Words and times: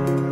Magandang 0.00 0.24
gabi 0.24 0.29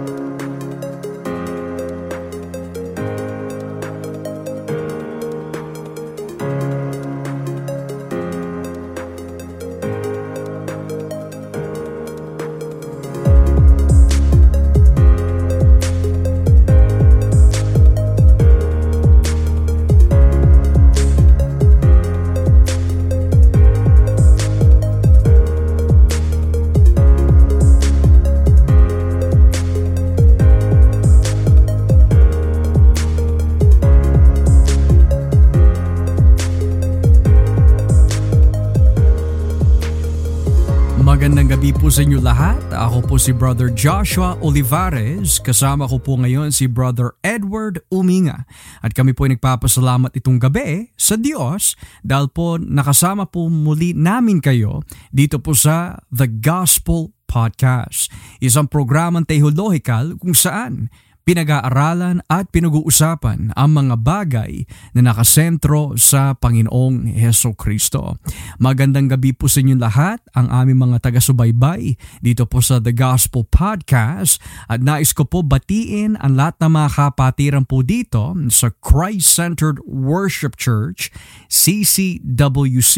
sa 41.99 42.07
inyo 42.07 42.23
lahat. 42.23 42.63
Ako 42.71 43.11
po 43.11 43.19
si 43.19 43.35
Brother 43.35 43.75
Joshua 43.75 44.39
Olivares. 44.39 45.43
Kasama 45.43 45.83
ko 45.91 45.99
po 45.99 46.15
ngayon 46.15 46.55
si 46.55 46.71
Brother 46.71 47.19
Edward 47.27 47.83
Uminga. 47.91 48.47
At 48.87 48.95
kami 48.95 49.19
po 49.19 49.27
ay 49.27 49.35
nagpapasalamat 49.35 50.15
itong 50.15 50.39
gabi 50.39 50.95
sa 50.95 51.19
Diyos 51.19 51.75
dahil 52.07 52.31
po 52.31 52.55
nakasama 52.55 53.27
po 53.27 53.51
muli 53.51 53.99
namin 53.99 54.39
kayo 54.39 54.87
dito 55.11 55.43
po 55.43 55.59
sa 55.59 55.99
The 56.15 56.31
Gospel 56.39 57.11
Podcast. 57.27 58.15
Isang 58.39 58.71
programang 58.71 59.27
teologikal 59.27 60.15
kung 60.23 60.39
saan 60.39 60.95
pinag-aaralan 61.29 62.25
at 62.33 62.49
pinag-uusapan 62.49 63.53
ang 63.53 63.71
mga 63.77 64.01
bagay 64.01 64.65
na 64.97 65.13
nakasentro 65.13 65.93
sa 66.01 66.33
Panginoong 66.33 67.05
Heso 67.13 67.53
Kristo. 67.53 68.17
Magandang 68.57 69.13
gabi 69.13 69.37
po 69.37 69.45
sa 69.45 69.61
inyong 69.61 69.77
lahat, 69.77 70.25
ang 70.33 70.49
aming 70.49 70.89
mga 70.89 71.05
taga-subaybay 71.05 72.01
dito 72.25 72.49
po 72.49 72.65
sa 72.65 72.81
The 72.81 72.97
Gospel 72.97 73.45
Podcast 73.45 74.41
at 74.73 74.81
nais 74.81 75.13
ko 75.13 75.29
po 75.29 75.45
batiin 75.45 76.17
ang 76.17 76.33
lahat 76.33 76.65
ng 76.65 76.73
mga 76.73 76.89
kapatiran 76.97 77.69
po 77.69 77.85
dito 77.85 78.33
sa 78.49 78.73
Christ-Centered 78.81 79.85
Worship 79.85 80.57
Church, 80.57 81.13
CCWC, 81.53 82.97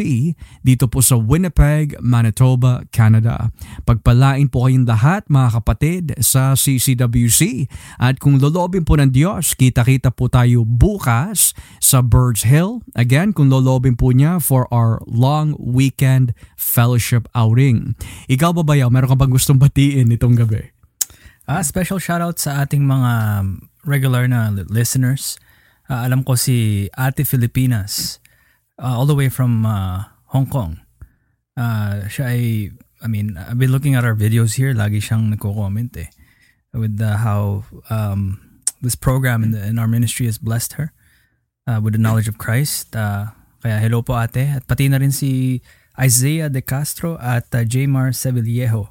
dito 0.63 0.87
po 0.87 1.03
sa 1.03 1.19
Winnipeg, 1.19 1.99
Manitoba, 1.99 2.87
Canada. 2.95 3.51
Pagpalain 3.83 4.47
po 4.47 4.71
kayong 4.71 4.87
lahat 4.87 5.27
mga 5.27 5.49
kapatid 5.59 6.05
sa 6.23 6.55
CCWC 6.55 7.67
at 7.99 8.20
kung 8.21 8.37
lolobin 8.37 8.85
po 8.85 9.01
ng 9.01 9.09
Diyos, 9.09 9.57
kita-kita 9.57 10.13
po 10.13 10.29
tayo 10.29 10.69
bukas 10.69 11.57
sa 11.81 12.05
Birds 12.05 12.45
Hill. 12.45 12.85
Again, 12.93 13.33
kung 13.33 13.49
lolobin 13.49 13.97
po 13.97 14.13
niya 14.13 14.45
for 14.45 14.69
our 14.69 15.01
long 15.09 15.57
weekend 15.57 16.37
fellowship 16.55 17.25
outing. 17.33 17.97
Ikaw 18.29 18.53
ba 18.53 18.63
bayaw, 18.63 18.93
meron 18.93 19.09
ka 19.09 19.17
bang 19.17 19.33
gustong 19.33 19.57
batiin 19.57 20.13
itong 20.13 20.37
gabi? 20.37 20.69
Ah, 21.49 21.65
special 21.65 21.97
shoutout 21.97 22.37
sa 22.37 22.61
ating 22.61 22.85
mga 22.85 23.13
regular 23.89 24.29
na 24.29 24.53
listeners. 24.69 25.41
Ah, 25.89 26.05
alam 26.05 26.21
ko 26.21 26.37
si 26.37 26.87
Ate 26.95 27.25
Filipinas 27.25 28.21
ah, 28.77 29.01
all 29.01 29.09
the 29.09 29.17
way 29.17 29.33
from 29.33 29.65
ah, 29.65 30.13
Hong 30.37 30.47
Kong. 30.47 30.77
Ah, 31.57 32.05
siya 32.05 32.37
ay 32.37 32.71
I 33.01 33.09
mean, 33.09 33.41
I've 33.41 33.57
been 33.57 33.73
looking 33.73 33.97
at 33.97 34.05
our 34.05 34.13
videos 34.13 34.61
here. 34.61 34.77
Lagi 34.77 35.01
siyang 35.01 35.33
nagko-comment 35.33 35.97
eh. 35.97 36.13
With 36.73 36.99
the, 36.99 37.19
how 37.19 37.65
um, 37.91 38.39
this 38.81 38.95
program 38.95 39.43
in, 39.43 39.51
the, 39.51 39.67
in 39.67 39.79
our 39.79 39.89
ministry 39.89 40.27
has 40.27 40.39
blessed 40.39 40.75
her 40.75 40.93
uh, 41.67 41.81
with 41.83 41.95
the 41.95 41.99
knowledge 41.99 42.29
of 42.29 42.39
Christ. 42.39 42.95
Uh, 42.95 43.35
kaya 43.63 43.79
hello 43.79 44.03
po 44.03 44.15
ate. 44.15 44.47
At 44.57 44.67
pati 44.67 44.89
na 44.89 44.99
rin 44.99 45.11
si 45.11 45.63
Isaiah 45.99 46.49
De 46.49 46.63
Castro 46.63 47.19
at 47.19 47.51
uh, 47.53 47.67
Jamar 47.67 48.15
Sevillejo. 48.15 48.89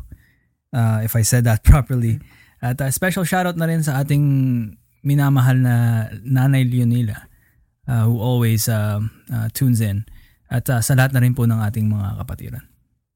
Uh, 0.75 1.01
if 1.03 1.15
I 1.15 1.23
said 1.23 1.43
that 1.45 1.63
properly. 1.67 2.19
At 2.61 2.81
uh, 2.81 2.91
special 2.91 3.23
shoutout 3.23 3.55
na 3.55 3.65
rin 3.65 3.81
sa 3.81 4.03
ating 4.03 4.75
minamahal 5.01 5.57
na 5.63 5.75
Nanay 6.27 6.67
Leonila 6.67 7.29
uh, 7.89 8.05
who 8.05 8.21
always 8.21 8.69
uh, 8.69 9.01
uh, 9.33 9.49
tunes 9.53 9.81
in. 9.81 10.05
At 10.49 10.69
uh, 10.69 10.81
sa 10.81 10.93
lahat 10.93 11.13
na 11.17 11.21
rin 11.25 11.33
po 11.33 11.49
ng 11.49 11.57
ating 11.57 11.89
mga 11.89 12.21
kapatiran. 12.21 12.65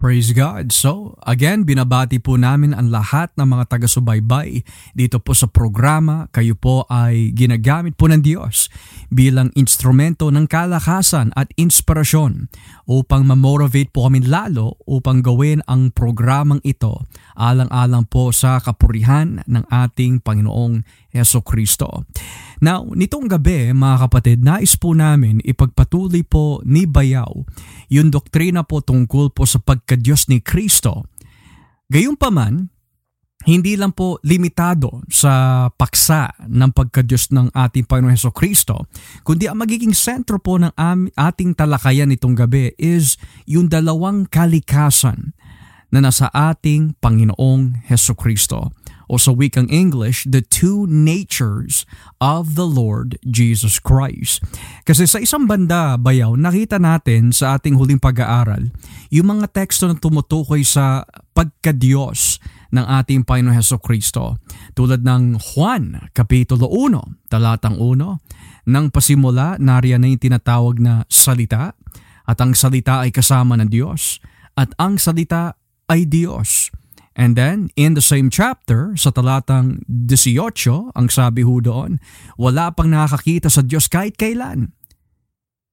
Praise 0.03 0.35
God. 0.35 0.75
So, 0.75 1.15
again, 1.23 1.63
binabati 1.63 2.19
po 2.19 2.35
namin 2.35 2.75
ang 2.75 2.91
lahat 2.91 3.31
ng 3.39 3.47
mga 3.47 3.71
taga-subaybay 3.71 4.59
dito 4.91 5.23
po 5.23 5.31
sa 5.31 5.47
programa. 5.47 6.27
Kayo 6.35 6.59
po 6.59 6.83
ay 6.91 7.31
ginagamit 7.31 7.95
po 7.95 8.11
ng 8.11 8.19
Diyos 8.19 8.67
bilang 9.07 9.47
instrumento 9.55 10.27
ng 10.27 10.43
kalakasan 10.43 11.31
at 11.39 11.55
inspirasyon 11.55 12.51
upang 12.89 13.23
ma-motivate 13.23 13.91
po 13.91 14.11
kami 14.11 14.25
lalo 14.27 14.75
upang 14.83 15.23
gawin 15.23 15.63
ang 15.69 15.93
programang 15.95 16.59
ito 16.67 17.07
alang-alang 17.39 18.03
po 18.09 18.35
sa 18.35 18.59
kapurihan 18.59 19.39
ng 19.47 19.63
ating 19.71 20.19
Panginoong 20.19 20.83
Yeso 21.13 21.45
Kristo. 21.45 22.03
Now, 22.59 22.87
nitong 22.89 23.29
gabi 23.29 23.71
mga 23.71 24.07
kapatid, 24.07 24.37
nais 24.41 24.75
po 24.75 24.97
namin 24.97 25.39
ipagpatuloy 25.45 26.25
po 26.25 26.59
ni 26.65 26.83
Bayaw 26.89 27.31
yung 27.93 28.09
doktrina 28.09 28.65
po 28.65 28.81
tungkol 28.81 29.29
po 29.31 29.45
sa 29.45 29.61
pagkadyos 29.61 30.27
ni 30.27 30.41
Kristo. 30.41 31.05
Gayunpaman, 31.93 32.72
hindi 33.43 33.75
lang 33.75 33.91
po 33.91 34.19
limitado 34.23 35.03
sa 35.11 35.67
paksa 35.71 36.31
ng 36.47 36.71
pagkadyos 36.71 37.31
ng 37.35 37.51
ating 37.51 37.83
Panginoon 37.83 38.15
Heso 38.15 38.31
Kristo, 38.31 38.87
kundi 39.27 39.51
ang 39.51 39.59
magiging 39.59 39.91
sentro 39.91 40.39
po 40.39 40.55
ng 40.59 40.71
ating 41.15 41.55
talakayan 41.55 42.07
nitong 42.07 42.39
gabi 42.39 42.71
is 42.79 43.19
yung 43.43 43.67
dalawang 43.67 44.27
kalikasan 44.31 45.35
na 45.93 46.01
nasa 46.01 46.31
ating 46.31 46.97
Panginoong 46.97 47.85
Heso 47.85 48.17
Kristo 48.17 48.73
o 49.11 49.19
sa 49.19 49.35
wikang 49.35 49.67
English, 49.69 50.25
the 50.25 50.41
two 50.41 50.87
natures 50.87 51.85
of 52.17 52.55
the 52.55 52.65
Lord 52.65 53.19
Jesus 53.27 53.77
Christ. 53.77 54.41
Kasi 54.87 55.05
sa 55.05 55.19
isang 55.19 55.45
banda, 55.45 55.99
bayaw, 55.99 56.33
nakita 56.39 56.79
natin 56.79 57.35
sa 57.35 57.59
ating 57.59 57.75
huling 57.77 57.99
pag-aaral 57.99 58.71
yung 59.13 59.37
mga 59.37 59.51
teksto 59.53 59.85
na 59.85 59.99
tumutukoy 59.99 60.65
sa 60.65 61.05
pagkadiyos 61.35 62.41
ng 62.73 62.85
ating 62.89 63.21
Panginoon 63.21 63.53
Heso 63.53 63.77
Kristo. 63.77 64.41
Tulad 64.73 65.05
ng 65.05 65.37
Juan, 65.37 66.09
Kapitulo 66.09 66.65
1, 66.65 67.29
talatang 67.29 67.77
1, 67.77 68.65
nang 68.65 68.89
pasimula, 68.89 69.61
nariyan 69.61 70.01
na 70.01 70.09
yung 70.09 70.23
tinatawag 70.23 70.81
na 70.81 71.05
salita, 71.05 71.77
at 72.25 72.37
ang 72.41 72.57
salita 72.57 73.05
ay 73.05 73.13
kasama 73.13 73.53
ng 73.61 73.69
Diyos, 73.69 74.17
at 74.57 74.73
ang 74.81 74.97
salita 74.97 75.53
ay 75.85 76.09
Diyos. 76.09 76.73
And 77.13 77.37
then, 77.37 77.69
in 77.77 77.93
the 77.93 78.01
same 78.01 78.33
chapter, 78.33 78.97
sa 78.97 79.13
talatang 79.13 79.85
18, 79.85 80.97
ang 80.97 81.07
sabi 81.13 81.45
ho 81.45 81.61
doon, 81.61 82.01
wala 82.41 82.73
pang 82.73 82.89
nakakakita 82.89 83.53
sa 83.53 83.61
Diyos 83.61 83.85
kahit 83.85 84.17
kailan. 84.17 84.73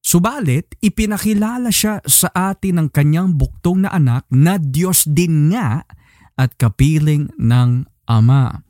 Subalit, 0.00 0.76
ipinakilala 0.80 1.68
siya 1.72 2.00
sa 2.04 2.32
atin 2.32 2.80
ng 2.80 2.88
kanyang 2.92 3.36
buktong 3.36 3.84
na 3.84 3.92
anak 3.92 4.24
na 4.32 4.56
Diyos 4.56 5.04
din 5.08 5.52
nga 5.52 5.84
at 6.40 6.56
kapiling 6.56 7.28
ng 7.36 7.84
Ama. 8.08 8.64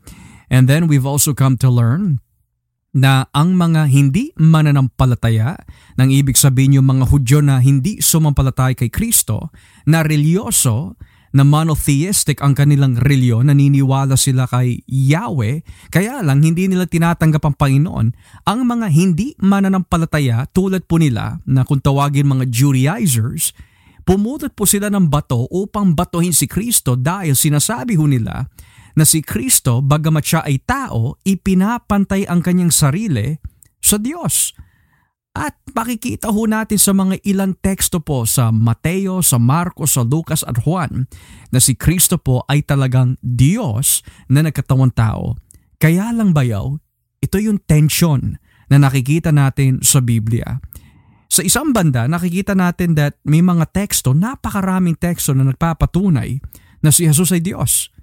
And 0.51 0.67
then 0.67 0.91
we've 0.91 1.07
also 1.07 1.31
come 1.31 1.55
to 1.63 1.71
learn 1.71 2.19
na 2.91 3.31
ang 3.31 3.55
mga 3.55 3.87
hindi 3.87 4.35
mananampalataya, 4.35 5.55
nang 5.95 6.11
ibig 6.11 6.35
sabihin 6.35 6.83
yung 6.83 6.91
mga 6.91 7.07
Hudyo 7.07 7.39
na 7.39 7.63
hindi 7.63 8.03
sumampalatay 8.03 8.75
kay 8.75 8.91
Kristo, 8.91 9.55
na 9.87 10.03
religyoso, 10.03 10.99
na 11.31 11.47
monotheistic 11.47 12.43
ang 12.43 12.59
kanilang 12.59 12.99
reliyon, 12.99 13.47
naniniwala 13.47 14.19
sila 14.19 14.51
kay 14.51 14.83
Yahweh, 14.91 15.63
kaya 15.95 16.27
lang 16.27 16.43
hindi 16.43 16.67
nila 16.67 16.91
tinatanggap 16.91 17.47
ang 17.47 17.55
Panginoon. 17.55 18.07
Ang 18.51 18.61
mga 18.67 18.87
hindi 18.91 19.39
mananampalataya 19.39 20.51
tulad 20.51 20.83
po 20.91 20.99
nila 20.99 21.39
na 21.47 21.63
kung 21.63 21.79
tawagin 21.79 22.27
mga 22.27 22.51
Judaizers, 22.51 23.55
pumutot 24.03 24.53
po 24.57 24.65
sila 24.67 24.89
ng 24.89 25.07
bato 25.07 25.47
upang 25.51 25.95
batuhin 25.95 26.35
si 26.35 26.49
Kristo 26.49 26.97
dahil 26.99 27.37
sinasabi 27.37 27.95
ho 27.97 28.05
nila 28.05 28.49
na 28.95 29.05
si 29.07 29.23
Kristo, 29.23 29.81
bagamat 29.81 30.25
siya 30.27 30.41
ay 30.43 30.61
tao, 30.63 31.17
ipinapantay 31.23 32.27
ang 32.27 32.43
kanyang 32.43 32.75
sarili 32.75 33.39
sa 33.79 33.97
Diyos. 33.97 34.53
At 35.31 35.55
makikita 35.71 36.35
ho 36.35 36.43
natin 36.51 36.75
sa 36.75 36.91
mga 36.91 37.23
ilang 37.23 37.55
teksto 37.55 38.03
po 38.03 38.27
sa 38.27 38.51
Mateo, 38.51 39.23
sa 39.23 39.39
Marcos, 39.39 39.95
sa 39.95 40.03
Lucas 40.03 40.43
at 40.43 40.59
Juan 40.67 41.07
na 41.55 41.63
si 41.63 41.79
Kristo 41.79 42.19
po 42.19 42.43
ay 42.51 42.67
talagang 42.67 43.15
Diyos 43.23 44.03
na 44.27 44.43
nagkatawang 44.43 44.91
tao. 44.91 45.39
Kaya 45.79 46.11
lang 46.11 46.35
bayaw, 46.35 46.75
ito 47.23 47.37
yung 47.39 47.63
tension 47.63 48.43
na 48.67 48.77
nakikita 48.83 49.31
natin 49.31 49.79
sa 49.87 50.03
Biblia. 50.03 50.59
Sa 51.31 51.47
isang 51.47 51.71
banda, 51.71 52.11
nakikita 52.11 52.59
natin 52.59 52.99
that 52.99 53.15
may 53.23 53.39
mga 53.39 53.71
teksto, 53.71 54.11
napakaraming 54.11 54.99
teksto 54.99 55.31
na 55.31 55.47
nagpapatunay 55.47 56.43
na 56.83 56.91
si 56.91 57.07
Jesus 57.07 57.31
ay 57.31 57.39
Diyos. 57.39 57.95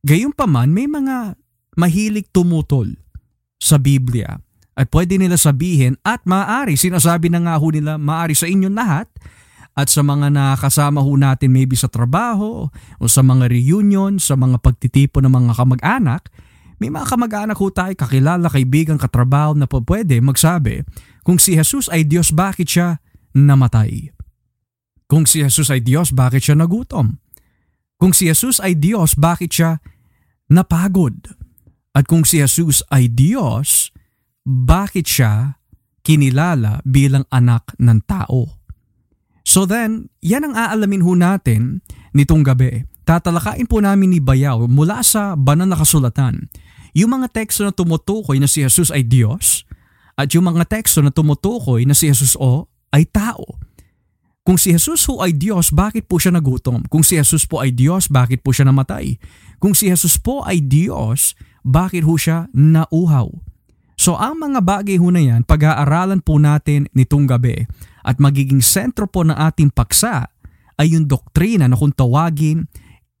Gayunpaman, 0.00 0.72
may 0.72 0.88
mga 0.88 1.36
mahilig 1.76 2.32
tumutol 2.32 2.96
sa 3.60 3.76
Biblia. 3.76 4.40
At 4.72 4.88
pwede 4.88 5.20
nila 5.20 5.36
sabihin 5.36 6.00
at 6.00 6.24
maaari, 6.24 6.80
sinasabi 6.80 7.28
na 7.28 7.44
nga 7.44 7.60
ho 7.60 7.68
nila, 7.68 8.00
maaari 8.00 8.32
sa 8.32 8.48
inyong 8.48 8.72
lahat 8.72 9.12
at 9.76 9.92
sa 9.92 10.00
mga 10.00 10.32
nakasama 10.32 11.04
ho 11.04 11.12
natin 11.20 11.52
maybe 11.52 11.76
sa 11.76 11.92
trabaho 11.92 12.72
o 12.96 13.04
sa 13.04 13.20
mga 13.20 13.52
reunion, 13.52 14.16
sa 14.16 14.40
mga 14.40 14.56
pagtitipo 14.56 15.20
ng 15.20 15.28
mga 15.28 15.52
kamag-anak, 15.52 16.32
may 16.80 16.88
mga 16.88 17.12
kamag-anak 17.12 17.60
ho 17.60 17.68
tayo, 17.68 17.92
kakilala, 17.92 18.48
kaibigan, 18.48 18.96
katrabaho 18.96 19.52
na 19.52 19.68
po 19.68 19.84
pwede 19.84 20.16
magsabi, 20.24 20.80
kung 21.20 21.36
si 21.36 21.52
Jesus 21.52 21.92
ay 21.92 22.08
Diyos, 22.08 22.32
bakit 22.32 22.72
siya 22.72 23.04
namatay? 23.36 24.08
Kung 25.04 25.28
si 25.28 25.44
Jesus 25.44 25.68
ay 25.68 25.84
Diyos, 25.84 26.16
bakit 26.16 26.48
siya 26.48 26.56
nagutom? 26.56 27.20
Kung 28.00 28.16
si 28.16 28.32
Jesus 28.32 28.64
ay 28.64 28.80
Diyos, 28.80 29.12
bakit 29.12 29.52
siya 29.52 29.84
napagod? 30.48 31.36
At 31.92 32.08
kung 32.08 32.24
si 32.24 32.40
Jesus 32.40 32.80
ay 32.88 33.12
Diyos, 33.12 33.92
bakit 34.48 35.04
siya 35.04 35.60
kinilala 36.00 36.80
bilang 36.88 37.28
anak 37.28 37.76
ng 37.76 38.00
tao? 38.08 38.56
So 39.44 39.68
then, 39.68 40.08
yan 40.24 40.48
ang 40.48 40.54
aalamin 40.56 41.04
ho 41.04 41.12
natin 41.12 41.84
nitong 42.16 42.40
gabi. 42.40 42.88
Tatalakain 43.04 43.68
po 43.68 43.84
namin 43.84 44.16
ni 44.16 44.20
Bayaw 44.22 44.64
mula 44.70 45.04
sa 45.04 45.36
banal 45.36 45.68
na 45.68 45.76
kasulatan 45.76 46.48
yung 46.96 47.20
mga 47.20 47.30
teksto 47.30 47.62
na 47.62 47.72
tumutukoy 47.74 48.38
na 48.42 48.50
si 48.50 48.62
Jesus 48.62 48.90
ay 48.90 49.06
Diyos 49.06 49.62
at 50.18 50.30
yung 50.34 50.46
mga 50.50 50.68
teksto 50.68 51.00
na 51.00 51.14
tumutukoy 51.14 51.86
na 51.88 51.94
si 51.96 52.10
Jesus 52.10 52.36
o 52.36 52.68
ay 52.90 53.06
tao. 53.06 53.58
Kung 54.40 54.56
si 54.56 54.72
Jesus 54.72 55.04
ho 55.06 55.20
ay 55.20 55.36
Diyos, 55.36 55.70
bakit 55.70 56.08
po 56.08 56.16
siya 56.16 56.34
nagutom? 56.34 56.82
Kung 56.88 57.04
si 57.04 57.20
Jesus 57.20 57.44
po 57.44 57.60
ay 57.60 57.70
Diyos, 57.70 58.08
bakit 58.08 58.40
po 58.40 58.50
siya 58.50 58.66
namatay? 58.66 59.20
Kung 59.60 59.76
si 59.76 59.92
Jesus 59.92 60.16
po 60.16 60.42
ay 60.42 60.64
Diyos, 60.64 61.36
bakit 61.60 62.02
ho 62.08 62.16
siya 62.16 62.48
nauhaw? 62.50 63.30
So 64.00 64.16
ang 64.16 64.40
mga 64.40 64.64
bagay 64.64 64.96
ho 64.96 65.12
na 65.12 65.20
yan, 65.20 65.44
pag-aaralan 65.44 66.24
po 66.24 66.40
natin 66.40 66.88
nitong 66.96 67.28
gabi 67.28 67.68
at 68.00 68.16
magiging 68.16 68.64
sentro 68.64 69.04
po 69.04 69.20
ng 69.28 69.36
ating 69.36 69.68
paksa 69.68 70.32
ay 70.80 70.96
yung 70.96 71.04
doktrina 71.04 71.68
na 71.68 71.76
kung 71.76 71.92
tawagin 71.92 72.64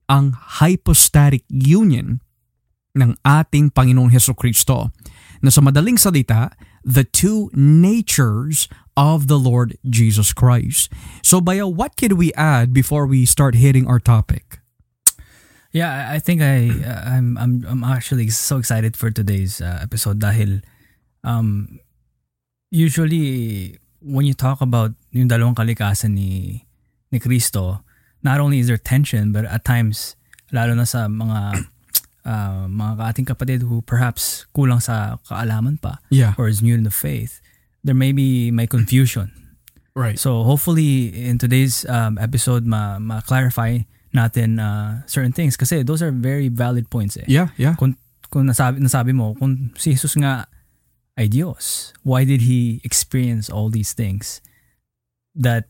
ang 0.08 0.32
hypostatic 0.32 1.44
union 1.52 2.24
ng 2.94 3.14
ating 3.22 3.70
Panginoong 3.70 4.10
Heso 4.10 4.34
Kristo 4.34 4.90
na 5.40 5.48
sa 5.48 5.64
madaling 5.64 5.96
salita, 5.96 6.52
the 6.84 7.04
two 7.04 7.48
natures 7.56 8.68
of 8.96 9.28
the 9.28 9.38
Lord 9.38 9.76
Jesus 9.88 10.32
Christ. 10.32 10.92
So 11.24 11.40
Baya, 11.40 11.66
what 11.66 11.96
can 11.96 12.16
we 12.16 12.32
add 12.34 12.72
before 12.72 13.06
we 13.06 13.24
start 13.24 13.56
hitting 13.56 13.88
our 13.88 14.00
topic? 14.00 14.60
Yeah, 15.70 16.10
I 16.10 16.18
think 16.18 16.42
I 16.42 16.66
I'm 17.06 17.38
I'm 17.38 17.62
I'm 17.62 17.82
actually 17.86 18.28
so 18.34 18.58
excited 18.58 18.98
for 18.98 19.14
today's 19.14 19.62
uh, 19.62 19.78
episode 19.78 20.18
dahil 20.18 20.66
um 21.22 21.78
usually 22.74 23.78
when 24.02 24.26
you 24.26 24.34
talk 24.34 24.58
about 24.58 24.98
yung 25.14 25.30
dalawang 25.30 25.54
kalikasan 25.54 26.18
ni 26.18 26.66
ni 27.14 27.18
Kristo, 27.22 27.86
not 28.26 28.42
only 28.42 28.58
is 28.58 28.66
there 28.66 28.82
tension 28.82 29.30
but 29.30 29.46
at 29.46 29.62
times 29.62 30.18
lalo 30.50 30.74
na 30.74 30.82
sa 30.82 31.06
mga 31.06 31.70
uh, 32.24 32.66
mga 32.68 33.00
ating 33.10 33.26
kapatid 33.26 33.62
who 33.62 33.82
perhaps 33.82 34.46
kulang 34.54 34.82
sa 34.82 35.18
kaalaman 35.28 35.80
pa 35.80 35.98
yeah. 36.10 36.34
or 36.38 36.48
is 36.48 36.62
new 36.62 36.74
in 36.74 36.84
the 36.84 36.92
faith, 36.92 37.40
there 37.84 37.96
may 37.96 38.12
be 38.12 38.50
may 38.50 38.66
confusion. 38.66 39.32
Right. 39.94 40.18
So 40.18 40.42
hopefully 40.44 41.10
in 41.10 41.38
today's 41.38 41.84
um, 41.88 42.16
episode 42.18 42.64
ma 42.64 42.98
ma-clarify 42.98 43.84
natin 44.14 44.58
uh, 44.58 45.06
certain 45.06 45.32
things 45.32 45.56
kasi 45.56 45.82
those 45.82 46.02
are 46.02 46.10
very 46.10 46.48
valid 46.48 46.90
points 46.90 47.16
eh. 47.16 47.26
Yeah, 47.26 47.54
yeah. 47.56 47.74
Kung 47.78 47.96
kung 48.30 48.46
nasabi 48.46 48.78
nasabi 48.78 49.14
mo 49.14 49.34
kung 49.34 49.74
si 49.74 49.94
Jesus 49.94 50.14
nga 50.18 50.46
ay 51.18 51.28
Diyos, 51.28 51.92
why 52.02 52.24
did 52.24 52.46
he 52.46 52.80
experience 52.86 53.50
all 53.50 53.68
these 53.68 53.92
things 53.92 54.40
that 55.34 55.68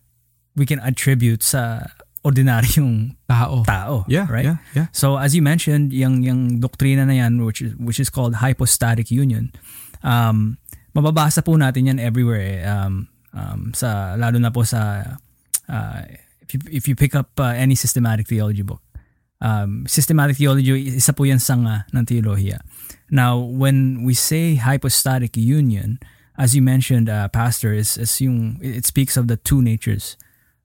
we 0.57 0.65
can 0.65 0.81
attribute 0.81 1.43
sa 1.43 1.91
ordinaryong 2.21 3.17
tao. 3.29 3.65
Tao, 3.65 4.05
yeah, 4.09 4.29
right? 4.29 4.45
Yeah, 4.45 4.59
yeah. 4.77 4.87
So 4.93 5.17
as 5.17 5.33
you 5.35 5.41
mentioned, 5.41 5.93
yung 5.93 6.23
yung 6.23 6.61
doktrina 6.61 7.09
na 7.09 7.17
yan 7.17 7.41
which 7.45 7.63
is, 7.65 7.73
which 7.81 8.01
is 8.01 8.11
called 8.13 8.45
hypostatic 8.45 9.11
union. 9.11 9.53
Um 10.05 10.61
mababasa 10.93 11.41
po 11.41 11.57
natin 11.57 11.89
yan 11.89 11.99
everywhere 11.99 12.43
eh. 12.43 12.61
um, 12.67 13.09
um 13.33 13.73
sa 13.73 14.19
lalo 14.19 14.37
na 14.37 14.51
po 14.51 14.67
sa 14.67 15.07
uh, 15.71 16.01
if 16.45 16.53
you 16.53 16.61
if 16.71 16.85
you 16.89 16.95
pick 16.99 17.15
up 17.15 17.31
uh, 17.39 17.55
any 17.55 17.75
systematic 17.75 18.29
theology 18.29 18.63
book. 18.63 18.83
Um, 19.41 19.89
systematic 19.89 20.37
theology 20.37 21.01
isa 21.01 21.17
po 21.17 21.25
yan 21.25 21.41
sanga 21.41 21.89
ng 21.97 22.05
teolohiya. 22.05 22.61
Now, 23.09 23.41
when 23.41 24.05
we 24.05 24.13
say 24.13 24.61
hypostatic 24.61 25.33
union, 25.33 25.97
as 26.37 26.53
you 26.53 26.61
mentioned, 26.61 27.09
uh, 27.09 27.33
pastor, 27.33 27.73
is, 27.73 27.97
is 27.97 28.21
yung 28.21 28.61
it 28.61 28.85
speaks 28.85 29.17
of 29.17 29.33
the 29.33 29.41
two 29.41 29.65
natures 29.65 30.21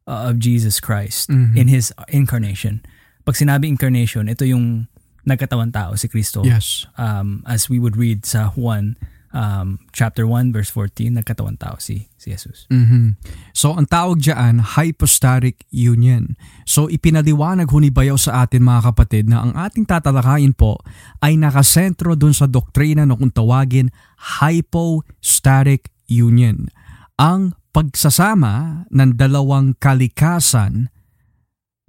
uh, 0.07 0.30
of 0.30 0.38
Jesus 0.38 0.80
Christ 0.80 1.30
Mhm. 1.30 1.54
in 1.57 1.68
His 1.68 1.94
incarnation. 2.10 2.81
Pag 3.25 3.36
sinabi 3.36 3.66
incarnation, 3.66 4.30
ito 4.30 4.46
yung 4.46 4.86
nagkatawan 5.25 5.74
tao 5.74 5.98
si 5.98 6.06
Kristo. 6.06 6.46
Yes. 6.46 6.86
Um, 6.96 7.42
as 7.50 7.66
we 7.66 7.81
would 7.81 7.98
read 7.98 8.22
sa 8.24 8.54
Juan 8.54 8.94
um, 9.34 9.81
chapter 9.92 10.30
1 10.30 10.54
verse 10.54 10.69
14, 10.69 11.18
nagkatawan 11.18 11.57
tao 11.57 11.75
si, 11.81 12.07
si 12.16 12.30
Jesus. 12.31 12.69
Mhm. 12.69 13.18
So 13.52 13.74
ang 13.74 13.90
tawag 13.90 14.22
diyan 14.22 14.78
hypostatic 14.78 15.66
union. 15.74 16.38
So 16.63 16.88
ipinaliwanag 16.88 17.68
ho 17.68 17.78
ni 17.81 17.90
Bayaw 17.90 18.16
sa 18.16 18.46
atin 18.46 18.62
mga 18.62 18.94
kapatid 18.94 19.25
na 19.28 19.42
ang 19.42 19.57
ating 19.57 19.90
tatalakayin 19.90 20.54
po 20.54 20.78
ay 21.19 21.36
nakasentro 21.36 22.13
dun 22.13 22.31
sa 22.31 22.46
doktrina 22.46 23.04
na 23.04 23.18
kung 23.18 23.34
tawagin 23.34 23.90
hypostatic 24.38 25.90
union. 26.07 26.69
Ang 27.18 27.57
pagsasama 27.75 28.88
ng 28.88 29.19
dalawang 29.19 29.75
kalikasan 29.75 30.88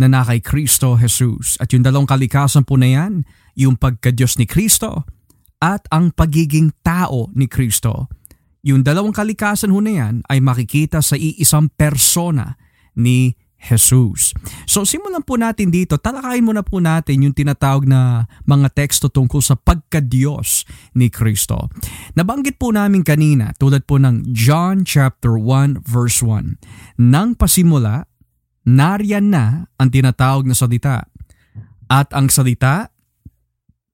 na 0.02 0.06
na 0.10 0.26
kay 0.26 0.42
Kristo 0.42 0.98
Jesus. 0.98 1.54
At 1.62 1.70
yung 1.70 1.86
dalawang 1.86 2.10
kalikasan 2.10 2.66
po 2.66 2.74
na 2.74 2.90
yan, 2.90 3.22
yung 3.54 3.78
pagka-Diyos 3.78 4.34
ni 4.42 4.50
Kristo 4.50 5.06
at 5.62 5.86
ang 5.94 6.10
pagiging 6.10 6.74
tao 6.82 7.30
ni 7.38 7.46
Kristo. 7.46 8.10
Yung 8.66 8.82
dalawang 8.82 9.14
kalikasan 9.14 9.70
ho 9.70 9.78
na 9.78 9.94
yan 9.94 10.14
ay 10.26 10.42
makikita 10.42 10.98
sa 10.98 11.14
iisang 11.14 11.70
persona 11.70 12.58
ni 12.98 13.30
Jesus. 13.66 14.30
So 14.70 14.86
simulan 14.86 15.26
po 15.26 15.34
natin 15.34 15.74
dito, 15.74 15.98
talakayin 15.98 16.46
muna 16.46 16.62
po 16.62 16.78
natin 16.78 17.26
yung 17.26 17.34
tinatawag 17.34 17.90
na 17.90 18.30
mga 18.46 18.70
teksto 18.70 19.10
tungkol 19.10 19.42
sa 19.42 19.58
pagka-Diyos 19.58 20.62
ni 20.94 21.10
Kristo. 21.10 21.66
Nabanggit 22.14 22.62
po 22.62 22.70
namin 22.70 23.02
kanina 23.02 23.50
tulad 23.58 23.82
po 23.82 23.98
ng 23.98 24.30
John 24.30 24.86
chapter 24.86 25.34
1 25.34 25.82
verse 25.82 26.22
1. 26.22 27.02
Nang 27.02 27.34
pasimula, 27.34 28.06
nariyan 28.66 29.34
na 29.34 29.66
ang 29.76 29.90
tinatawag 29.90 30.46
na 30.46 30.54
salita. 30.54 31.10
At 31.86 32.10
ang 32.14 32.30
salita 32.30 32.90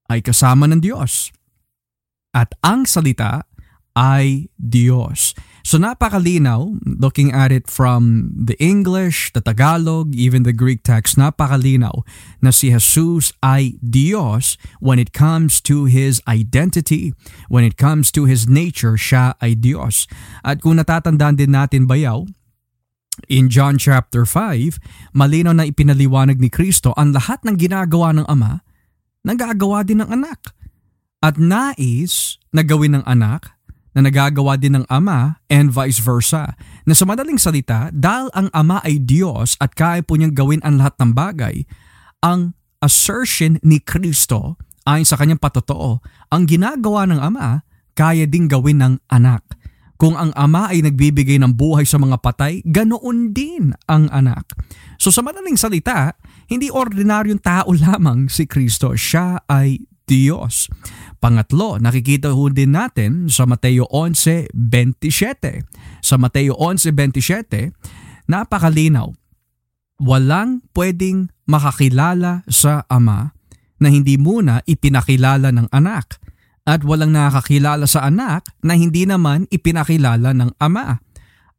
ay 0.08 0.24
kasama 0.24 0.68
ng 0.68 0.80
Diyos. 0.80 1.32
At 2.32 2.56
ang 2.64 2.88
salita 2.88 3.44
ay 3.96 4.48
Diyos. 4.56 5.36
So 5.62 5.78
napakalinaw, 5.78 6.82
looking 6.98 7.30
at 7.30 7.54
it 7.54 7.70
from 7.70 8.34
the 8.34 8.58
English, 8.58 9.30
the 9.30 9.40
Tagalog, 9.40 10.10
even 10.14 10.42
the 10.42 10.52
Greek 10.52 10.82
text, 10.82 11.14
napakalinaw 11.14 12.02
na 12.42 12.50
si 12.50 12.74
Jesus 12.74 13.30
ay 13.46 13.78
Diyos 13.78 14.58
when 14.82 14.98
it 14.98 15.14
comes 15.14 15.62
to 15.62 15.86
His 15.86 16.18
identity, 16.26 17.14
when 17.46 17.62
it 17.62 17.78
comes 17.78 18.10
to 18.18 18.26
His 18.26 18.50
nature, 18.50 18.98
siya 18.98 19.38
ay 19.38 19.54
Diyos. 19.54 20.10
At 20.42 20.66
kung 20.66 20.82
natatandaan 20.82 21.38
din 21.38 21.54
natin 21.54 21.86
bayaw, 21.86 22.26
in 23.30 23.46
John 23.46 23.78
chapter 23.78 24.26
5, 24.26 25.14
malinaw 25.14 25.54
na 25.54 25.68
ipinaliwanag 25.68 26.42
ni 26.42 26.50
Kristo 26.50 26.90
ang 26.98 27.14
lahat 27.14 27.44
ng 27.46 27.54
ginagawa 27.54 28.10
ng 28.18 28.26
Ama, 28.26 28.66
nagagawa 29.22 29.86
din 29.86 30.02
ng 30.02 30.10
anak. 30.10 30.50
At 31.22 31.38
nais 31.38 32.42
na 32.50 32.66
gawin 32.66 32.98
ng 32.98 33.06
anak 33.06 33.54
na 33.92 34.04
nagagawa 34.04 34.56
din 34.56 34.80
ng 34.80 34.86
ama 34.88 35.40
and 35.52 35.72
vice 35.72 36.00
versa. 36.00 36.56
Na 36.88 36.96
sa 36.96 37.04
madaling 37.04 37.36
salita, 37.36 37.92
dahil 37.92 38.32
ang 38.32 38.48
ama 38.56 38.80
ay 38.84 39.00
Diyos 39.00 39.56
at 39.60 39.76
kaya 39.76 40.00
po 40.00 40.16
niyang 40.16 40.32
gawin 40.36 40.64
ang 40.64 40.80
lahat 40.80 40.96
ng 41.00 41.12
bagay, 41.12 41.64
ang 42.24 42.56
assertion 42.82 43.60
ni 43.62 43.78
Kristo 43.78 44.58
ayon 44.88 45.06
sa 45.06 45.14
kanyang 45.18 45.38
patotoo, 45.38 46.02
ang 46.32 46.42
ginagawa 46.48 47.06
ng 47.06 47.20
ama 47.22 47.62
kaya 47.94 48.26
ding 48.26 48.50
gawin 48.50 48.82
ng 48.82 48.94
anak. 49.12 49.44
Kung 50.02 50.18
ang 50.18 50.34
ama 50.34 50.66
ay 50.74 50.82
nagbibigay 50.82 51.38
ng 51.38 51.54
buhay 51.54 51.86
sa 51.86 51.94
mga 51.94 52.18
patay, 52.18 52.58
ganoon 52.66 53.30
din 53.30 53.70
ang 53.86 54.10
anak. 54.10 54.50
So 54.98 55.14
sa 55.14 55.22
madaling 55.22 55.54
salita, 55.54 56.18
hindi 56.50 56.74
ordinaryong 56.74 57.38
tao 57.38 57.70
lamang 57.70 58.26
si 58.26 58.50
Kristo, 58.50 58.98
siya 58.98 59.46
ay 59.46 59.78
Diyos. 60.02 60.66
Pangatlo, 61.22 61.78
nakikita 61.78 62.34
ho 62.34 62.50
din 62.50 62.74
natin 62.74 63.30
sa 63.30 63.46
Mateo 63.46 63.86
11.27. 63.94 64.50
Sa 66.02 66.18
Mateo 66.18 66.58
11.27, 66.58 68.26
napakalinaw. 68.26 69.06
Walang 70.02 70.66
pwedeng 70.74 71.30
makakilala 71.46 72.42
sa 72.50 72.82
Ama 72.90 73.30
na 73.78 73.86
hindi 73.86 74.18
muna 74.18 74.66
ipinakilala 74.66 75.54
ng 75.54 75.70
anak. 75.70 76.18
At 76.66 76.82
walang 76.82 77.14
nakakilala 77.14 77.86
sa 77.86 78.10
anak 78.10 78.42
na 78.62 78.74
hindi 78.74 79.06
naman 79.06 79.46
ipinakilala 79.50 80.34
ng 80.34 80.58
ama. 80.58 80.98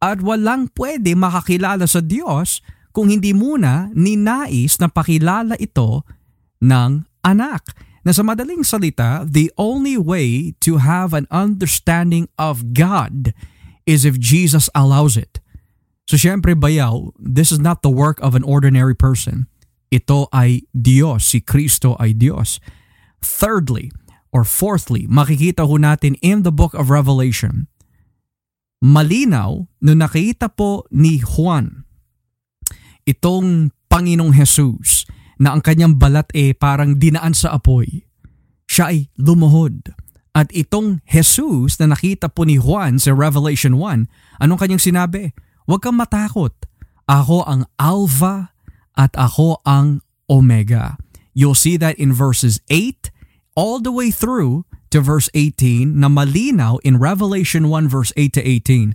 At 0.00 0.20
walang 0.20 0.68
pwede 0.76 1.16
makakilala 1.16 1.88
sa 1.88 2.04
Diyos 2.04 2.60
kung 2.92 3.08
hindi 3.08 3.32
muna 3.32 3.88
ninais 3.96 4.76
na 4.76 4.92
pakilala 4.92 5.56
ito 5.56 6.04
ng 6.60 6.90
anak. 7.24 7.64
Na 8.04 8.12
sa 8.12 8.20
madaling 8.20 8.60
salita, 8.60 9.24
the 9.24 9.48
only 9.56 9.96
way 9.96 10.52
to 10.60 10.76
have 10.76 11.16
an 11.16 11.24
understanding 11.32 12.28
of 12.36 12.76
God 12.76 13.32
is 13.88 14.04
if 14.04 14.20
Jesus 14.20 14.68
allows 14.76 15.16
it. 15.16 15.40
So 16.04 16.20
syempre 16.20 16.52
bayaw, 16.52 17.16
this 17.16 17.48
is 17.48 17.58
not 17.58 17.80
the 17.80 17.92
work 17.92 18.20
of 18.20 18.36
an 18.36 18.44
ordinary 18.44 18.92
person. 18.92 19.48
Ito 19.88 20.28
ay 20.36 20.68
Diyos, 20.76 21.24
si 21.24 21.40
Kristo 21.40 21.96
ay 21.96 22.12
Diyos. 22.12 22.60
Thirdly, 23.24 23.88
or 24.34 24.44
fourthly, 24.44 25.08
makikita 25.08 25.64
ho 25.64 25.80
natin 25.80 26.20
in 26.20 26.44
the 26.44 26.52
book 26.52 26.76
of 26.76 26.92
Revelation, 26.92 27.72
malinaw 28.84 29.64
nung 29.80 30.00
nakita 30.04 30.52
po 30.52 30.84
ni 30.92 31.24
Juan 31.24 31.88
itong 33.08 33.72
Panginoong 33.88 34.36
Jesus 34.36 35.08
na 35.38 35.54
ang 35.54 35.62
kanyang 35.62 35.98
balat 35.98 36.28
eh 36.34 36.54
parang 36.54 36.98
dinaan 36.98 37.34
sa 37.34 37.54
apoy. 37.56 38.06
Siya 38.68 38.94
ay 38.94 39.12
lumuhod. 39.18 39.94
At 40.34 40.50
itong 40.50 40.98
Jesus 41.06 41.78
na 41.78 41.94
nakita 41.94 42.26
po 42.26 42.42
ni 42.42 42.58
Juan 42.58 42.98
sa 42.98 43.14
Revelation 43.14 43.78
1, 43.78 44.42
anong 44.42 44.58
kanyang 44.58 44.82
sinabi? 44.82 45.30
Huwag 45.70 45.86
kang 45.86 45.94
matakot. 45.94 46.52
Ako 47.06 47.46
ang 47.46 47.70
Alpha 47.78 48.50
at 48.98 49.14
ako 49.14 49.62
ang 49.62 50.02
Omega. 50.26 50.98
You'll 51.34 51.58
see 51.58 51.78
that 51.78 51.94
in 51.98 52.10
verses 52.10 52.58
8 52.66 53.14
all 53.54 53.78
the 53.78 53.94
way 53.94 54.10
through 54.10 54.66
to 54.90 55.02
verse 55.02 55.30
18 55.34 55.98
na 55.98 56.06
malinaw 56.10 56.78
in 56.86 56.98
Revelation 56.98 57.70
1 57.70 57.90
verse 57.90 58.14
8 58.18 58.38
to 58.38 58.42
18. 58.42 58.94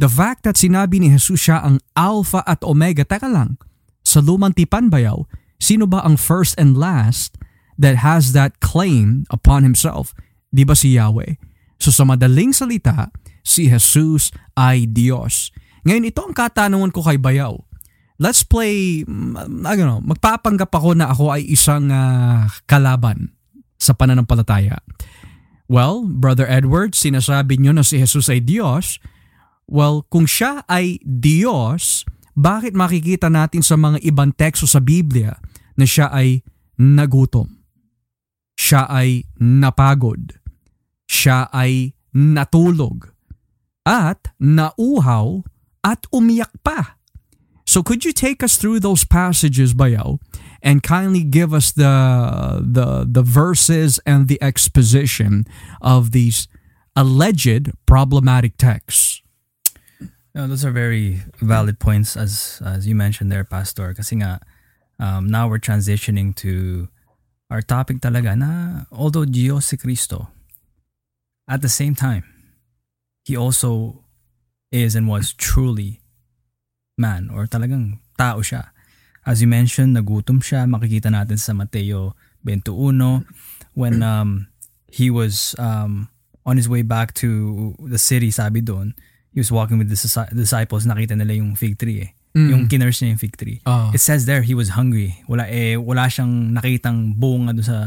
The 0.00 0.08
fact 0.08 0.46
that 0.48 0.56
sinabi 0.56 1.02
ni 1.02 1.12
Jesus 1.12 1.44
siya 1.44 1.60
ang 1.60 1.82
Alpha 1.92 2.40
at 2.48 2.64
Omega, 2.64 3.04
teka 3.04 3.28
lang, 3.28 3.60
sa 4.00 4.24
lumang 4.24 4.56
tipan 4.56 4.88
bayaw, 4.88 5.28
sino 5.60 5.84
ba 5.86 6.02
ang 6.02 6.16
first 6.16 6.56
and 6.56 6.74
last 6.74 7.36
that 7.76 8.00
has 8.00 8.32
that 8.32 8.58
claim 8.58 9.28
upon 9.30 9.62
himself? 9.62 10.16
Di 10.50 10.66
ba 10.66 10.74
si 10.74 10.98
Yahweh? 10.98 11.38
So 11.78 11.94
sa 11.94 12.02
madaling 12.08 12.52
salita, 12.56 13.14
si 13.46 13.70
Jesus 13.70 14.34
ay 14.58 14.88
Diyos. 14.90 15.54
Ngayon 15.86 16.08
ito 16.08 16.20
ang 16.20 16.34
katanungan 16.36 16.92
ko 16.92 17.00
kay 17.00 17.16
Bayaw. 17.16 17.56
Let's 18.20 18.44
play, 18.44 19.00
mm, 19.08 19.64
I 19.64 19.72
don't 19.80 19.88
know, 19.88 20.04
magpapanggap 20.04 20.68
ako 20.68 20.92
na 20.92 21.08
ako 21.08 21.32
ay 21.32 21.48
isang 21.48 21.88
uh, 21.88 22.44
kalaban 22.68 23.32
sa 23.80 23.96
pananampalataya. 23.96 24.76
Well, 25.70 26.04
Brother 26.04 26.44
Edward, 26.44 26.92
sinasabi 26.92 27.56
niyo 27.56 27.72
na 27.72 27.80
si 27.80 27.96
Jesus 27.96 28.28
ay 28.28 28.44
Diyos. 28.44 29.00
Well, 29.64 30.04
kung 30.12 30.28
siya 30.28 30.68
ay 30.68 31.00
Diyos, 31.00 32.04
bakit 32.40 32.72
makikita 32.72 33.28
natin 33.28 33.60
sa 33.60 33.76
mga 33.76 34.00
ibang 34.00 34.32
teksto 34.32 34.64
sa 34.64 34.80
Biblia 34.80 35.36
na 35.76 35.84
siya 35.84 36.08
ay 36.08 36.40
nagutom? 36.80 37.60
Siya 38.56 38.88
ay 38.88 39.28
napagod. 39.36 40.40
Siya 41.04 41.52
ay 41.52 41.92
natulog. 42.16 43.12
At 43.84 44.32
nauhaw 44.40 45.44
at 45.84 46.04
umiyak 46.12 46.52
pa. 46.64 47.00
So 47.68 47.84
could 47.84 48.04
you 48.04 48.12
take 48.12 48.42
us 48.42 48.56
through 48.56 48.80
those 48.80 49.04
passages, 49.04 49.76
Bayaw, 49.76 50.18
and 50.58 50.82
kindly 50.82 51.22
give 51.22 51.54
us 51.54 51.70
the 51.70 51.92
the 52.60 53.06
the 53.06 53.22
verses 53.22 54.02
and 54.02 54.26
the 54.26 54.42
exposition 54.42 55.46
of 55.78 56.10
these 56.10 56.50
alleged 56.98 57.70
problematic 57.86 58.58
texts? 58.58 59.22
No, 60.34 60.46
those 60.46 60.64
are 60.64 60.70
very 60.70 61.22
valid 61.42 61.78
points 61.78 62.16
as 62.16 62.62
as 62.64 62.86
you 62.86 62.94
mentioned 62.94 63.32
there, 63.32 63.44
Pastor. 63.44 63.94
Kasi 63.94 64.22
nga, 64.22 64.38
um, 64.98 65.26
now 65.26 65.48
we're 65.48 65.58
transitioning 65.58 66.34
to 66.38 66.86
our 67.50 67.62
topic 67.62 67.98
talaga 67.98 68.38
na 68.38 68.84
although 68.94 69.26
Diyos 69.26 69.66
si 69.66 69.76
Cristo, 69.76 70.30
at 71.50 71.62
the 71.62 71.68
same 71.68 71.98
time, 71.98 72.22
He 73.24 73.36
also 73.36 74.02
is 74.72 74.94
and 74.94 75.08
was 75.08 75.32
truly 75.34 76.00
man 76.96 77.30
or 77.32 77.46
talagang 77.46 77.98
tao 78.16 78.40
siya. 78.40 78.70
As 79.26 79.42
you 79.42 79.48
mentioned, 79.48 79.96
nagutom 79.96 80.40
siya. 80.40 80.64
Makikita 80.64 81.12
natin 81.12 81.36
sa 81.36 81.52
Mateo 81.52 82.16
21 82.42 83.26
when 83.74 84.02
um, 84.02 84.48
he 84.88 85.10
was 85.12 85.54
um, 85.58 86.08
on 86.46 86.56
his 86.56 86.68
way 86.68 86.82
back 86.82 87.12
to 87.20 87.76
the 87.78 88.00
city, 88.00 88.30
sabi 88.32 88.64
doon, 88.64 88.96
he 89.32 89.40
was 89.40 89.50
walking 89.50 89.78
with 89.78 89.88
the 89.88 89.98
disciples, 90.34 90.86
nakita 90.86 91.16
nila 91.16 91.38
yung 91.38 91.54
fig 91.54 91.78
tree 91.78 92.00
eh. 92.02 92.10
Mm. 92.34 92.50
Yung 92.50 92.62
kinurse 92.70 93.02
niya 93.02 93.14
yung 93.14 93.22
fig 93.22 93.36
tree. 93.36 93.58
Uh. 93.66 93.90
It 93.94 93.98
says 93.98 94.26
there 94.26 94.42
he 94.42 94.54
was 94.54 94.78
hungry. 94.78 95.18
Wala 95.26 95.50
eh 95.50 95.74
wala 95.74 96.06
siyang 96.06 96.54
nakitang 96.54 97.18
bunga 97.18 97.54
doon 97.54 97.66
sa 97.66 97.78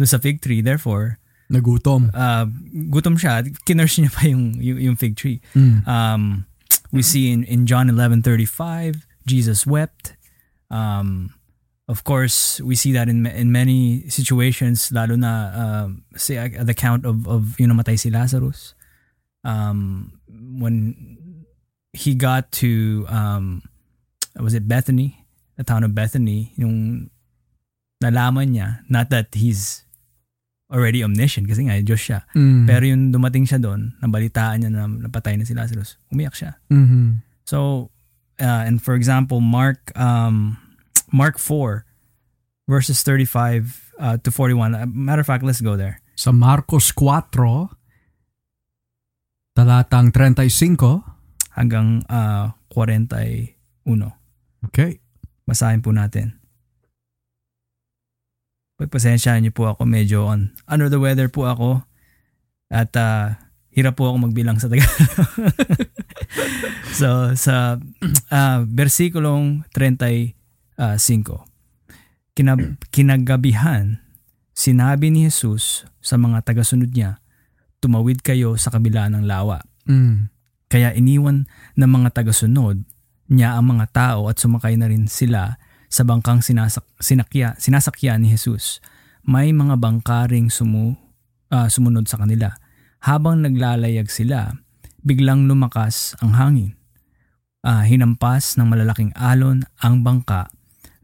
doon 0.00 0.08
sa 0.08 0.16
fig 0.16 0.40
tree. 0.40 0.64
Therefore, 0.64 1.20
Nagutom. 1.50 2.14
Uh, 2.14 2.46
gutom 2.94 3.18
siya. 3.18 3.42
Kinurse 3.66 3.98
niya 3.98 4.14
pa 4.14 4.22
yung, 4.30 4.54
yung, 4.62 4.78
yung 4.78 4.96
fig 4.96 5.18
tree. 5.18 5.42
Mm. 5.58 5.82
Um, 5.82 6.46
we 6.92 7.02
see 7.02 7.34
in, 7.34 7.42
in 7.44 7.66
John 7.66 7.90
11.35, 7.90 9.02
Jesus 9.26 9.66
wept. 9.66 10.14
Um, 10.70 11.34
of 11.88 12.04
course, 12.04 12.60
we 12.62 12.76
see 12.76 12.92
that 12.92 13.08
in 13.08 13.26
in 13.26 13.50
many 13.50 14.08
situations, 14.08 14.94
lalo 14.94 15.18
na 15.18 15.32
uh, 15.50 15.88
say 16.14 16.38
at 16.38 16.66
the 16.66 16.74
count 16.74 17.04
of 17.04 17.26
of 17.26 17.58
you 17.58 17.66
know 17.66 17.74
matay 17.74 17.98
si 17.98 18.10
Lazarus. 18.14 18.78
Um, 19.44 20.20
when 20.28 20.94
he 21.92 22.14
got 22.14 22.52
to 22.60 23.06
um, 23.08 23.62
was 24.38 24.54
it 24.54 24.68
Bethany, 24.68 25.26
the 25.56 25.64
town 25.64 25.84
of 25.84 25.94
Bethany, 25.94 26.52
yung 26.56 27.10
nalaman 28.02 28.56
niya, 28.56 28.80
not 28.88 29.10
that 29.10 29.34
he's 29.34 29.84
already 30.70 31.02
omniscient 31.02 31.50
kasi 31.50 31.66
nga 31.66 31.82
Diyos 31.82 32.00
siya. 32.00 32.22
Mm. 32.32 32.64
Pero 32.64 32.82
yung 32.86 33.02
dumating 33.10 33.44
siya 33.44 33.58
doon, 33.58 33.92
nabalitaan 33.98 34.62
niya 34.62 34.70
na 34.70 34.86
napatay 34.86 35.34
na 35.34 35.44
si 35.44 35.52
Lazarus, 35.52 35.98
umiyak 36.14 36.34
siya. 36.38 36.56
Mm-hmm. 36.70 37.26
So, 37.44 37.90
uh, 38.38 38.62
and 38.64 38.78
for 38.78 38.94
example, 38.94 39.42
Mark 39.42 39.90
um, 39.98 40.56
Mark 41.10 41.42
4 41.42 41.84
verses 42.70 43.02
35 43.02 43.92
uh, 43.98 44.16
to 44.22 44.30
41. 44.30 44.74
Uh, 44.74 44.86
matter 44.86 45.20
of 45.20 45.26
fact, 45.26 45.42
let's 45.42 45.60
go 45.60 45.74
there. 45.74 45.98
Sa 46.14 46.30
Marcos 46.30 46.94
4 46.94 47.34
talatang 49.60 50.08
35 50.08 51.04
hanggang 51.52 52.00
uh, 52.08 52.48
41. 52.72 53.52
Okay. 54.72 55.04
Basahin 55.44 55.84
po 55.84 55.92
natin. 55.92 56.40
Pagpasensyahan 58.80 59.44
niyo 59.44 59.52
po 59.52 59.68
ako 59.68 59.84
medyo 59.84 60.24
on 60.24 60.56
under 60.64 60.88
the 60.88 60.96
weather 60.96 61.28
po 61.28 61.44
ako 61.44 61.84
at 62.72 62.88
uh, 62.96 63.36
hirap 63.68 64.00
po 64.00 64.08
ako 64.08 64.32
magbilang 64.32 64.56
sa 64.56 64.72
Tagalog. 64.72 64.96
so 67.00 67.36
sa 67.36 67.76
uh, 68.32 68.58
versikulong 68.80 69.68
35 69.76 70.32
kinab- 72.32 72.80
kinagabihan 72.88 74.00
sinabi 74.56 75.12
ni 75.12 75.28
Jesus 75.28 75.84
sa 76.00 76.16
mga 76.16 76.48
tagasunod 76.48 76.96
niya 76.96 77.20
tumawid 77.80 78.20
kayo 78.20 78.54
sa 78.60 78.68
kabila 78.70 79.08
ng 79.08 79.24
lawa. 79.24 79.64
Mm. 79.88 80.28
Kaya 80.70 80.94
iniwan 80.94 81.50
ng 81.74 81.90
mga 81.90 82.22
tagasunod 82.22 82.84
niya 83.26 83.58
ang 83.58 83.74
mga 83.74 83.86
tao 83.90 84.30
at 84.30 84.38
sumakay 84.38 84.78
na 84.78 84.86
rin 84.86 85.10
sila 85.10 85.58
sa 85.90 86.06
bangkang 86.06 86.38
sinasak, 86.38 86.86
sinakya, 87.02 87.58
sinasakyan 87.58 88.22
ni 88.22 88.30
Jesus. 88.30 88.78
May 89.26 89.50
mga 89.50 89.74
bangkaring 89.82 90.46
sumu, 90.46 90.94
uh, 91.50 91.66
sumunod 91.66 92.06
sa 92.06 92.22
kanila. 92.22 92.54
Habang 93.02 93.42
naglalayag 93.42 94.06
sila, 94.06 94.54
biglang 95.02 95.50
lumakas 95.50 96.14
ang 96.22 96.38
hangin. 96.38 96.78
Uh, 97.60 97.82
hinampas 97.84 98.56
ng 98.56 98.70
malalaking 98.70 99.12
alon 99.18 99.66
ang 99.82 100.00
bangka 100.00 100.48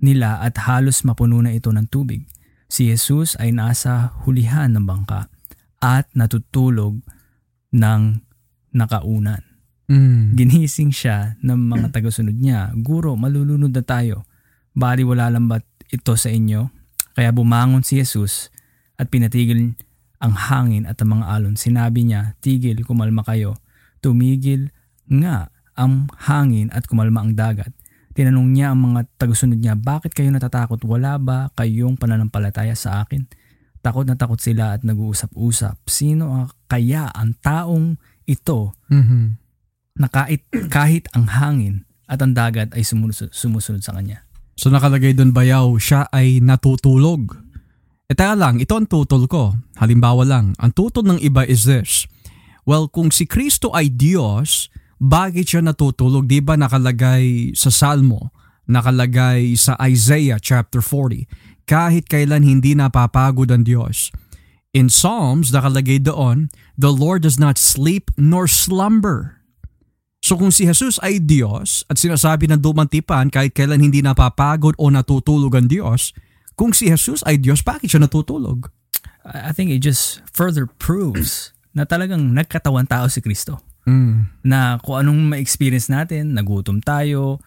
nila 0.00 0.40
at 0.40 0.56
halos 0.64 1.04
mapuno 1.04 1.42
na 1.42 1.52
ito 1.52 1.68
ng 1.75 1.90
tubig. 1.90 2.25
Si 2.71 2.87
Jesus 2.87 3.35
ay 3.38 3.50
nasa 3.50 4.14
hulihan 4.25 4.71
ng 4.73 4.85
bangka 4.87 5.28
at 5.80 6.09
natutulog 6.16 7.00
ng 7.73 8.02
nakaunan. 8.73 9.42
Mm. 9.87 10.35
Ginising 10.35 10.90
siya 10.90 11.38
ng 11.40 11.71
mga 11.71 11.95
tagasunod 11.95 12.35
niya, 12.35 12.75
Guro, 12.75 13.14
malulunod 13.14 13.71
na 13.71 13.85
tayo. 13.87 14.26
Bali 14.76 15.06
wala 15.06 15.30
lang 15.30 15.47
ba't 15.47 15.62
ito 15.88 16.12
sa 16.18 16.28
inyo? 16.28 16.68
Kaya 17.16 17.30
bumangon 17.33 17.87
si 17.87 17.97
Jesus 17.97 18.52
at 18.99 19.09
pinatigil 19.09 19.78
ang 20.21 20.35
hangin 20.35 20.85
at 20.85 21.00
ang 21.00 21.16
mga 21.16 21.25
alon. 21.33 21.54
Sinabi 21.56 22.04
niya, 22.04 22.37
tigil, 22.42 22.83
kumalma 22.85 23.25
kayo. 23.25 23.56
Tumigil 24.02 24.75
nga 25.06 25.49
ang 25.76 26.11
hangin 26.28 26.73
at 26.73 26.88
kumalma 26.90 27.23
ang 27.25 27.37
dagat. 27.37 27.71
Tinanong 28.16 28.49
niya 28.49 28.73
ang 28.73 28.80
mga 28.80 29.12
tagusunod 29.21 29.61
niya, 29.61 29.76
bakit 29.76 30.16
kayo 30.16 30.33
natatakot? 30.33 30.80
Wala 30.88 31.21
ba 31.21 31.52
kayong 31.52 32.00
pananampalataya 32.00 32.73
sa 32.73 33.04
akin? 33.04 33.28
Takot 33.87 34.02
na 34.02 34.19
takot 34.19 34.43
sila 34.43 34.75
at 34.75 34.83
nag-uusap-usap. 34.83 35.78
Sino 35.87 36.35
ang 36.35 36.50
kaya 36.66 37.07
ang 37.14 37.38
taong 37.38 37.95
ito 38.26 38.75
Mhm. 38.90 39.38
na 40.02 40.11
kahit, 40.11 40.43
kahit 40.66 41.07
ang 41.14 41.31
hangin 41.31 41.87
at 42.11 42.19
ang 42.19 42.35
dagat 42.35 42.75
ay 42.75 42.83
sumusunod, 42.83 43.31
sumusunod 43.31 43.83
sa 43.87 43.95
kanya? 43.95 44.26
So 44.59 44.75
nakalagay 44.75 45.14
doon 45.14 45.31
bayaw, 45.31 45.78
siya 45.78 46.11
ay 46.11 46.43
natutulog. 46.43 47.38
E 48.07 48.12
teka 48.14 48.35
lang, 48.35 48.59
ito 48.59 48.75
ang 48.75 48.90
tutol 48.90 49.31
ko. 49.31 49.55
Halimbawa 49.78 50.26
lang, 50.26 50.59
ang 50.59 50.75
tutol 50.75 51.07
ng 51.07 51.21
iba 51.23 51.47
is 51.47 51.62
this. 51.62 52.11
Well, 52.66 52.90
kung 52.90 53.14
si 53.14 53.31
Kristo 53.31 53.71
ay 53.71 53.95
Diyos, 53.95 54.75
bakit 54.99 55.55
siya 55.55 55.62
natutulog? 55.62 56.26
Di 56.26 56.43
ba 56.43 56.59
nakalagay 56.59 57.55
sa 57.55 57.71
Salmo, 57.71 58.35
nakalagay 58.66 59.55
sa 59.55 59.78
Isaiah 59.78 60.43
chapter 60.43 60.83
40, 60.83 61.26
kahit 61.66 62.06
kailan 62.06 62.46
hindi 62.46 62.73
napapagod 62.73 63.50
ang 63.50 63.66
Diyos. 63.66 64.14
In 64.70 64.87
Psalms, 64.87 65.50
nakalagay 65.50 65.99
doon, 66.04 66.49
the 66.78 66.92
Lord 66.92 67.26
does 67.26 67.40
not 67.40 67.58
sleep 67.58 68.12
nor 68.14 68.46
slumber. 68.46 69.42
So 70.23 70.35
kung 70.35 70.50
si 70.50 70.66
Jesus 70.66 70.99
ay 71.00 71.23
Diyos 71.23 71.87
at 71.87 72.02
sinasabi 72.02 72.50
ng 72.50 72.58
dumang 72.58 72.90
tipan 72.90 73.30
kahit 73.30 73.54
kailan 73.54 73.78
hindi 73.78 74.02
napapagod 74.02 74.75
o 74.78 74.90
natutulog 74.90 75.54
ang 75.54 75.70
Diyos, 75.70 76.11
kung 76.58 76.73
si 76.73 76.88
Jesus 76.88 77.23
ay 77.23 77.38
Diyos, 77.38 77.61
bakit 77.62 77.92
siya 77.92 78.02
natutulog? 78.02 78.73
I 79.23 79.50
I 79.50 79.52
think 79.52 79.70
it 79.70 79.82
just 79.82 80.23
further 80.35 80.66
proves 80.66 81.54
na 81.76 81.87
talagang 81.87 82.32
nagkatawan 82.32 82.88
tao 82.88 83.06
si 83.06 83.20
Kristo. 83.20 83.61
Mm. 83.87 84.28
Na 84.42 84.82
kung 84.82 84.99
anong 84.99 85.30
ma-experience 85.30 85.87
natin, 85.87 86.35
nagutom 86.35 86.82
tayo, 86.82 87.38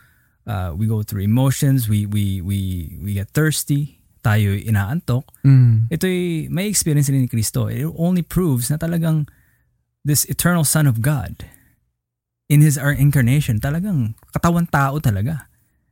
uh, 0.47 0.71
we 0.71 0.87
go 0.87 1.03
through 1.03 1.25
emotions, 1.25 1.91
we, 1.91 2.07
we, 2.07 2.39
we, 2.39 2.89
we 3.03 3.13
get 3.17 3.29
thirsty, 3.35 3.98
tayo 4.19 4.55
inaantok. 4.55 5.23
Mm. 5.43 5.87
Ito'y 5.87 6.49
may 6.51 6.67
experience 6.67 7.07
rin 7.07 7.23
ni 7.23 7.29
Kristo. 7.31 7.71
It 7.71 7.87
only 7.95 8.21
proves 8.21 8.67
na 8.67 8.75
talagang 8.75 9.29
this 10.03 10.25
eternal 10.27 10.63
Son 10.65 10.87
of 10.87 10.99
God 10.99 11.43
in 12.49 12.65
His 12.65 12.75
our 12.81 12.91
incarnation, 12.91 13.61
talagang 13.61 14.17
katawan 14.33 14.65
tao 14.67 14.97
talaga. 14.97 15.47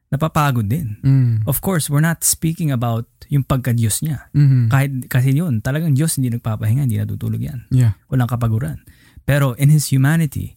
Napapagod 0.10 0.72
din. 0.72 0.98
Mm. 1.04 1.46
Of 1.46 1.62
course, 1.62 1.92
we're 1.92 2.04
not 2.04 2.24
speaking 2.24 2.74
about 2.74 3.06
yung 3.30 3.46
pagka-Diyos 3.46 4.02
niya. 4.02 4.32
Mhm. 4.34 4.72
Kahit 4.72 4.92
kasi 5.12 5.36
yun, 5.36 5.60
talagang 5.62 5.94
Diyos 5.94 6.18
hindi 6.18 6.32
nagpapahinga, 6.34 6.88
hindi 6.88 6.98
natutulog 6.98 7.44
yan. 7.44 7.68
Yeah. 7.70 8.00
Walang 8.10 8.32
kapaguran. 8.32 8.82
Pero 9.28 9.54
in 9.60 9.70
His 9.70 9.92
humanity, 9.94 10.57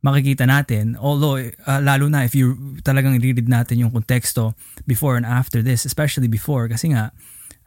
makikita 0.00 0.48
natin, 0.48 0.96
although 0.96 1.36
uh, 1.36 1.80
lalo 1.80 2.08
na 2.08 2.24
if 2.24 2.32
you 2.32 2.56
talagang 2.80 3.20
read 3.20 3.36
natin 3.48 3.78
yung 3.84 3.92
konteksto 3.92 4.56
before 4.88 5.16
and 5.16 5.28
after 5.28 5.60
this, 5.60 5.84
especially 5.84 6.28
before, 6.28 6.68
kasi 6.68 6.92
nga, 6.96 7.12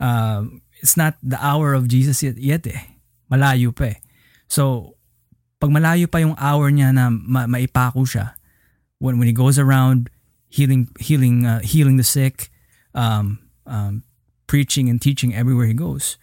uh, 0.02 0.42
it's 0.82 0.98
not 0.98 1.13
the 1.22 1.38
hour 1.38 1.78
of 1.78 1.88
Jesus 1.88 2.25
yet, 2.25 2.38
yet 2.38 2.66
eh. 2.66 2.82
Malayo 3.30 3.70
pa 3.70 3.94
eh. 3.94 3.98
So, 4.50 4.96
pag 5.62 5.70
malayo 5.70 6.10
pa 6.10 6.20
yung 6.20 6.36
hour 6.42 6.74
niya 6.74 6.92
na 6.92 7.13
ma- 7.13 7.48
maipako 7.48 8.04
siya, 8.04 8.34
when, 8.98 9.22
when 9.22 9.30
he 9.30 9.36
goes 9.36 9.62
around 9.62 10.10
healing 10.50 10.90
healing 11.00 11.46
uh, 11.46 11.62
healing 11.62 11.98
the 11.98 12.06
sick, 12.06 12.50
um, 12.94 13.40
um, 13.66 14.04
preaching 14.46 14.90
and 14.90 15.02
teaching 15.02 15.34
everywhere 15.34 15.66
he 15.66 15.74
goes, 15.74 16.18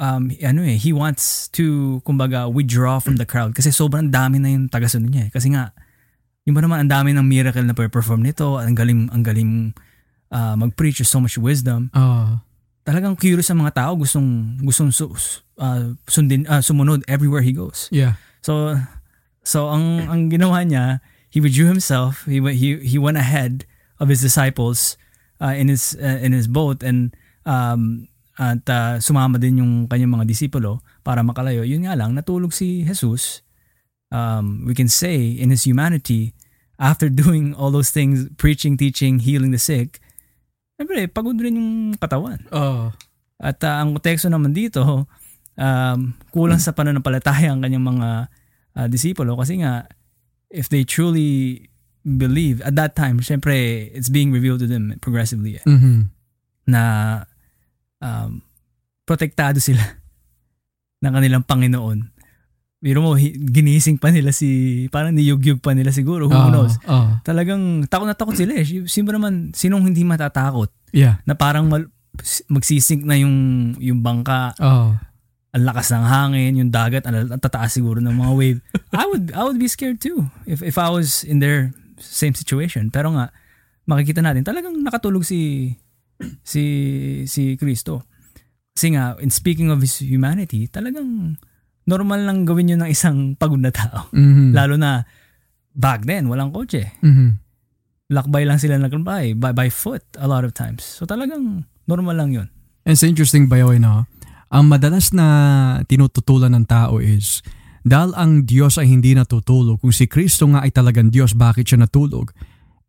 um, 0.00 0.32
ano 0.40 0.64
eh, 0.64 0.80
he 0.80 0.90
wants 0.96 1.52
to, 1.52 2.00
kumbaga, 2.08 2.48
withdraw 2.48 2.96
from 2.98 3.20
the 3.20 3.28
crowd 3.28 3.52
kasi 3.52 3.68
sobrang 3.68 4.08
dami 4.08 4.40
na 4.40 4.48
yung 4.48 4.72
tagasunod 4.72 5.12
niya 5.12 5.28
eh. 5.28 5.30
Kasi 5.30 5.52
nga, 5.52 5.76
yung 6.48 6.56
ba 6.56 6.64
naman 6.64 6.80
ang 6.82 6.90
dami 6.90 7.12
ng 7.12 7.26
miracle 7.28 7.62
na 7.62 7.76
perform 7.76 8.24
nito, 8.24 8.56
ang 8.56 8.72
galing, 8.72 9.12
ang 9.12 9.20
galing 9.20 9.76
uh, 10.32 10.56
mag-preach, 10.56 11.04
so 11.04 11.20
much 11.20 11.36
wisdom. 11.36 11.92
Ah. 11.92 12.40
Talagang 12.82 13.20
curious 13.20 13.52
ang 13.52 13.60
mga 13.60 13.76
tao, 13.76 13.92
gustong, 13.94 14.56
gustong 14.64 14.88
su, 14.88 15.12
uh, 15.60 15.92
sundin, 16.08 16.48
uh, 16.48 16.64
sumunod 16.64 17.04
everywhere 17.04 17.44
he 17.44 17.52
goes. 17.52 17.92
yeah. 17.92 18.16
So, 18.40 18.72
so 19.44 19.68
ang, 19.68 20.08
ang 20.08 20.32
ginawa 20.32 20.64
niya, 20.64 21.04
he 21.28 21.44
withdrew 21.44 21.68
himself, 21.68 22.24
he, 22.24 22.40
went- 22.40 22.56
he, 22.56 22.80
he 22.80 22.96
went 22.96 23.20
ahead 23.20 23.68
of 24.00 24.08
his 24.08 24.24
disciples 24.24 24.96
uh, 25.40 25.52
in 25.52 25.68
his 25.68 25.96
uh, 26.00 26.20
in 26.20 26.32
his 26.32 26.48
boat 26.48 26.82
and 26.82 27.16
um, 27.44 28.08
at 28.40 28.64
uh, 28.72 28.96
sumama 28.96 29.36
din 29.36 29.60
yung 29.60 29.84
kanyang 29.84 30.16
mga 30.16 30.24
disipulo 30.24 30.80
para 31.04 31.20
makalayo. 31.20 31.60
Yun 31.60 31.84
nga 31.84 31.92
lang, 31.92 32.16
natulog 32.16 32.56
si 32.56 32.88
Jesus. 32.88 33.44
Um, 34.08 34.64
we 34.64 34.72
can 34.72 34.88
say 34.88 35.36
in 35.36 35.52
his 35.52 35.68
humanity, 35.68 36.32
after 36.80 37.12
doing 37.22 37.52
all 37.52 37.68
those 37.68 37.92
things, 37.92 38.32
preaching, 38.40 38.80
teaching, 38.80 39.20
healing 39.20 39.52
the 39.52 39.60
sick, 39.60 40.00
siyempre, 40.80 41.04
pagod 41.12 41.36
rin 41.36 41.60
yung 41.60 41.72
katawan. 42.00 42.40
Oh. 42.48 42.88
At 43.36 43.60
uh, 43.60 43.84
ang 43.84 44.00
teksto 44.00 44.32
naman 44.32 44.56
dito, 44.56 45.04
um, 45.60 46.00
kulang 46.32 46.60
sa 46.64 46.72
pananampalataya 46.72 47.52
ang 47.52 47.60
kanyang 47.60 47.84
mga 47.84 48.08
uh, 48.80 48.86
disipulo 48.88 49.36
kasi 49.36 49.60
nga, 49.60 49.84
if 50.48 50.72
they 50.72 50.80
truly 50.82 51.68
believe, 52.00 52.64
at 52.64 52.72
that 52.72 52.96
time, 52.96 53.20
syempre, 53.20 53.84
it's 53.92 54.08
being 54.08 54.32
revealed 54.32 54.64
to 54.64 54.68
them 54.68 54.96
progressively 55.04 55.60
eh, 55.60 55.64
Mhm. 55.68 56.08
na 56.64 56.82
um, 58.00 58.40
protektado 59.04 59.56
sila 59.58 59.80
ng 61.02 61.12
kanilang 61.12 61.44
Panginoon. 61.44 61.98
Biro 62.80 63.04
mo, 63.04 63.12
ginising 63.14 64.00
pa 64.00 64.08
nila 64.08 64.32
si, 64.32 64.48
parang 64.88 65.12
niyugyug 65.12 65.60
pa 65.60 65.76
nila 65.76 65.92
siguro, 65.92 66.26
who 66.26 66.32
Ah, 66.32 66.48
knows. 66.48 66.80
ah. 66.88 67.20
Talagang 67.20 67.84
takot 67.84 68.08
na 68.08 68.16
takot 68.16 68.32
sila 68.32 68.56
eh. 68.56 68.64
Sino 68.88 69.12
naman, 69.12 69.52
sinong 69.52 69.84
hindi 69.84 70.00
matatakot 70.00 70.72
yeah. 70.88 71.20
na 71.28 71.36
parang 71.36 71.68
mal- 71.68 71.92
magsisink 72.48 73.04
na 73.04 73.20
yung 73.20 73.36
yung 73.76 74.00
bangka, 74.00 74.56
Oh. 74.58 74.96
ang 75.50 75.62
lakas 75.62 75.92
ng 75.92 76.04
hangin, 76.04 76.52
yung 76.56 76.70
dagat, 76.72 77.04
ang 77.04 77.28
tataas 77.36 77.76
siguro 77.76 78.00
ng 78.00 78.12
mga 78.12 78.32
wave. 78.32 78.58
I 78.96 79.04
would 79.04 79.28
I 79.30 79.44
would 79.44 79.60
be 79.60 79.68
scared 79.68 80.00
too 80.00 80.32
if 80.42 80.60
if 80.60 80.74
I 80.74 80.88
was 80.88 81.20
in 81.20 81.36
their 81.38 81.76
same 82.00 82.32
situation. 82.32 82.88
Pero 82.88 83.12
nga 83.12 83.28
makikita 83.84 84.24
natin 84.24 84.40
talagang 84.40 84.78
nakatulog 84.80 85.20
si 85.20 85.74
si 86.44 86.64
si 87.26 87.56
Kristo. 87.56 88.04
Kasi 88.74 88.94
nga 88.94 89.16
in 89.20 89.28
speaking 89.28 89.68
of 89.68 89.82
his 89.82 89.98
humanity, 90.00 90.68
talagang 90.70 91.36
normal 91.84 92.22
lang 92.22 92.46
gawin 92.46 92.70
yun 92.70 92.80
ng 92.84 92.90
isang 92.92 93.34
pagod 93.34 93.58
na 93.60 93.74
tao. 93.74 94.08
Mhm. 94.14 94.54
Lalo 94.54 94.74
na 94.78 95.04
back 95.74 96.06
then, 96.06 96.30
walang 96.30 96.54
kotse. 96.54 96.86
Mhm. 97.02 97.40
Lakbay 98.10 98.42
lang 98.42 98.58
sila 98.58 98.78
naglakbay 98.78 99.38
by, 99.38 99.54
by 99.54 99.68
foot 99.70 100.02
a 100.18 100.26
lot 100.26 100.42
of 100.42 100.54
times. 100.54 100.82
So 100.82 101.06
talagang 101.06 101.66
normal 101.86 102.18
lang 102.18 102.30
yun. 102.34 102.48
And 102.82 102.94
It's 102.94 103.06
interesting 103.06 103.46
ba 103.46 103.60
yun, 103.60 103.82
no? 103.86 104.06
Ang 104.50 104.66
madalas 104.66 105.14
na 105.14 105.26
tinututulan 105.86 106.50
ng 106.50 106.66
tao 106.66 106.98
is, 106.98 107.38
dahil 107.86 108.10
ang 108.18 108.42
Diyos 108.42 108.82
ay 108.82 108.90
hindi 108.90 109.14
natutulog, 109.14 109.78
kung 109.78 109.94
si 109.94 110.10
Kristo 110.10 110.50
nga 110.50 110.66
ay 110.66 110.74
talagang 110.74 111.08
Diyos, 111.08 111.38
bakit 111.38 111.70
siya 111.70 111.78
natulog? 111.78 112.34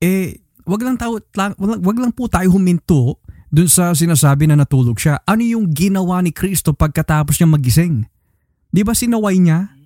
Eh, 0.01 0.41
wag 0.65 0.81
lang, 0.81 0.97
tao, 0.97 1.17
wag, 1.17 1.81
wag 1.81 1.97
lang 1.97 2.13
po 2.13 2.27
tayo 2.27 2.53
huminto 2.53 3.19
dun 3.51 3.67
sa 3.67 3.91
sinasabi 3.91 4.47
na 4.47 4.55
natulog 4.55 4.95
siya. 4.95 5.19
Ano 5.27 5.43
yung 5.43 5.69
ginawa 5.75 6.23
ni 6.23 6.31
Kristo 6.31 6.71
pagkatapos 6.71 7.37
niya 7.37 7.49
magising? 7.51 8.07
Di 8.71 8.81
ba 8.81 8.95
sinaway 8.95 9.35
niya? 9.37 9.81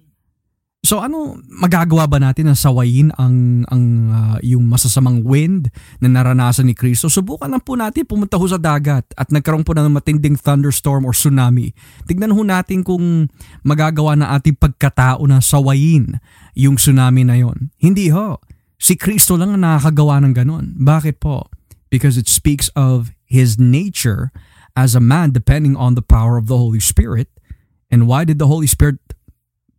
So 0.86 1.02
ano 1.02 1.42
magagawa 1.50 2.06
ba 2.06 2.22
natin 2.22 2.46
na 2.46 2.54
sawayin 2.54 3.10
ang 3.18 3.66
ang 3.74 3.84
ah, 4.14 4.38
yung 4.46 4.70
masasamang 4.70 5.26
wind 5.26 5.74
na 5.98 6.14
naranasan 6.14 6.70
ni 6.70 6.78
Kristo? 6.78 7.10
Subukan 7.10 7.50
lang 7.50 7.66
po 7.66 7.74
natin 7.74 8.06
pumunta 8.06 8.38
ho 8.38 8.46
sa 8.46 8.62
dagat 8.62 9.02
at 9.18 9.34
nagkaroon 9.34 9.66
po 9.66 9.74
ng 9.74 9.90
matinding 9.90 10.38
thunderstorm 10.38 11.10
or 11.10 11.18
tsunami. 11.18 11.74
Tignan 12.06 12.30
ho 12.30 12.42
natin 12.46 12.86
kung 12.86 13.26
magagawa 13.66 14.14
na 14.14 14.38
ating 14.38 14.62
pagkatao 14.62 15.26
na 15.26 15.42
sawayin 15.42 16.22
yung 16.54 16.78
tsunami 16.78 17.26
na 17.26 17.42
yon. 17.42 17.74
Hindi 17.82 18.14
ho. 18.14 18.38
Si 18.78 18.96
Kristo 18.96 19.40
lang 19.40 19.56
ang 19.56 19.64
nakakagawa 19.64 20.24
ng 20.24 20.34
ganon. 20.36 20.66
Bakit 20.80 21.20
po? 21.20 21.48
Because 21.90 22.20
it 22.20 22.28
speaks 22.28 22.68
of 22.76 23.16
His 23.26 23.58
nature 23.58 24.32
as 24.76 24.94
a 24.94 25.04
man 25.04 25.32
depending 25.32 25.76
on 25.80 25.96
the 25.96 26.04
power 26.04 26.36
of 26.36 26.52
the 26.52 26.58
Holy 26.58 26.84
Spirit. 26.84 27.32
And 27.88 28.08
why 28.10 28.28
did 28.28 28.40
the 28.40 28.52
Holy 28.52 28.68
Spirit 28.68 29.00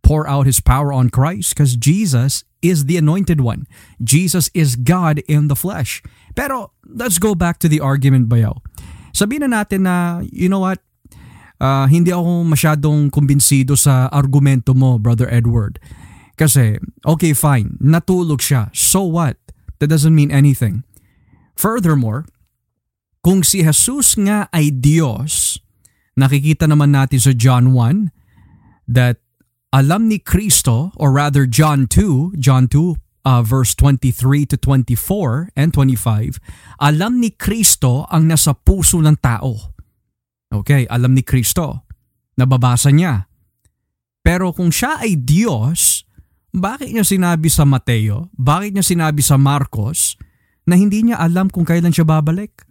pour 0.07 0.23
out 0.23 0.47
his 0.47 0.63
power 0.63 0.95
on 0.95 1.11
Christ 1.11 1.51
because 1.51 1.75
Jesus 1.75 2.47
is 2.63 2.87
the 2.87 2.95
anointed 2.95 3.43
one. 3.43 3.67
Jesus 3.99 4.47
is 4.55 4.79
God 4.79 5.19
in 5.27 5.51
the 5.51 5.55
flesh. 5.55 5.99
Pero 6.31 6.71
let's 6.87 7.19
go 7.19 7.35
back 7.35 7.59
to 7.59 7.67
the 7.67 7.83
argument 7.83 8.31
bayaw. 8.31 8.55
Sabihin 9.11 9.51
na 9.51 9.61
natin 9.61 9.83
na, 9.83 10.23
you 10.31 10.47
know 10.47 10.63
what, 10.63 10.79
Ah, 11.57 11.89
hindi 11.89 12.13
ako 12.13 12.45
masyadong 12.45 13.09
kumbinsido 13.09 13.73
sa 13.73 14.05
argumento 14.13 14.77
mo, 14.77 15.01
Brother 15.01 15.25
Edward. 15.25 15.81
Kasi, 16.37 16.77
okay 17.01 17.33
fine, 17.33 17.81
natulog 17.81 18.39
siya. 18.39 18.69
So 18.71 19.03
what? 19.03 19.41
That 19.81 19.89
doesn't 19.89 20.13
mean 20.13 20.29
anything. 20.29 20.85
Furthermore, 21.57 22.29
kung 23.25 23.41
si 23.41 23.65
Jesus 23.65 24.13
nga 24.21 24.45
ay 24.53 24.69
Diyos, 24.69 25.57
nakikita 26.13 26.69
naman 26.69 26.93
natin 26.93 27.17
sa 27.17 27.33
John 27.33 27.73
1 27.73 28.13
that 28.87 29.19
alam 29.73 30.07
ni 30.07 30.21
Kristo, 30.21 30.95
or 30.95 31.11
rather 31.11 31.43
John 31.43 31.89
2, 31.91 32.39
John 32.39 32.71
2, 32.71 32.95
uh, 33.27 33.43
verse 33.43 33.75
23 33.75 34.47
to 34.47 34.55
24 34.55 35.51
and 35.59 35.75
25, 35.75 36.39
alam 36.79 37.19
ni 37.19 37.35
Kristo 37.35 38.07
ang 38.07 38.31
nasa 38.31 38.55
puso 38.55 39.03
ng 39.03 39.19
tao. 39.19 39.75
Okay, 40.47 40.87
alam 40.87 41.11
ni 41.11 41.21
Kristo. 41.27 41.83
Nababasa 42.39 42.95
niya. 42.95 43.27
Pero 44.23 44.55
kung 44.55 44.71
siya 44.71 45.03
ay 45.03 45.19
Diyos, 45.19 46.06
bakit 46.57 46.89
niya 46.91 47.05
sinabi 47.05 47.47
sa 47.47 47.63
Mateo, 47.63 48.33
bakit 48.33 48.73
niya 48.73 48.85
sinabi 48.85 49.21
sa 49.21 49.37
Marcos 49.37 50.17
na 50.65 50.75
hindi 50.75 51.05
niya 51.05 51.21
alam 51.21 51.47
kung 51.47 51.63
kailan 51.63 51.93
siya 51.93 52.05
babalik? 52.05 52.65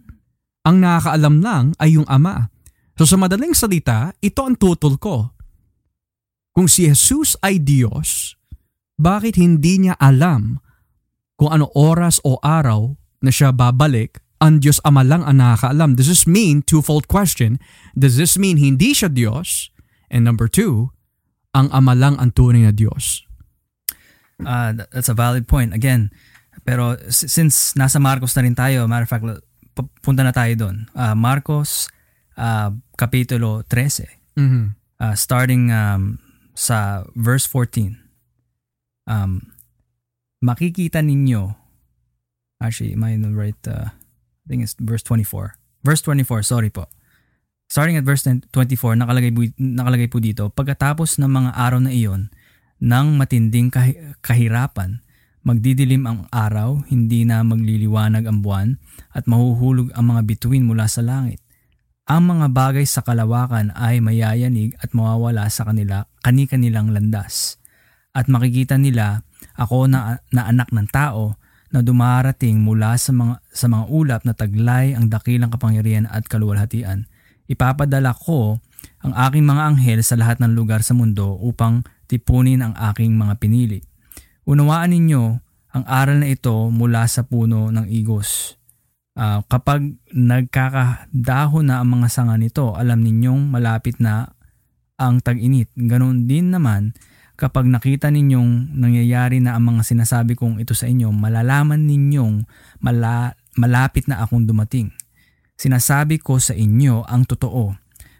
Ang 0.67 0.83
nakakaalam 0.83 1.35
lang 1.39 1.65
ay 1.79 1.95
yung 1.95 2.07
Ama. 2.11 2.51
So 2.99 3.07
sa 3.07 3.15
madaling 3.15 3.55
salita, 3.55 4.11
ito 4.19 4.43
ang 4.43 4.59
tutol 4.59 4.99
ko. 4.99 5.31
Kung 6.51 6.67
si 6.67 6.89
Jesus 6.89 7.37
ay 7.45 7.61
Diyos, 7.61 8.33
bakit 8.97 9.37
hindi 9.37 9.77
niya 9.77 9.95
alam 10.01 10.57
kung 11.37 11.53
ano 11.53 11.69
oras 11.77 12.17
o 12.25 12.41
araw 12.41 12.97
na 13.21 13.29
siya 13.29 13.53
babalik, 13.53 14.17
ang 14.41 14.57
Diyos 14.57 14.81
Ama 14.81 15.05
lang 15.05 15.21
ang 15.21 15.37
nakakaalam. 15.37 15.93
Does 15.93 16.09
this 16.09 16.25
mean, 16.25 16.65
twofold 16.65 17.05
question, 17.05 17.61
does 17.93 18.17
this 18.17 18.37
mean 18.37 18.57
hindi 18.57 18.93
siya 18.93 19.09
Diyos? 19.13 19.69
And 20.09 20.25
number 20.25 20.49
two, 20.49 20.93
ang 21.53 21.69
Ama 21.69 21.93
lang 21.93 22.17
ang 22.17 22.33
tunay 22.33 22.65
na 22.65 22.73
Diyos. 22.73 23.26
Uh, 24.45 24.85
that's 24.93 25.09
a 25.09 25.17
valid 25.17 25.47
point. 25.47 25.73
Again, 25.73 26.13
pero 26.65 26.97
since 27.09 27.73
nasa 27.73 27.97
Marcos 27.97 28.35
na 28.37 28.45
rin 28.45 28.53
tayo, 28.53 28.85
matter 28.85 29.07
of 29.07 29.11
fact, 29.11 29.25
punta 30.01 30.21
na 30.21 30.33
tayo 30.33 30.53
doon. 30.57 30.89
Uh, 30.93 31.15
Marcos, 31.17 31.89
uh, 32.37 32.73
Kapitulo 32.97 33.65
13. 33.65 34.05
Mm-hmm. 34.37 34.65
Uh, 34.97 35.15
starting 35.17 35.69
um, 35.69 36.17
sa 36.57 37.05
verse 37.13 37.45
14. 37.45 37.97
Um, 39.07 39.53
makikita 40.41 41.01
ninyo, 41.01 41.53
actually, 42.61 42.93
am 42.93 43.05
I 43.05 43.13
in 43.13 43.21
the 43.21 43.33
right, 43.33 43.57
uh, 43.69 43.93
I 43.93 44.45
think 44.49 44.65
it's 44.65 44.75
verse 44.77 45.01
24. 45.05 45.57
Verse 45.85 46.01
24, 46.01 46.43
sorry 46.43 46.69
po. 46.69 46.89
Starting 47.67 47.99
at 47.99 48.07
verse 48.07 48.23
24, 48.23 48.95
nakalagay 48.95 49.31
po, 49.31 49.41
nakalagay 49.59 50.07
po 50.09 50.17
dito, 50.19 50.49
pagkatapos 50.51 51.19
ng 51.19 51.29
mga 51.29 51.51
araw 51.55 51.79
na 51.83 51.91
iyon, 51.91 52.31
ng 52.77 53.07
matinding 53.17 53.73
kahirapan, 54.21 55.01
magdidilim 55.41 56.03
ang 56.05 56.19
araw, 56.29 56.83
hindi 56.91 57.23
na 57.23 57.41
magliliwanag 57.41 58.27
ang 58.27 58.43
buwan, 58.43 58.77
at 59.15 59.25
mahuhulog 59.25 59.95
ang 59.95 60.13
mga 60.13 60.21
bituin 60.27 60.67
mula 60.67 60.85
sa 60.85 61.01
langit. 61.01 61.41
Ang 62.07 62.39
mga 62.39 62.55
bagay 62.55 62.87
sa 62.87 63.03
kalawakan 63.03 63.75
ay 63.75 63.99
mayayanig 63.99 64.75
at 64.79 64.95
mawawala 64.95 65.51
sa 65.51 65.67
kanila 65.67 66.07
kani-kanilang 66.23 66.95
landas. 66.95 67.59
At 68.15 68.31
makikita 68.31 68.79
nila 68.79 69.27
ako 69.59 69.91
na, 69.91 70.23
na 70.31 70.47
anak 70.47 70.71
ng 70.71 70.87
tao 70.87 71.35
na 71.67 71.83
dumarating 71.83 72.63
mula 72.63 72.95
sa 72.95 73.11
mga, 73.11 73.43
sa 73.51 73.67
mga 73.67 73.85
ulap 73.91 74.21
na 74.23 74.31
taglay 74.31 74.95
ang 74.95 75.11
dakilang 75.11 75.51
kapangyarihan 75.51 76.07
at 76.07 76.23
kaluwalhatian. 76.31 77.11
Ipapadala 77.51 78.15
ko 78.15 78.63
ang 79.03 79.11
aking 79.11 79.43
mga 79.43 79.61
anghel 79.75 79.99
sa 79.99 80.15
lahat 80.15 80.39
ng 80.39 80.55
lugar 80.55 80.87
sa 80.87 80.95
mundo 80.95 81.35
upang 81.43 81.83
tipunin 82.07 82.63
ang 82.63 82.73
aking 82.73 83.13
mga 83.13 83.37
pinili. 83.37 83.79
Unawaan 84.47 84.95
ninyo 84.95 85.23
ang 85.75 85.83
aral 85.85 86.23
na 86.23 86.31
ito 86.31 86.55
mula 86.71 87.05
sa 87.05 87.27
puno 87.27 87.69
ng 87.69 87.85
igos. 87.91 88.55
Uh, 89.17 89.41
kapag 89.49 89.97
nagkakadahon 90.13 91.67
na 91.67 91.81
ang 91.81 91.89
mga 91.99 92.07
sanga 92.07 92.37
nito, 92.37 92.77
alam 92.77 93.01
ninyong 93.01 93.49
malapit 93.49 93.97
na 93.97 94.29
ang 94.97 95.21
tag-init. 95.21 95.69
Ganon 95.73 96.29
din 96.29 96.53
naman, 96.53 96.93
kapag 97.37 97.69
nakita 97.69 98.09
ninyong 98.09 98.77
nangyayari 98.77 99.41
na 99.41 99.57
ang 99.57 99.73
mga 99.73 99.85
sinasabi 99.85 100.33
kong 100.33 100.61
ito 100.61 100.73
sa 100.73 100.89
inyo, 100.89 101.13
malalaman 101.13 101.85
ninyong 101.85 102.45
mala- 102.81 103.37
malapit 103.57 104.05
na 104.05 104.21
akong 104.21 104.45
dumating. 104.45 104.93
Sinasabi 105.57 106.21
ko 106.21 106.37
sa 106.37 106.53
inyo 106.53 107.01
ang 107.05 107.25
totoo. 107.25 107.73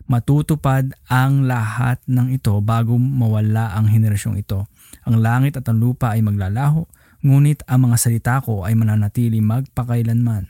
Matutupad 0.08 0.96
ang 1.12 1.44
lahat 1.44 2.00
ng 2.08 2.32
ito 2.32 2.56
bago 2.64 2.96
mawala 2.96 3.76
ang 3.76 3.92
henerasyong 3.92 4.40
ito. 4.40 4.68
Ang 5.04 5.20
langit 5.20 5.60
at 5.60 5.68
ang 5.68 5.84
lupa 5.84 6.16
ay 6.16 6.24
maglalaho, 6.24 6.88
ngunit 7.24 7.68
ang 7.68 7.92
mga 7.92 7.98
salita 8.00 8.40
ko 8.40 8.64
ay 8.64 8.76
mananatili 8.76 9.44
magpakailanman 9.44 10.48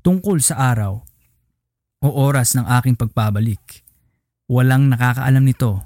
tungkol 0.00 0.40
sa 0.40 0.74
araw 0.74 0.98
o 2.00 2.08
oras 2.08 2.56
ng 2.56 2.66
aking 2.80 2.96
pagpabalik. 2.96 3.84
Walang 4.50 4.90
nakakaalam 4.90 5.44
nito 5.44 5.84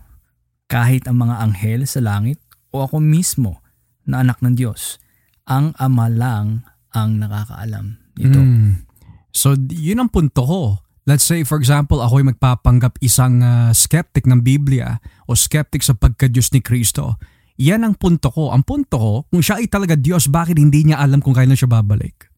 kahit 0.70 1.04
ang 1.04 1.20
mga 1.20 1.44
anghel 1.44 1.84
sa 1.84 2.00
langit 2.00 2.40
o 2.72 2.80
ako 2.86 3.02
mismo 3.02 3.60
na 4.08 4.24
anak 4.24 4.40
ng 4.40 4.56
Diyos. 4.56 5.02
Ang 5.44 5.76
Ama 5.76 6.08
lang 6.08 6.64
ang 6.94 7.20
nakakaalam 7.20 8.00
nito. 8.16 8.40
Mm. 8.40 8.88
So 9.34 9.58
yun 9.58 10.00
ang 10.00 10.10
punto 10.14 10.42
ko. 10.46 10.62
Let's 11.04 11.24
say 11.24 11.44
for 11.44 11.60
example 11.60 12.00
ako 12.00 12.24
ay 12.24 12.26
magpapanggap 12.32 12.96
isang 13.04 13.44
uh, 13.44 13.68
skeptic 13.76 14.24
ng 14.24 14.40
Biblia 14.40 15.04
o 15.28 15.36
skeptic 15.36 15.84
sa 15.84 15.92
pagka-Diyos 15.92 16.52
ni 16.56 16.64
Kristo. 16.64 17.20
Yan 17.60 17.84
ang 17.84 17.94
punto 17.94 18.32
ko. 18.32 18.50
Ang 18.50 18.66
punto 18.66 18.96
ko, 18.98 19.12
kung 19.30 19.44
siya 19.44 19.62
ay 19.62 19.70
talaga 19.70 19.94
Diyos, 19.94 20.26
bakit 20.26 20.58
hindi 20.58 20.90
niya 20.90 20.98
alam 20.98 21.22
kung 21.22 21.36
kailan 21.36 21.54
siya 21.54 21.70
babalik? 21.70 22.32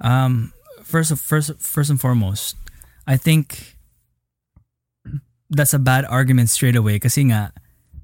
Um, 0.00 0.56
first, 0.80 1.12
first, 1.20 1.52
first 1.60 1.92
and 1.92 2.00
foremost, 2.00 2.56
I 3.04 3.20
think 3.20 3.76
that's 5.52 5.76
a 5.76 5.82
bad 5.82 6.08
argument 6.08 6.48
straight 6.48 6.78
away 6.78 6.96
kasi 6.96 7.28
nga, 7.28 7.52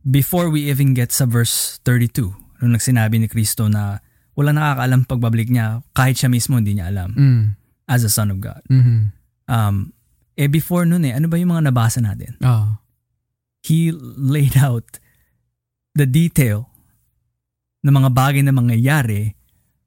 before 0.04 0.52
we 0.52 0.68
even 0.68 0.92
get 0.92 1.14
sa 1.14 1.24
verse 1.24 1.80
32, 1.86 2.34
nung 2.60 2.76
nagsinabi 2.76 3.16
ni 3.16 3.28
Kristo 3.30 3.70
na 3.70 4.04
wala 4.36 4.52
nakakaalam 4.52 5.08
pagbabalik 5.08 5.48
niya, 5.48 5.80
kahit 5.96 6.20
siya 6.20 6.28
mismo 6.28 6.60
hindi 6.60 6.76
niya 6.76 6.92
alam 6.92 7.10
mm. 7.16 7.44
as 7.88 8.04
a 8.04 8.12
son 8.12 8.28
of 8.28 8.38
God. 8.42 8.60
Mm-hmm. 8.68 9.15
Um, 9.46 9.94
eh 10.36 10.50
before 10.50 10.84
nun 10.84 11.06
eh, 11.06 11.14
ano 11.16 11.30
ba 11.30 11.40
yung 11.40 11.54
mga 11.54 11.70
nabasa 11.72 12.02
natin? 12.02 12.36
Oh. 12.44 12.76
He 13.64 13.90
laid 14.18 14.54
out 14.58 15.00
the 15.96 16.06
detail 16.06 16.70
ng 17.82 17.94
mga 17.94 18.10
bagay 18.12 18.42
na 18.44 18.54
mangyayari 18.54 19.34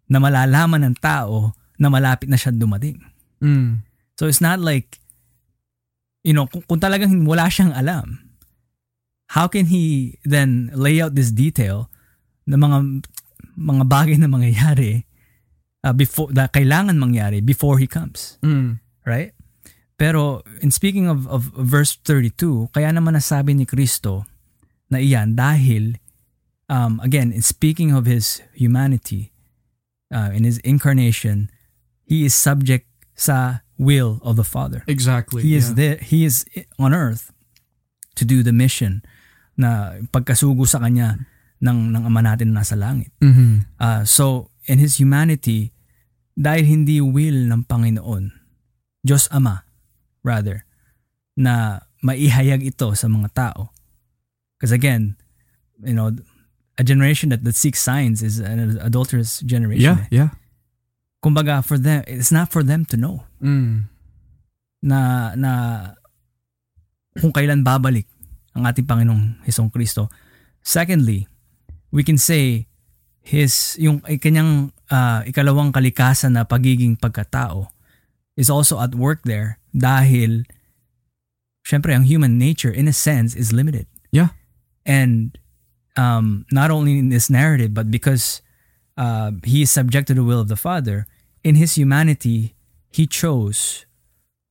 na 0.09 0.17
malalaman 0.17 0.89
ng 0.89 0.95
tao 0.97 1.53
na 1.77 1.87
malapit 1.87 2.27
na 2.27 2.35
siya 2.35 2.51
dumating. 2.51 2.97
Mm. 3.39 3.85
So 4.19 4.27
it's 4.27 4.43
not 4.43 4.59
like, 4.59 4.99
you 6.25 6.35
know, 6.35 6.49
kung, 6.49 6.65
kung 6.65 6.81
talagang 6.81 7.23
wala 7.23 7.47
siyang 7.47 7.71
alam, 7.71 8.35
how 9.31 9.47
can 9.47 9.69
he 9.69 10.17
then 10.25 10.73
lay 10.73 10.99
out 10.99 11.13
this 11.13 11.31
detail 11.31 11.87
ng 12.49 12.59
mga 12.59 12.77
mga 13.59 13.83
bagay 13.85 14.15
na 14.17 14.31
mangyayari 14.31 15.05
uh, 15.85 15.93
before 15.93 16.31
na 16.33 16.49
kailangan 16.49 16.95
mangyari 16.97 17.43
before 17.43 17.77
he 17.77 17.85
comes. 17.85 18.39
Mm. 18.41 18.79
Right? 19.05 19.35
Pero 19.99 20.47
in 20.63 20.71
speaking 20.71 21.11
of 21.11 21.27
of 21.27 21.51
verse 21.59 21.99
32, 22.07 22.71
kaya 22.71 22.95
naman 22.95 23.19
nasabi 23.19 23.51
ni 23.51 23.67
Kristo 23.67 24.23
na 24.87 25.03
iyan 25.03 25.35
dahil 25.35 25.99
um, 26.71 27.03
again, 27.03 27.35
in 27.35 27.43
speaking 27.43 27.91
of 27.91 28.07
his 28.07 28.39
humanity, 28.55 29.35
uh, 30.07 30.31
in 30.31 30.47
his 30.47 30.63
incarnation, 30.63 31.51
he 32.07 32.23
is 32.23 32.31
subject 32.31 32.87
sa 33.19 33.59
will 33.75 34.23
of 34.23 34.39
the 34.39 34.47
Father. 34.47 34.87
Exactly. 34.87 35.43
He 35.43 35.59
is 35.59 35.75
yeah. 35.75 35.75
there, 35.75 35.97
he 35.99 36.23
is 36.23 36.47
on 36.79 36.95
earth 36.95 37.35
to 38.15 38.23
do 38.23 38.39
the 38.39 38.55
mission 38.55 39.03
na 39.59 39.99
pagkasugo 40.15 40.63
sa 40.63 40.79
kanya 40.79 41.19
ng 41.59 41.91
ng 41.91 42.03
ama 42.07 42.23
natin 42.23 42.55
na 42.55 42.63
nasa 42.63 42.79
langit. 42.79 43.11
Mm-hmm. 43.19 43.67
Uh, 43.75 44.07
so 44.07 44.47
in 44.63 44.79
his 44.79 44.95
humanity 44.95 45.75
dahil 46.39 46.63
hindi 46.63 47.03
will 47.03 47.51
ng 47.51 47.67
Panginoon, 47.67 48.31
Diyos 49.03 49.27
Ama 49.35 49.68
rather 50.23 50.65
na 51.37 51.85
maihayag 52.03 52.63
ito 52.63 52.93
sa 52.95 53.07
mga 53.07 53.29
tao. 53.33 53.71
Because 54.57 54.71
again, 54.71 55.15
you 55.83 55.95
know, 55.95 56.11
a 56.77 56.83
generation 56.83 57.29
that, 57.29 57.43
that 57.43 57.55
seeks 57.55 57.79
signs 57.79 58.23
is 58.23 58.39
an 58.39 58.79
adulterous 58.79 59.39
generation. 59.41 60.07
Yeah, 60.11 60.11
yeah 60.11 60.29
kumbaga 61.19 61.59
for 61.63 61.75
them 61.75 62.03
it's 62.07 62.31
not 62.31 62.47
for 62.47 62.63
them 62.63 62.87
to 62.87 62.95
know 62.95 63.23
mm. 63.43 63.83
na 64.79 65.31
na 65.35 65.51
kung 67.19 67.35
kailan 67.35 67.67
babalik 67.67 68.07
ang 68.55 68.63
ating 68.65 68.87
Panginoong 68.87 69.43
Hesong 69.45 69.69
Kristo. 69.69 70.09
Secondly, 70.63 71.29
we 71.91 72.01
can 72.01 72.17
say 72.17 72.65
his 73.21 73.75
yung 73.75 73.99
kanyang 74.01 74.71
uh, 74.89 75.21
ikalawang 75.27 75.75
kalikasan 75.75 76.39
na 76.39 76.47
pagiging 76.47 76.95
pagkatao 76.95 77.69
is 78.39 78.47
also 78.47 78.79
at 78.79 78.95
work 78.95 79.21
there 79.27 79.58
dahil 79.75 80.45
syempre 81.63 81.93
ang 81.93 82.03
human 82.03 82.37
nature 82.37 82.71
in 82.71 82.87
a 82.87 82.95
sense 82.95 83.35
is 83.35 83.53
limited. 83.53 83.85
Yeah. 84.11 84.33
And 84.85 85.37
um, 85.97 86.45
not 86.51 86.71
only 86.71 86.97
in 86.97 87.09
this 87.09 87.29
narrative 87.29 87.73
but 87.73 87.91
because 87.91 88.41
uh, 88.97 89.31
he 89.43 89.61
is 89.63 89.71
subject 89.71 90.07
to 90.09 90.13
the 90.13 90.23
will 90.23 90.41
of 90.41 90.47
the 90.47 90.57
Father, 90.57 91.05
in 91.43 91.55
his 91.55 91.75
humanity, 91.75 92.55
he 92.89 93.05
chose 93.05 93.85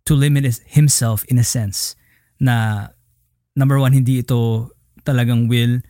to 0.06 0.14
limit 0.14 0.46
himself 0.64 1.24
in 1.28 1.36
a 1.36 1.44
sense 1.44 1.98
na 2.40 2.88
number 3.58 3.78
one, 3.78 3.92
hindi 3.92 4.22
ito 4.22 4.70
talagang 5.02 5.50
will 5.50 5.82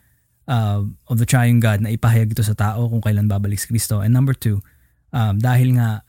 uh, 0.49 0.81
of 1.13 1.21
the 1.21 1.29
triune 1.29 1.61
God 1.61 1.85
na 1.85 1.93
ipahayag 1.93 2.33
ito 2.33 2.43
sa 2.43 2.57
tao 2.57 2.89
kung 2.89 3.05
kailan 3.05 3.29
babalik 3.29 3.61
si 3.61 3.69
Kristo. 3.69 4.01
And 4.01 4.17
number 4.17 4.33
two, 4.33 4.65
um, 5.13 5.37
dahil 5.39 5.77
nga 5.77 6.03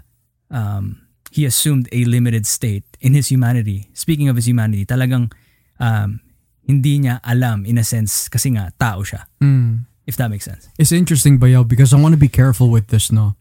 um, 0.47 1.08
he 1.29 1.45
assumed 1.45 1.87
a 1.93 2.05
limited 2.05 2.45
state 2.45 2.85
in 2.99 3.13
his 3.13 3.29
humanity. 3.29 3.89
Speaking 3.93 4.29
of 4.29 4.35
his 4.35 4.49
humanity, 4.49 4.85
talagang 4.85 5.31
um, 5.77 6.19
hindi 6.65 7.01
niya 7.01 7.21
alam 7.25 7.65
in 7.65 7.81
a 7.81 7.85
sense 7.85 8.29
kasi 8.29 8.53
nga 8.53 8.69
tao 8.77 9.01
siya. 9.01 9.25
Mm. 9.41 9.89
If 10.09 10.17
that 10.17 10.33
makes 10.33 10.49
sense. 10.49 10.69
It's 10.81 10.93
interesting, 10.93 11.37
Bayaw, 11.37 11.69
because 11.69 11.93
I 11.93 12.01
want 12.01 12.17
to 12.17 12.21
be 12.21 12.29
careful 12.29 12.73
with 12.73 12.89
this, 12.89 13.13
no? 13.13 13.37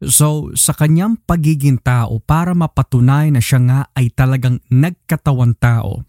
So, 0.00 0.54
sa 0.54 0.72
kanyang 0.72 1.20
pagiging 1.26 1.84
tao, 1.84 2.22
para 2.22 2.56
mapatunay 2.56 3.34
na 3.34 3.42
siya 3.42 3.60
nga 3.60 3.80
ay 3.92 4.08
talagang 4.14 4.62
nagkatawan 4.72 5.58
tao, 5.58 6.06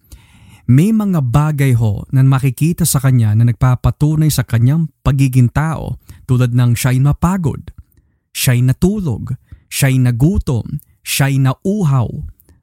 may 0.69 0.93
mga 0.93 1.25
bagay 1.25 1.73
ho 1.73 2.05
na 2.13 2.21
makikita 2.21 2.85
sa 2.85 3.01
kanya 3.01 3.33
na 3.33 3.49
nagpapatunay 3.49 4.29
sa 4.29 4.45
kanyang 4.45 4.85
pagiging 5.01 5.49
tao 5.49 5.97
tulad 6.29 6.53
ng 6.53 6.77
siya'y 6.77 7.01
mapagod, 7.01 7.73
siya'y 8.29 8.61
natulog, 8.61 9.33
siya'y 9.73 9.97
nagutom, 9.97 10.77
siya'y 11.09 11.41
nauhaw. 11.41 12.05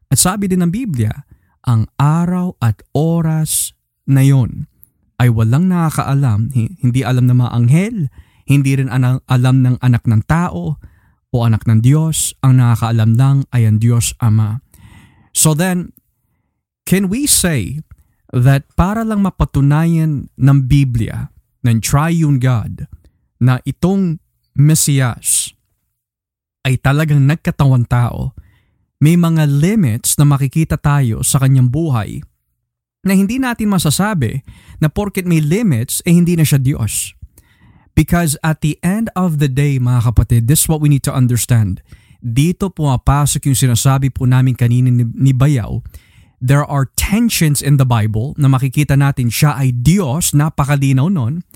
At 0.06 0.22
sabi 0.22 0.46
din 0.46 0.62
ng 0.62 0.70
Biblia, 0.70 1.26
ang 1.66 1.90
araw 1.98 2.54
at 2.62 2.78
oras 2.94 3.74
na 4.06 4.22
yon 4.22 4.70
ay 5.18 5.34
walang 5.34 5.66
nakakaalam, 5.66 6.54
hindi 6.54 7.02
alam 7.02 7.26
ng 7.26 7.38
mga 7.42 7.50
anghel, 7.50 7.96
hindi 8.46 8.78
rin 8.78 8.86
alam 9.26 9.56
ng 9.66 9.82
anak 9.82 10.06
ng 10.06 10.22
tao 10.30 10.78
o 11.34 11.36
anak 11.42 11.66
ng 11.66 11.82
Diyos, 11.82 12.38
ang 12.46 12.62
nakakaalam 12.62 13.18
lang 13.18 13.36
ay 13.50 13.66
ang 13.66 13.82
Diyos 13.82 14.14
Ama. 14.22 14.62
So 15.34 15.58
then, 15.58 15.90
can 16.86 17.10
we 17.10 17.26
say 17.26 17.82
that 18.30 18.70
para 18.78 19.02
lang 19.02 19.26
mapatunayan 19.26 20.30
ng 20.38 20.58
Biblia, 20.70 21.34
ng 21.66 21.82
triune 21.82 22.38
God, 22.38 22.86
na 23.42 23.58
itong 23.66 24.22
Mesias 24.54 25.55
ay 26.66 26.82
talagang 26.82 27.22
nagkatawan 27.22 27.86
tao, 27.86 28.34
may 28.98 29.14
mga 29.14 29.46
limits 29.46 30.18
na 30.18 30.26
makikita 30.26 30.74
tayo 30.74 31.22
sa 31.22 31.38
kanyang 31.38 31.70
buhay 31.70 32.26
na 33.06 33.14
hindi 33.14 33.38
natin 33.38 33.70
masasabi 33.70 34.42
na 34.82 34.90
porket 34.90 35.22
may 35.22 35.38
limits, 35.38 36.02
eh 36.02 36.10
hindi 36.10 36.34
na 36.34 36.42
siya 36.42 36.58
Diyos. 36.58 37.14
Because 37.94 38.34
at 38.42 38.60
the 38.66 38.76
end 38.82 39.08
of 39.14 39.38
the 39.38 39.46
day, 39.46 39.78
mga 39.78 40.10
kapatid, 40.10 40.50
this 40.50 40.66
is 40.66 40.68
what 40.68 40.82
we 40.82 40.90
need 40.90 41.06
to 41.06 41.14
understand. 41.14 41.80
Dito 42.18 42.68
pumapasok 42.68 43.46
yung 43.46 43.56
sinasabi 43.56 44.10
po 44.10 44.26
namin 44.26 44.58
kanina 44.58 44.90
ni, 44.90 45.06
ni 45.06 45.30
Bayaw, 45.30 45.80
there 46.42 46.66
are 46.66 46.90
tensions 46.98 47.62
in 47.62 47.78
the 47.80 47.88
Bible 47.88 48.34
na 48.36 48.50
makikita 48.50 48.98
natin 48.98 49.32
siya 49.32 49.56
ay 49.56 49.72
Diyos, 49.72 50.36
napakalinaw 50.36 51.08
nun. 51.08 51.46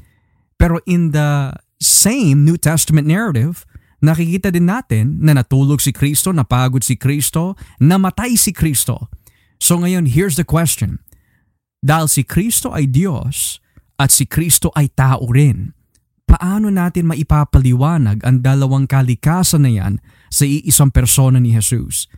Pero 0.57 0.81
in 0.87 1.13
the 1.13 1.53
same 1.83 2.47
New 2.47 2.57
Testament 2.57 3.11
narrative, 3.11 3.69
nakikita 4.01 4.49
din 4.53 4.69
natin 4.69 5.21
na 5.21 5.37
natulog 5.37 5.81
si 5.81 5.93
Kristo, 5.93 6.33
napagod 6.33 6.85
si 6.85 6.97
Kristo, 6.97 7.57
namatay 7.81 8.37
si 8.37 8.53
Kristo. 8.53 9.09
So 9.61 9.81
ngayon, 9.81 10.09
here's 10.09 10.41
the 10.41 10.45
question. 10.45 11.05
Dahil 11.81 12.09
si 12.09 12.25
Kristo 12.25 12.73
ay 12.73 12.89
Diyos 12.89 13.61
at 14.01 14.13
si 14.13 14.25
Kristo 14.29 14.73
ay 14.77 14.93
tao 14.93 15.25
rin, 15.29 15.73
paano 16.25 16.69
natin 16.69 17.09
maipapaliwanag 17.09 18.25
ang 18.25 18.41
dalawang 18.41 18.89
kalikasan 18.89 19.65
na 19.65 19.73
yan 19.73 19.93
sa 20.33 20.45
iisang 20.45 20.93
persona 20.93 21.41
ni 21.41 21.57
Jesus? 21.57 22.09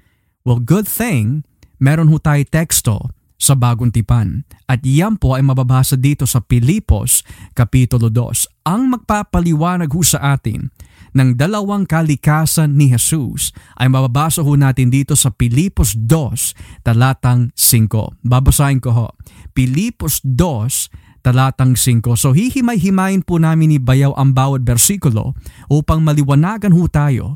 Well, 0.43 0.63
good 0.63 0.91
thing, 0.91 1.47
meron 1.79 2.11
ho 2.11 2.19
tayo 2.19 2.43
teksto 2.47 3.11
sa 3.43 3.59
bagong 3.59 3.91
tipan. 3.91 4.47
At 4.71 4.87
yan 4.87 5.19
po 5.19 5.35
ay 5.35 5.43
mababasa 5.43 5.99
dito 5.99 6.27
sa 6.31 6.39
Pilipos, 6.39 7.27
Kapitulo 7.59 8.07
2. 8.07 8.71
Ang 8.71 8.95
magpapaliwanag 8.95 9.91
ho 9.91 10.03
sa 10.07 10.39
atin 10.39 10.71
ng 11.13 11.37
dalawang 11.37 11.85
kalikasan 11.85 12.77
ni 12.77 12.93
Jesus 12.93 13.53
ay 13.77 13.89
mababasa 13.93 14.41
ho 14.41 14.53
natin 14.57 14.89
dito 14.89 15.13
sa 15.13 15.29
Pilipos 15.29 15.93
2, 15.97 16.85
talatang 16.85 17.53
5. 17.57 18.25
Babasahin 18.25 18.81
ko 18.81 18.91
ho. 18.93 19.09
Pilipos 19.53 20.25
2, 20.25 21.23
talatang 21.23 21.77
5. 21.79 22.17
So 22.19 22.33
hihimay-himayin 22.33 23.23
po 23.23 23.39
namin 23.39 23.77
ni 23.77 23.79
Bayaw 23.79 24.17
ang 24.19 24.35
bawat 24.35 24.67
bersikulo 24.67 25.37
upang 25.71 26.03
maliwanagan 26.03 26.75
ho 26.75 26.85
tayo 26.91 27.27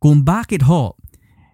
kung 0.00 0.24
bakit 0.24 0.66
ho 0.66 0.96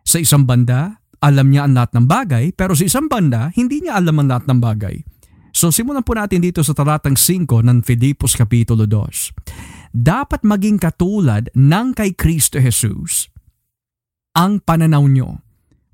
sa 0.07 0.23
isang 0.23 0.47
banda 0.47 1.03
alam 1.19 1.51
niya 1.51 1.67
ang 1.67 1.75
lahat 1.75 1.91
ng 1.97 2.07
bagay 2.07 2.45
pero 2.55 2.79
sa 2.79 2.87
isang 2.87 3.11
banda 3.11 3.51
hindi 3.53 3.83
niya 3.83 3.99
alam 3.99 4.17
ang 4.23 4.29
lahat 4.31 4.45
ng 4.49 4.61
bagay. 4.63 4.97
So 5.57 5.73
simulan 5.73 6.05
po 6.05 6.13
natin 6.13 6.45
dito 6.45 6.61
sa 6.61 6.77
talatang 6.77 7.17
5 7.17 7.49
ng 7.49 7.79
Filipos 7.81 8.37
Kapitulo 8.37 8.85
2. 8.85 9.76
Dapat 9.97 10.45
maging 10.45 10.77
katulad 10.77 11.49
ng 11.57 11.97
kay 11.97 12.13
Kristo 12.13 12.61
Jesus 12.61 13.33
ang 14.37 14.61
pananaw 14.61 15.09
nyo. 15.09 15.41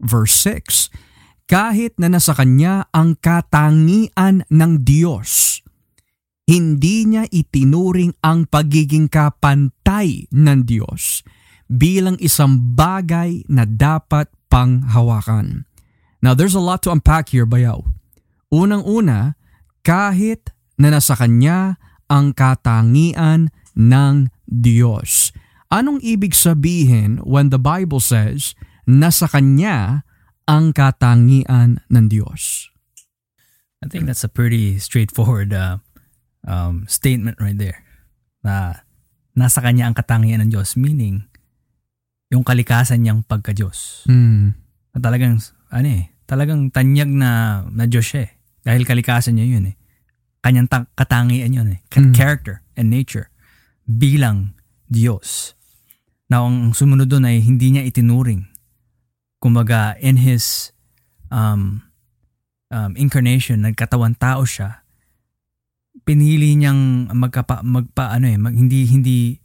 Verse 0.03 0.35
6 0.51 0.91
kahit 1.53 2.01
na 2.01 2.09
nasa 2.09 2.33
kanya 2.33 2.89
ang 2.97 3.13
katangian 3.21 4.49
ng 4.49 4.73
Diyos. 4.89 5.61
Hindi 6.49 7.05
niya 7.05 7.29
itinuring 7.29 8.17
ang 8.25 8.49
pagiging 8.49 9.13
kapantay 9.13 10.33
ng 10.33 10.65
Diyos 10.65 11.21
bilang 11.69 12.17
isang 12.25 12.73
bagay 12.73 13.45
na 13.53 13.69
dapat 13.69 14.33
panghawakan. 14.49 15.69
Now 16.25 16.33
there's 16.33 16.57
a 16.57 16.63
lot 16.63 16.81
to 16.89 16.93
unpack 16.93 17.37
here, 17.37 17.45
bayaw. 17.45 17.85
Unang-una, 18.49 19.37
kahit 19.85 20.57
na 20.81 20.89
nasa 20.89 21.21
kanya 21.21 21.77
ang 22.09 22.33
katangian 22.33 23.53
ng 23.77 24.29
Diyos. 24.47 25.33
Anong 25.73 26.05
ibig 26.05 26.37
sabihin 26.37 27.17
when 27.25 27.49
the 27.49 27.57
Bible 27.57 28.01
says 28.01 28.53
nasa 28.85 29.25
kanya 29.25 30.05
ang 30.45 30.77
katangian 30.77 31.81
ng 31.89 32.05
Diyos? 32.13 32.69
I 33.83 33.89
think 33.89 34.07
that's 34.07 34.23
a 34.23 34.31
pretty 34.31 34.79
straightforward 34.79 35.51
uh, 35.51 35.83
um, 36.47 36.87
statement 36.87 37.41
right 37.41 37.57
there. 37.57 37.83
Na 38.45 38.85
nasa 39.35 39.59
kanya 39.65 39.91
ang 39.91 39.97
katangian 39.97 40.45
ng 40.45 40.53
Diyos, 40.53 40.79
meaning 40.79 41.27
yung 42.31 42.47
kalikasan 42.47 43.03
niyang 43.03 43.27
pagka-Diyos. 43.27 44.07
Mm. 44.07 44.55
Na 44.95 44.99
talagang, 45.03 45.41
ano 45.73 45.89
eh, 45.89 46.15
talagang 46.29 46.71
tanyag 46.71 47.11
na, 47.11 47.65
na 47.73 47.89
Diyos 47.89 48.07
siya 48.07 48.29
eh. 48.29 48.33
Dahil 48.63 48.87
kalikasan 48.87 49.41
niya 49.41 49.59
yun 49.59 49.75
eh. 49.75 49.77
Kanyang 50.45 50.69
ta- 50.71 50.91
katangian 50.95 51.51
yun 51.51 51.69
eh. 51.75 51.81
Mm. 51.91 52.15
Character 52.15 52.63
and 52.79 52.87
nature 52.93 53.32
bilang 53.99 54.57
Diyos. 54.89 55.57
Now, 56.33 56.49
ang 56.49 56.73
sumunod 56.73 57.13
doon 57.13 57.29
ay 57.29 57.45
hindi 57.45 57.77
niya 57.77 57.85
itinuring 57.85 58.53
kumbaga 59.43 59.99
in 59.99 60.23
his 60.23 60.71
um, 61.35 61.83
um, 62.71 62.95
incarnation, 62.95 63.67
nagkatawan 63.67 64.15
tao 64.15 64.47
siya, 64.47 64.87
pinili 66.07 66.55
niyang 66.55 67.11
magkapa, 67.11 67.67
magpa, 67.67 68.15
ano 68.15 68.31
eh, 68.31 68.39
mag, 68.39 68.55
hindi, 68.55 68.87
hindi, 68.87 69.43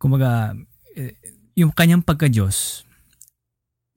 kumbaga, 0.00 0.56
eh, 0.96 1.12
yung 1.52 1.76
kanyang 1.76 2.00
pagka-Diyos, 2.00 2.88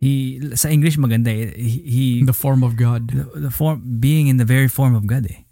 he, 0.03 0.43
sa 0.59 0.67
English 0.67 0.99
maganda 0.99 1.31
eh, 1.31 1.55
he, 1.55 1.79
he 1.87 2.05
The 2.27 2.35
form 2.35 2.59
of 2.59 2.75
God. 2.75 3.07
the, 3.15 3.47
the 3.47 3.53
form, 3.53 3.79
being 4.03 4.27
in 4.27 4.35
the 4.35 4.47
very 4.47 4.67
form 4.67 4.91
of 4.91 5.07
God 5.07 5.23
eh. 5.31 5.47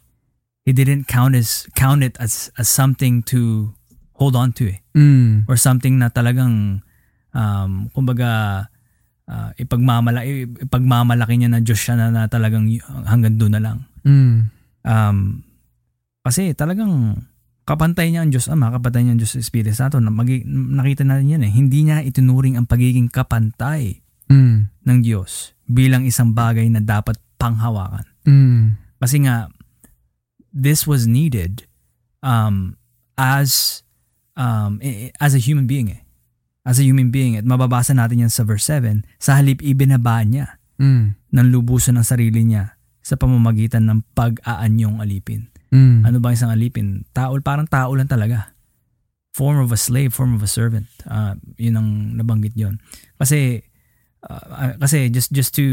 He 0.67 0.75
didn't 0.75 1.07
count 1.07 1.31
as 1.31 1.63
count 1.79 2.03
it 2.03 2.19
as 2.19 2.51
as 2.59 2.67
something 2.67 3.23
to 3.31 3.71
hold 4.17 4.33
on 4.33 4.49
to 4.51 4.65
eh. 4.67 4.81
Mm. 4.97 5.45
or 5.45 5.55
something 5.55 6.01
na 6.01 6.09
talagang 6.09 6.81
um 7.37 7.71
kumbaga 7.93 8.65
uh, 9.29 9.49
ipagmamalaki 9.61 10.49
ipagmamalaki 10.65 11.37
niya 11.37 11.53
na 11.53 11.61
Diyos 11.61 11.77
siya 11.77 11.95
na, 11.95 12.09
na 12.09 12.25
talagang 12.25 12.65
hanggang 13.05 13.37
doon 13.37 13.53
na 13.53 13.61
lang. 13.61 13.77
Mm. 14.01 14.49
Um 14.81 15.17
kasi 16.25 16.51
talagang 16.57 17.23
kapantay 17.63 18.11
niya 18.11 18.23
ang 18.23 18.31
Diyos 18.31 18.47
Ama, 18.47 18.71
kapantay 18.71 19.03
niya 19.03 19.13
ang 19.15 19.21
Diyos 19.21 19.35
Espiritu 19.35 19.75
Santo. 19.75 19.99
Na 19.99 20.07
magi, 20.11 20.43
nakita 20.47 21.03
natin 21.03 21.35
yan 21.35 21.43
eh. 21.43 21.51
Hindi 21.51 21.83
niya 21.87 22.03
itinuring 22.03 22.55
ang 22.55 22.67
pagiging 22.67 23.11
kapantay 23.11 24.01
Mm. 24.27 24.67
ng 24.83 24.99
Diyos 25.07 25.55
bilang 25.63 26.03
isang 26.03 26.35
bagay 26.35 26.67
na 26.67 26.83
dapat 26.83 27.15
panghawakan. 27.39 28.03
Mm. 28.27 28.75
Kasi 28.99 29.23
nga, 29.23 29.47
this 30.51 30.83
was 30.83 31.07
needed 31.07 31.63
um, 32.19 32.75
as 33.15 33.83
um, 34.37 34.77
i- 34.79 35.09
i- 35.09 35.13
as 35.17 35.33
a 35.33 35.41
human 35.41 35.65
being 35.65 35.89
eh. 35.89 36.05
As 36.61 36.77
a 36.77 36.85
human 36.85 37.09
being. 37.09 37.35
At 37.35 37.43
mababasa 37.43 37.91
natin 37.91 38.21
yan 38.21 38.31
sa 38.31 38.45
verse 38.45 38.63
7. 38.63 39.01
Sa 39.17 39.35
halip 39.35 39.59
ibinaba 39.59 40.21
niya 40.21 40.61
Mm. 40.77 41.17
ng 41.33 41.47
lubusan 41.49 41.97
ng 41.97 42.05
sarili 42.05 42.45
niya 42.45 42.77
sa 43.01 43.17
pamamagitan 43.17 43.89
ng 43.89 44.05
pag-aanyong 44.13 45.01
alipin. 45.01 45.49
Mm. 45.73 46.05
Ano 46.05 46.17
ba 46.21 46.31
isang 46.31 46.53
alipin? 46.53 47.01
Tao, 47.11 47.33
parang 47.41 47.65
tao 47.65 47.91
lang 47.97 48.05
talaga. 48.05 48.53
Form 49.33 49.57
of 49.57 49.73
a 49.73 49.79
slave, 49.79 50.13
form 50.13 50.33
of 50.33 50.41
a 50.41 50.49
servant. 50.49 50.85
Uh, 51.03 51.33
yun 51.57 51.77
ang 51.77 51.89
nabanggit 52.13 52.53
yon. 52.53 52.77
Kasi, 53.17 53.61
uh, 54.25 54.73
kasi 54.77 55.09
just 55.09 55.29
just 55.29 55.53
to 55.53 55.65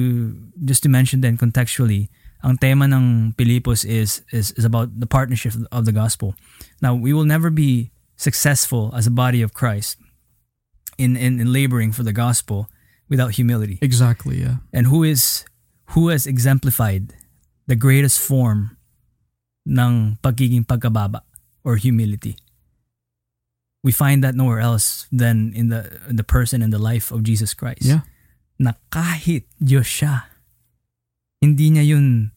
just 0.62 0.85
to 0.85 0.92
mention 0.92 1.24
then 1.24 1.40
contextually, 1.40 2.12
ang 2.44 2.61
tema 2.61 2.85
ng 2.85 3.33
Pilipos 3.35 3.88
is 3.88 4.20
is 4.37 4.53
is 4.55 4.68
about 4.68 4.92
the 4.92 5.09
partnership 5.09 5.57
of 5.72 5.88
the 5.88 5.96
gospel. 5.96 6.37
Now, 6.85 6.92
we 6.92 7.16
will 7.16 7.24
never 7.24 7.48
be 7.48 7.94
successful 8.16 8.92
as 8.94 9.07
a 9.07 9.11
body 9.11 9.42
of 9.42 9.55
Christ 9.55 9.98
in 10.98 11.16
in, 11.16 11.40
in 11.40 11.53
laboring 11.53 11.92
for 11.92 12.03
the 12.03 12.12
gospel 12.12 12.70
without 13.09 13.35
humility. 13.35 13.79
Exactly, 13.83 14.40
yeah. 14.40 14.64
And 14.72 14.87
who 14.87 15.03
is 15.03 15.44
who 15.92 16.09
has 16.09 16.27
exemplified 16.27 17.14
the 17.66 17.77
greatest 17.77 18.20
form 18.20 18.77
ng 19.64 20.18
pagiging 20.22 20.66
pagkababa 20.66 21.24
or 21.64 21.77
humility. 21.77 22.37
We 23.85 23.92
find 23.92 24.24
that 24.24 24.35
nowhere 24.35 24.61
else 24.61 25.07
than 25.12 25.53
in 25.53 25.68
the 25.68 25.92
in 26.09 26.16
the 26.16 26.24
person 26.24 26.62
and 26.62 26.72
the 26.72 26.81
life 26.81 27.12
of 27.12 27.22
Jesus 27.22 27.53
Christ. 27.53 27.85
Yeah. 27.85 28.09
Na 28.57 28.81
kahit 28.88 29.44
Diyos 29.61 29.88
siya, 29.88 30.29
hindi 31.40 31.68
niya 31.68 31.85
yun 31.85 32.33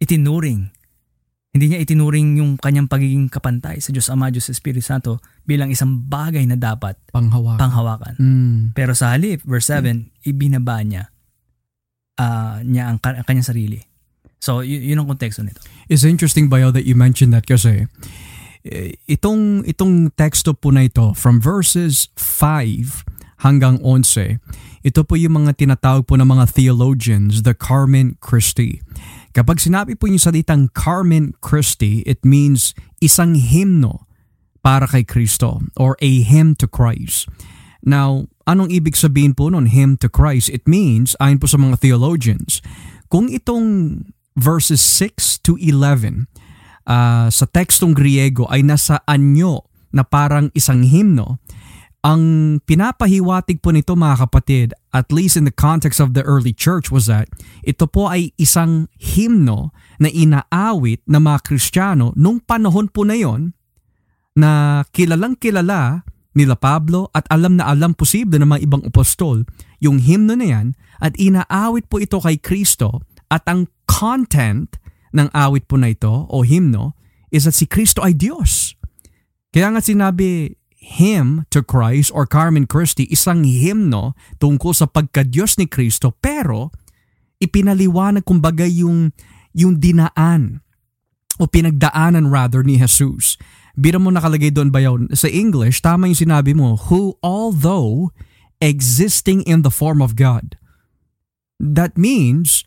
itinuring. 0.00 0.72
Hindi 1.54 1.70
niya 1.70 1.78
itinuring 1.86 2.42
yung 2.42 2.58
kanyang 2.58 2.90
pagiging 2.90 3.30
kapantay 3.30 3.78
sa 3.78 3.94
Diyos 3.94 4.10
Ama, 4.10 4.34
Diyos 4.34 4.50
Espiritu 4.50 4.82
Santo 4.82 5.22
bilang 5.46 5.70
isang 5.70 5.94
bagay 6.02 6.42
na 6.50 6.58
dapat 6.58 6.98
Panghawakan. 7.14 7.62
panghawakan. 7.62 8.14
Mm. 8.18 8.60
Pero 8.74 8.90
sa 8.98 9.14
halip, 9.14 9.38
verse 9.46 9.70
7, 9.70 10.10
ibinaba 10.26 10.82
niya 10.82 11.14
ah, 12.18 12.58
niya 12.62 12.90
ang 12.90 12.98
kanyang 12.98 13.46
sarili. 13.46 13.78
So, 14.42 14.60
y- 14.60 14.92
yun 14.92 15.00
ang 15.00 15.08
konteksto 15.08 15.40
nito. 15.40 15.62
It's 15.86 16.04
interesting, 16.04 16.50
Bayo, 16.50 16.74
that 16.74 16.84
you 16.84 16.98
mentioned 16.98 17.32
that 17.32 17.46
kasi 17.46 17.86
eh, 18.64 18.96
itong, 19.08 19.64
itong 19.64 20.12
teksto 20.16 20.52
po 20.58 20.72
na 20.72 20.88
ito 20.88 21.14
from 21.14 21.40
verses 21.40 22.10
5 22.18 23.44
hanggang 23.44 23.80
11, 23.80 24.40
ito 24.84 25.00
po 25.04 25.16
yung 25.16 25.44
mga 25.44 25.56
tinatawag 25.56 26.04
po 26.04 26.16
ng 26.16 26.28
mga 26.28 26.44
theologians, 26.52 27.44
the 27.44 27.56
Carmen 27.56 28.20
Christi. 28.20 28.84
Kapag 29.34 29.58
sinabi 29.58 29.98
po 29.98 30.06
yung 30.06 30.22
salitang 30.22 30.70
Carmen 30.70 31.34
Christi, 31.42 32.06
it 32.06 32.22
means 32.22 32.70
isang 33.02 33.34
hymno 33.34 34.06
para 34.62 34.86
kay 34.86 35.02
Kristo 35.02 35.58
or 35.74 35.98
a 35.98 36.22
hymn 36.22 36.54
to 36.54 36.70
Christ. 36.70 37.26
Now, 37.82 38.30
anong 38.46 38.70
ibig 38.70 38.94
sabihin 38.94 39.34
po 39.34 39.50
nun, 39.50 39.74
hymn 39.74 39.98
to 40.00 40.08
Christ? 40.08 40.54
It 40.54 40.70
means, 40.70 41.18
ayon 41.18 41.42
po 41.42 41.50
sa 41.50 41.58
mga 41.58 41.82
theologians, 41.82 42.62
kung 43.10 43.26
itong 43.26 44.00
verses 44.38 44.80
6 44.80 45.42
to 45.42 45.58
11 45.58 46.30
ah, 46.86 47.26
sa 47.26 47.44
tekstong 47.50 47.90
Griego 47.90 48.46
ay 48.46 48.62
nasa 48.62 49.02
anyo 49.02 49.66
na 49.90 50.06
parang 50.06 50.54
isang 50.54 50.86
hymno, 50.86 51.42
ang 52.04 52.22
pinapahiwatig 52.68 53.64
po 53.64 53.72
nito 53.72 53.96
mga 53.96 54.28
kapatid, 54.28 54.76
at 54.92 55.08
least 55.08 55.40
in 55.40 55.48
the 55.48 55.56
context 55.56 56.04
of 56.04 56.12
the 56.12 56.20
early 56.28 56.52
church 56.52 56.92
was 56.92 57.08
that 57.08 57.32
ito 57.64 57.88
po 57.88 58.12
ay 58.12 58.36
isang 58.36 58.92
hymno 59.00 59.72
na 59.96 60.12
inaawit 60.12 61.00
ng 61.08 61.22
mga 61.24 61.48
Kristiyano 61.48 62.12
nung 62.12 62.44
panahon 62.44 62.92
po 62.92 63.08
na 63.08 63.16
yon 63.16 63.56
na 64.36 64.84
kilalang 64.92 65.40
kilala 65.40 66.04
nila 66.36 66.60
Pablo 66.60 67.08
at 67.16 67.24
alam 67.32 67.56
na 67.56 67.72
alam 67.72 67.96
posible 67.96 68.36
ng 68.36 68.52
mga 68.52 68.62
ibang 68.68 68.84
apostol 68.84 69.48
yung 69.80 69.96
hymno 69.96 70.36
na 70.36 70.44
yan 70.44 70.66
at 71.00 71.16
inaawit 71.16 71.88
po 71.88 72.04
ito 72.04 72.20
kay 72.20 72.36
Kristo 72.36 73.00
at 73.32 73.48
ang 73.48 73.64
content 73.88 74.76
ng 75.16 75.32
awit 75.32 75.64
po 75.64 75.80
na 75.80 75.88
ito 75.88 76.28
o 76.28 76.44
hymno 76.44 76.92
is 77.32 77.48
that 77.48 77.56
si 77.56 77.64
Kristo 77.64 78.04
ay 78.04 78.12
Diyos. 78.12 78.76
Kaya 79.54 79.70
nga 79.70 79.80
sinabi 79.80 80.50
hymn 80.84 81.48
to 81.48 81.64
Christ 81.64 82.12
or 82.12 82.28
Carmen 82.28 82.68
Christi 82.68 83.08
isang 83.08 83.48
hymno 83.48 84.12
tungkol 84.36 84.76
sa 84.76 84.84
pagka-Diyos 84.84 85.56
ni 85.56 85.64
Kristo 85.64 86.12
pero 86.20 86.68
ipinaliwanag 87.40 88.28
kumbaga 88.28 88.68
yung, 88.68 89.16
yung 89.56 89.80
dinaan 89.80 90.60
o 91.40 91.48
pinagdaanan 91.48 92.28
rather 92.28 92.62
ni 92.62 92.76
Jesus. 92.78 93.40
Bira 93.74 93.98
mo 93.98 94.12
nakalagay 94.12 94.54
doon 94.54 94.70
ba 94.70 94.78
yun? 94.78 95.10
Sa 95.10 95.26
English, 95.26 95.82
tama 95.82 96.06
yung 96.06 96.20
sinabi 96.20 96.54
mo, 96.54 96.78
who 96.86 97.18
although 97.26 98.14
existing 98.62 99.42
in 99.42 99.66
the 99.66 99.72
form 99.74 99.98
of 99.98 100.14
God. 100.14 100.54
That 101.58 101.98
means, 101.98 102.62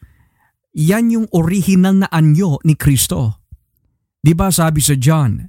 yan 0.75 1.10
yung 1.10 1.27
original 1.32 2.06
na 2.06 2.08
anyo 2.12 2.60
ni 2.67 2.75
Kristo. 2.75 3.39
Di 4.19 4.36
ba 4.36 4.51
sabi 4.51 4.84
sa 4.84 4.99
John, 4.99 5.47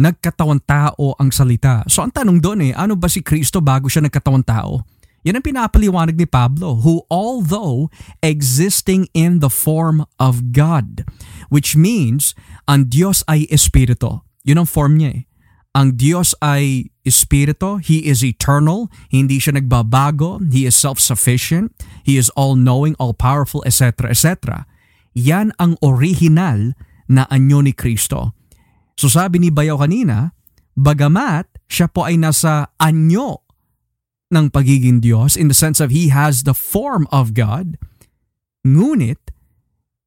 nagkatawan 0.00 0.64
tao 0.64 1.12
ang 1.20 1.28
salita. 1.28 1.84
So 1.84 2.00
ang 2.00 2.16
tanong 2.16 2.40
doon 2.40 2.60
eh, 2.64 2.72
ano 2.72 2.96
ba 2.96 3.12
si 3.12 3.20
Kristo 3.20 3.60
bago 3.60 3.92
siya 3.92 4.00
nagkatawan 4.00 4.40
tao? 4.40 4.80
Yan 5.20 5.36
ang 5.36 5.44
pinapaliwanag 5.44 6.16
ni 6.16 6.24
Pablo, 6.24 6.80
who 6.80 7.04
although 7.12 7.92
existing 8.24 9.04
in 9.12 9.44
the 9.44 9.52
form 9.52 10.08
of 10.16 10.56
God, 10.56 11.04
which 11.52 11.76
means 11.76 12.32
ang 12.64 12.88
Diyos 12.88 13.20
ay 13.28 13.44
Espiritu. 13.52 14.24
Yun 14.48 14.64
ang 14.64 14.68
form 14.72 14.96
niya 14.96 15.20
eh. 15.20 15.22
Ang 15.76 16.00
Diyos 16.00 16.32
ay 16.40 16.88
Espiritu, 17.04 17.78
He 17.84 18.08
is 18.08 18.24
eternal, 18.24 18.88
hindi 19.12 19.36
siya 19.36 19.60
nagbabago, 19.60 20.40
He 20.48 20.64
is 20.64 20.74
self-sufficient, 20.74 21.76
He 22.02 22.16
is 22.16 22.32
all-knowing, 22.32 22.96
all-powerful, 22.96 23.60
etc. 23.68 24.08
etc. 24.08 24.64
Yan 25.12 25.52
ang 25.60 25.76
original 25.84 26.72
na 27.06 27.28
anyo 27.28 27.60
ni 27.60 27.76
Kristo. 27.76 28.34
So 29.00 29.08
sabi 29.08 29.40
ni 29.40 29.48
Bayaw 29.48 29.80
kanina, 29.80 30.36
bagamat 30.76 31.48
siya 31.64 31.88
po 31.88 32.04
ay 32.04 32.20
nasa 32.20 32.68
anyo 32.76 33.48
ng 34.28 34.52
pagiging 34.52 35.00
Diyos 35.00 35.40
in 35.40 35.48
the 35.48 35.56
sense 35.56 35.80
of 35.80 35.88
He 35.88 36.12
has 36.12 36.44
the 36.44 36.52
form 36.52 37.08
of 37.08 37.32
God, 37.32 37.80
ngunit 38.60 39.32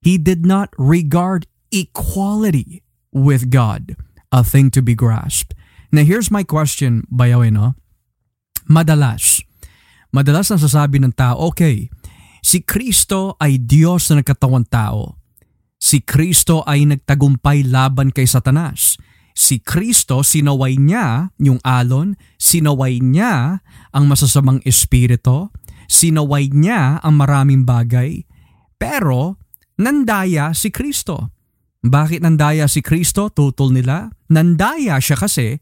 He 0.05 0.21
did 0.21 0.45
not 0.45 0.69
regard 0.77 1.49
equality 1.73 2.85
with 3.09 3.49
God 3.49 3.97
a 4.29 4.45
thing 4.45 4.69
to 4.77 4.85
be 4.85 4.93
grasped. 4.93 5.57
Now 5.89 6.05
here's 6.05 6.29
my 6.29 6.45
question, 6.45 7.09
Bayaw, 7.09 7.49
no? 7.49 7.73
Madalas, 8.69 9.41
madalas 10.13 10.53
nasasabi 10.53 11.01
ng 11.01 11.17
tao, 11.17 11.49
okay, 11.49 11.89
si 12.45 12.61
Kristo 12.61 13.41
ay 13.41 13.57
Diyos 13.57 14.05
na 14.13 14.21
nagkatawang 14.21 14.69
tao. 14.69 15.17
Si 15.83 15.99
Kristo 15.99 16.63
ay 16.63 16.87
nagtagumpay 16.87 17.67
laban 17.67 18.15
kay 18.15 18.23
Satanas. 18.23 18.95
Si 19.35 19.59
Kristo, 19.59 20.23
sinaway 20.23 20.79
niya 20.79 21.35
yung 21.43 21.59
alon, 21.59 22.15
sinaway 22.39 23.03
niya 23.03 23.59
ang 23.91 24.07
masasamang 24.07 24.63
espiritu, 24.63 25.51
sinaway 25.91 26.47
niya 26.47 27.03
ang 27.03 27.19
maraming 27.19 27.67
bagay, 27.67 28.23
pero 28.79 29.35
nandaya 29.75 30.55
si 30.55 30.71
Kristo. 30.71 31.35
Bakit 31.83 32.23
nandaya 32.23 32.71
si 32.71 32.79
Kristo? 32.79 33.27
Tutol 33.27 33.75
nila. 33.75 34.07
Nandaya 34.31 35.03
siya 35.03 35.19
kasi 35.19 35.59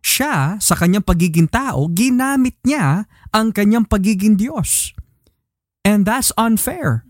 siya 0.00 0.56
sa 0.64 0.74
kanyang 0.80 1.04
pagiging 1.04 1.50
tao, 1.50 1.92
ginamit 1.92 2.56
niya 2.64 3.04
ang 3.36 3.52
kanyang 3.52 3.84
pagiging 3.84 4.40
Diyos. 4.40 4.96
And 5.84 6.08
that's 6.08 6.32
unfair. 6.40 7.07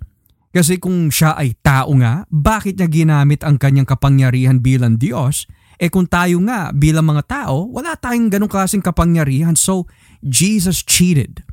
Kasi 0.49 0.81
kung 0.81 1.13
siya 1.13 1.37
ay 1.37 1.53
tao 1.61 1.93
nga, 2.01 2.25
bakit 2.29 2.81
niya 2.81 2.89
ginamit 2.89 3.45
ang 3.45 3.61
kanyang 3.61 3.85
kapangyarihan 3.85 4.59
bilang 4.59 4.97
Diyos? 4.97 5.45
Eh 5.79 5.93
kung 5.93 6.09
tayo 6.09 6.41
nga 6.43 6.75
bilang 6.75 7.07
mga 7.07 7.23
tao, 7.29 7.69
wala 7.71 7.95
tayong 7.95 8.33
ganong 8.33 8.51
klaseng 8.51 8.83
kapangyarihan. 8.83 9.55
So, 9.55 9.87
Jesus 10.25 10.83
cheated. 10.83 11.45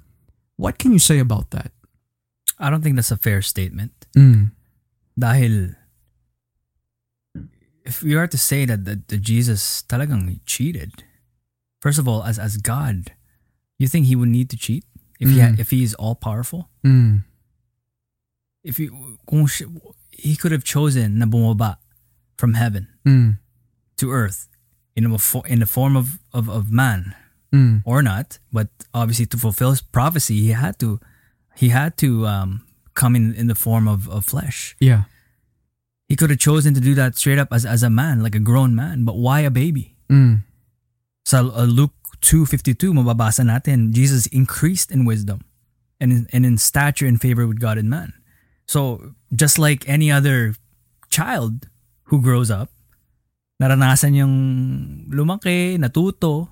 What 0.56 0.80
can 0.80 0.96
you 0.96 1.04
say 1.04 1.20
about 1.20 1.52
that? 1.52 1.70
I 2.58 2.72
don't 2.72 2.80
think 2.82 2.96
that's 2.96 3.12
a 3.12 3.20
fair 3.20 3.44
statement. 3.44 3.92
Mm. 4.16 4.56
Dahil, 5.14 5.76
if 7.86 8.02
we 8.02 8.16
are 8.16 8.28
to 8.28 8.38
say 8.38 8.66
that, 8.66 8.86
that, 8.86 9.08
that 9.10 9.22
Jesus 9.22 9.84
talagang 9.88 10.40
cheated, 10.48 11.04
first 11.84 12.00
of 12.00 12.08
all, 12.08 12.24
as 12.24 12.40
as 12.40 12.58
God, 12.58 13.12
you 13.78 13.88
think 13.88 14.08
he 14.08 14.16
would 14.16 14.32
need 14.32 14.50
to 14.50 14.58
cheat 14.58 14.88
if 15.20 15.30
he 15.30 15.40
ha- 15.40 15.54
Mm. 15.54 15.60
if 15.60 15.70
he 15.70 15.84
is 15.84 15.94
all 15.96 16.16
powerful? 16.16 16.72
Mm. 16.82 17.28
If 18.66 18.78
he, 18.82 18.90
he 20.12 20.36
could 20.36 20.52
have 20.52 20.66
chosen 20.66 21.20
na 21.22 21.26
bumaba 21.30 21.78
from 22.38 22.58
heaven 22.58 22.88
Mm. 23.06 23.38
to 24.02 24.10
earth 24.12 24.50
in 24.98 25.06
a 25.06 25.14
in 25.46 25.60
the 25.62 25.70
form 25.70 25.94
of, 25.96 26.18
of, 26.34 26.50
of 26.50 26.72
man 26.74 27.14
Mm. 27.54 27.84
or 27.86 28.02
not, 28.02 28.40
but 28.52 28.68
obviously 28.92 29.26
to 29.32 29.38
fulfill 29.38 29.70
his 29.70 29.80
prophecy, 29.86 30.42
he 30.42 30.52
had 30.58 30.76
to 30.82 31.00
he 31.56 31.70
had 31.70 31.96
to 32.04 32.26
um, 32.28 32.66
come 32.98 33.16
in 33.16 33.32
in 33.38 33.48
the 33.48 33.56
form 33.56 33.88
of, 33.88 34.10
of 34.10 34.26
flesh. 34.26 34.76
Yeah. 34.82 35.04
He 36.10 36.16
could 36.18 36.30
have 36.34 36.40
chosen 36.42 36.74
to 36.74 36.82
do 36.82 36.94
that 36.98 37.16
straight 37.16 37.38
up 37.40 37.54
as 37.54 37.64
as 37.64 37.84
a 37.86 37.90
man, 37.90 38.20
like 38.26 38.36
a 38.36 38.44
grown 38.44 38.76
man, 38.76 39.06
but 39.06 39.16
why 39.16 39.42
a 39.46 39.54
baby? 39.54 39.96
Mm. 40.12 40.44
Sa 41.24 41.46
uh, 41.46 41.64
Luke 41.70 41.94
2:52 42.22 42.92
mababasa 42.98 43.46
natin, 43.46 43.94
Jesus 43.94 44.26
increased 44.34 44.92
in 44.92 45.06
wisdom 45.06 45.46
and 46.02 46.12
in, 46.12 46.28
and 46.34 46.44
in 46.46 46.58
stature 46.58 47.06
and 47.08 47.22
favor 47.22 47.48
with 47.48 47.62
God 47.62 47.78
and 47.78 47.90
man. 47.90 48.12
So, 48.66 49.14
just 49.34 49.60
like 49.60 49.88
any 49.88 50.12
other 50.12 50.56
child 51.10 51.70
who 52.10 52.22
grows 52.22 52.50
up, 52.50 52.70
naranasan 53.62 54.16
yung 54.16 54.34
lumaki, 55.14 55.78
natuto, 55.78 56.50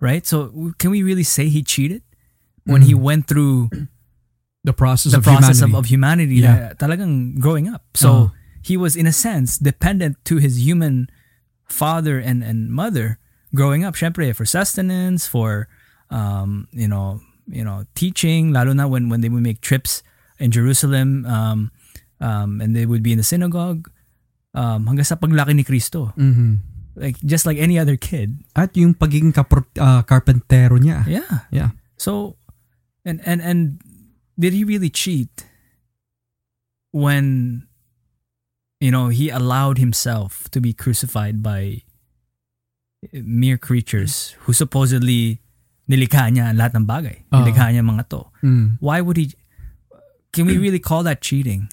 right? 0.00 0.24
So, 0.26 0.72
can 0.78 0.90
we 0.90 1.02
really 1.02 1.24
say 1.26 1.48
he 1.48 1.62
cheated 1.62 2.02
when 2.64 2.82
he 2.82 2.94
mm. 2.94 3.00
went 3.02 3.26
through 3.26 3.70
The 4.66 4.74
process 4.74 5.12
the 5.14 5.18
of 5.18 5.24
process 5.24 5.62
humanity. 5.62 5.62
of, 5.62 5.78
of 5.78 5.86
humanity 5.86 6.34
Yeah. 6.42 6.54
na 6.54 6.58
talagang 6.74 7.38
growing 7.38 7.70
up. 7.70 7.86
So, 7.94 8.10
Oh. 8.10 8.26
he 8.66 8.74
was 8.74 8.98
in 8.98 9.06
a 9.06 9.14
sense 9.14 9.58
dependent 9.62 10.18
to 10.26 10.42
his 10.42 10.58
human 10.66 11.06
father 11.70 12.18
and, 12.18 12.42
and 12.42 12.70
mother 12.74 13.22
growing 13.54 13.86
up. 13.86 13.94
Syempre, 13.94 14.34
for 14.34 14.42
sustenance, 14.42 15.30
for 15.30 15.70
um, 16.10 16.66
you 16.74 16.90
know, 16.90 17.22
you 17.46 17.62
know, 17.62 17.86
teaching, 17.94 18.50
lalo 18.50 18.74
na 18.74 18.90
when, 18.90 19.06
when 19.08 19.22
they 19.22 19.30
would 19.30 19.42
make 19.42 19.62
trips 19.62 20.02
in 20.38 20.50
Jerusalem 20.50 21.24
um, 21.26 21.70
um, 22.20 22.60
and 22.60 22.74
they 22.76 22.84
would 22.84 23.02
be 23.02 23.12
in 23.12 23.18
the 23.18 23.26
synagogue. 23.26 23.88
um, 24.56 24.88
hanggang 24.88 25.04
sa 25.04 25.20
paglaki 25.20 25.52
ni 25.52 25.64
Kristo. 25.68 26.16
Mhm. 26.16 26.64
Like 26.96 27.20
just 27.20 27.44
like 27.44 27.60
any 27.60 27.76
other 27.76 28.00
kid. 28.00 28.40
At 28.56 28.72
yung 28.72 28.96
pagiging 28.96 29.36
kapor- 29.36 29.68
ah, 29.76 30.00
karpentero 30.00 30.80
niya. 30.80 31.04
Yeah. 31.04 31.44
Yeah. 31.52 31.70
So, 32.00 32.40
and 33.04 33.20
and 33.28 33.44
and 33.44 33.84
did 34.40 34.56
he 34.56 34.64
really 34.64 34.88
cheat 34.88 35.44
when 36.96 37.68
you 38.80 38.88
know 38.88 39.12
he 39.12 39.28
allowed 39.28 39.76
himself 39.76 40.48
to 40.56 40.58
be 40.60 40.72
crucified 40.72 41.44
by 41.44 41.84
mere 43.12 43.60
creatures 43.60 44.32
who 44.48 44.56
supposedly 44.56 45.44
nilikha 45.84 46.32
niya 46.32 46.56
lahat 46.56 46.80
ng 46.80 46.88
bagay. 46.88 47.28
Oo. 47.28 47.44
Nilikha 47.44 47.76
niya 47.76 47.84
mga 47.84 48.08
to. 48.08 48.24
Mm. 48.40 48.80
Why 48.80 49.04
would 49.04 49.20
he 49.20 49.36
Can 50.36 50.44
we 50.44 50.60
really 50.60 50.78
call 50.78 51.00
that 51.08 51.24
cheating? 51.24 51.72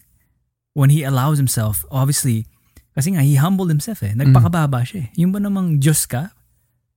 When 0.74 0.90
he 0.90 1.04
allows 1.04 1.38
himself, 1.38 1.84
obviously, 1.92 2.48
kasi 2.96 3.14
nga, 3.14 3.22
he 3.22 3.36
humbled 3.36 3.70
himself 3.70 4.02
eh. 4.02 4.16
Nagpakababa 4.16 4.82
siya 4.88 5.06
eh. 5.06 5.08
Yung 5.20 5.30
ba 5.30 5.44
namang 5.44 5.78
Diyos 5.78 6.08
ka, 6.08 6.32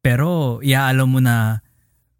pero 0.01 0.62
iaalam 0.62 1.11
mo 1.11 1.19
na 1.19 1.61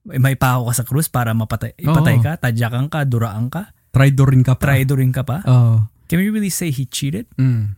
may 0.05 0.35
pako 0.35 0.71
ka 0.71 0.75
sa 0.75 0.85
krus 0.85 1.07
para 1.07 1.31
mapatay, 1.33 1.79
ipatay 1.79 2.17
Oo. 2.19 2.25
ka, 2.25 2.33
tadyakan 2.39 2.87
ka, 2.91 3.07
duraan 3.07 3.47
ka, 3.49 3.71
Traitor 3.91 4.29
rin 4.29 4.45
ka 4.45 4.53
pa. 4.55 4.63
traidorin 4.69 5.13
ka 5.15 5.23
pa. 5.25 5.41
Oo. 5.49 5.89
Can 6.07 6.21
we 6.21 6.29
really 6.29 6.53
say 6.53 6.69
he 6.69 6.85
cheated? 6.85 7.25
Mm. 7.41 7.75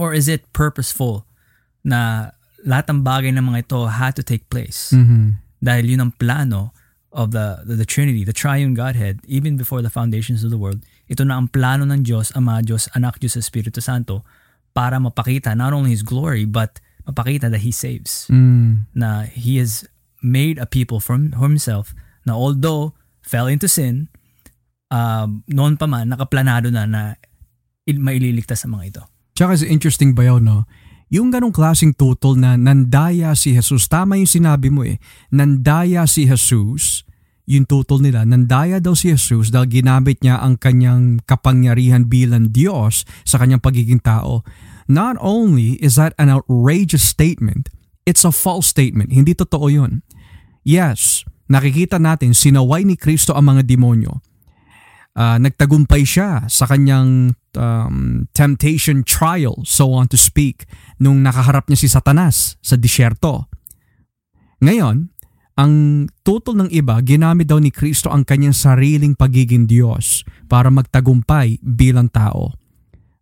Or 0.00 0.16
is 0.16 0.26
it 0.26 0.48
purposeful 0.56 1.28
na 1.84 2.32
lahat 2.64 2.88
ng 2.88 3.04
bagay 3.04 3.30
ng 3.36 3.44
mga 3.44 3.68
ito 3.68 3.78
had 3.86 4.16
to 4.16 4.24
take 4.24 4.48
place? 4.48 4.90
Mhm. 4.96 5.36
Dahil 5.60 5.92
yun 5.92 6.00
ang 6.00 6.12
plano 6.16 6.72
of 7.12 7.36
the, 7.36 7.60
the, 7.68 7.76
the 7.76 7.84
Trinity, 7.84 8.24
the 8.24 8.32
Triune 8.32 8.72
Godhead, 8.72 9.20
even 9.28 9.60
before 9.60 9.84
the 9.84 9.92
foundations 9.92 10.40
of 10.42 10.48
the 10.48 10.56
world. 10.56 10.80
Ito 11.10 11.26
na 11.26 11.42
ang 11.42 11.50
plano 11.50 11.82
ng 11.82 12.06
Diyos, 12.06 12.30
Ama, 12.38 12.62
Diyos, 12.62 12.86
Anak, 12.94 13.18
Diyos, 13.18 13.34
Espiritu 13.34 13.82
Santo 13.82 14.22
para 14.70 15.02
mapakita 15.02 15.58
not 15.58 15.74
only 15.74 15.90
His 15.90 16.06
glory, 16.06 16.46
but 16.46 16.78
mapakita 17.02 17.50
that 17.50 17.66
He 17.66 17.74
saves. 17.74 18.30
Mm. 18.30 18.86
Na 18.94 19.26
He 19.26 19.58
has 19.58 19.82
made 20.22 20.62
a 20.62 20.70
people 20.70 21.02
from 21.02 21.34
Himself 21.34 21.90
na 22.22 22.38
although 22.38 22.94
fell 23.26 23.50
into 23.50 23.66
sin, 23.66 24.06
um, 24.92 25.42
noon 25.50 25.74
pa 25.74 25.90
man, 25.90 26.14
nakaplanado 26.14 26.70
na 26.70 26.86
na 26.86 27.18
il- 27.90 28.02
maililigtas 28.02 28.62
ang 28.62 28.78
mga 28.78 28.84
ito. 28.94 29.02
Tsaka 29.34 29.56
is 29.56 29.66
interesting 29.66 30.14
ba 30.14 30.30
yun, 30.30 30.44
no? 30.46 30.68
Yung 31.10 31.34
ganong 31.34 31.50
klaseng 31.50 31.90
tutol 31.90 32.38
na 32.38 32.54
nandaya 32.54 33.34
si 33.34 33.50
Jesus, 33.50 33.90
tama 33.90 34.14
yung 34.14 34.30
sinabi 34.30 34.70
mo 34.70 34.86
eh, 34.86 35.02
nandaya 35.34 36.06
si 36.06 36.22
Jesus, 36.22 37.02
yung 37.50 37.66
tutol 37.66 37.98
nila, 37.98 38.22
nandaya 38.22 38.78
daw 38.78 38.94
si 38.94 39.10
Jesus 39.10 39.50
dahil 39.50 39.82
ginamit 39.82 40.22
niya 40.22 40.38
ang 40.38 40.54
kanyang 40.54 41.18
kapangyarihan 41.26 42.06
bilang 42.06 42.54
Diyos 42.54 43.02
sa 43.26 43.42
kanyang 43.42 43.58
pagiging 43.58 43.98
tao. 43.98 44.46
Not 44.86 45.18
only 45.18 45.74
is 45.82 45.98
that 45.98 46.14
an 46.14 46.30
outrageous 46.30 47.02
statement, 47.02 47.66
it's 48.06 48.22
a 48.22 48.30
false 48.30 48.70
statement. 48.70 49.10
Hindi 49.10 49.34
totoo 49.34 49.66
yun. 49.66 50.06
Yes, 50.62 51.26
nakikita 51.50 51.98
natin 51.98 52.38
sinaway 52.38 52.86
ni 52.86 52.94
Kristo 52.94 53.34
ang 53.34 53.50
mga 53.50 53.66
demonyo. 53.66 54.22
Ah, 55.18 55.42
nagtagumpay 55.42 56.06
siya 56.06 56.46
sa 56.46 56.70
kanyang 56.70 57.34
um, 57.58 58.30
temptation 58.30 59.02
trial, 59.02 59.58
so 59.66 59.90
on 59.90 60.06
to 60.06 60.14
speak, 60.14 60.70
nung 61.02 61.26
nakaharap 61.26 61.66
niya 61.66 61.82
si 61.82 61.88
Satanas 61.90 62.54
sa 62.62 62.78
disyerto. 62.78 63.50
Ngayon, 64.62 65.10
ang 65.58 66.06
tutol 66.22 66.62
ng 66.62 66.70
iba, 66.70 66.98
ginamit 67.02 67.50
daw 67.50 67.58
ni 67.58 67.74
Kristo 67.74 68.10
ang 68.10 68.22
kanyang 68.22 68.54
sariling 68.54 69.18
pagiging 69.18 69.66
Diyos 69.66 70.22
para 70.46 70.70
magtagumpay 70.70 71.58
bilang 71.62 72.10
tao. 72.10 72.54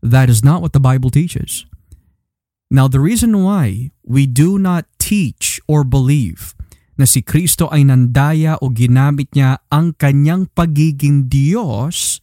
That 0.05 0.31
is 0.31 0.45
not 0.45 0.63
what 0.63 0.77
the 0.77 0.83
Bible 0.83 1.11
teaches. 1.11 1.67
Now, 2.69 2.87
the 2.87 3.01
reason 3.01 3.33
why 3.33 3.91
we 4.05 4.29
do 4.29 4.61
not 4.61 4.85
teach 5.01 5.57
or 5.65 5.89
believe 5.89 6.53
na 7.01 7.09
si 7.09 7.25
Kristo 7.25 7.71
ay 7.73 7.89
nandaya 7.89 8.61
o 8.61 8.69
ginamit 8.69 9.33
niya 9.33 9.63
ang 9.73 9.97
kanyang 9.97 10.51
pagiging 10.53 11.31
Diyos 11.31 12.21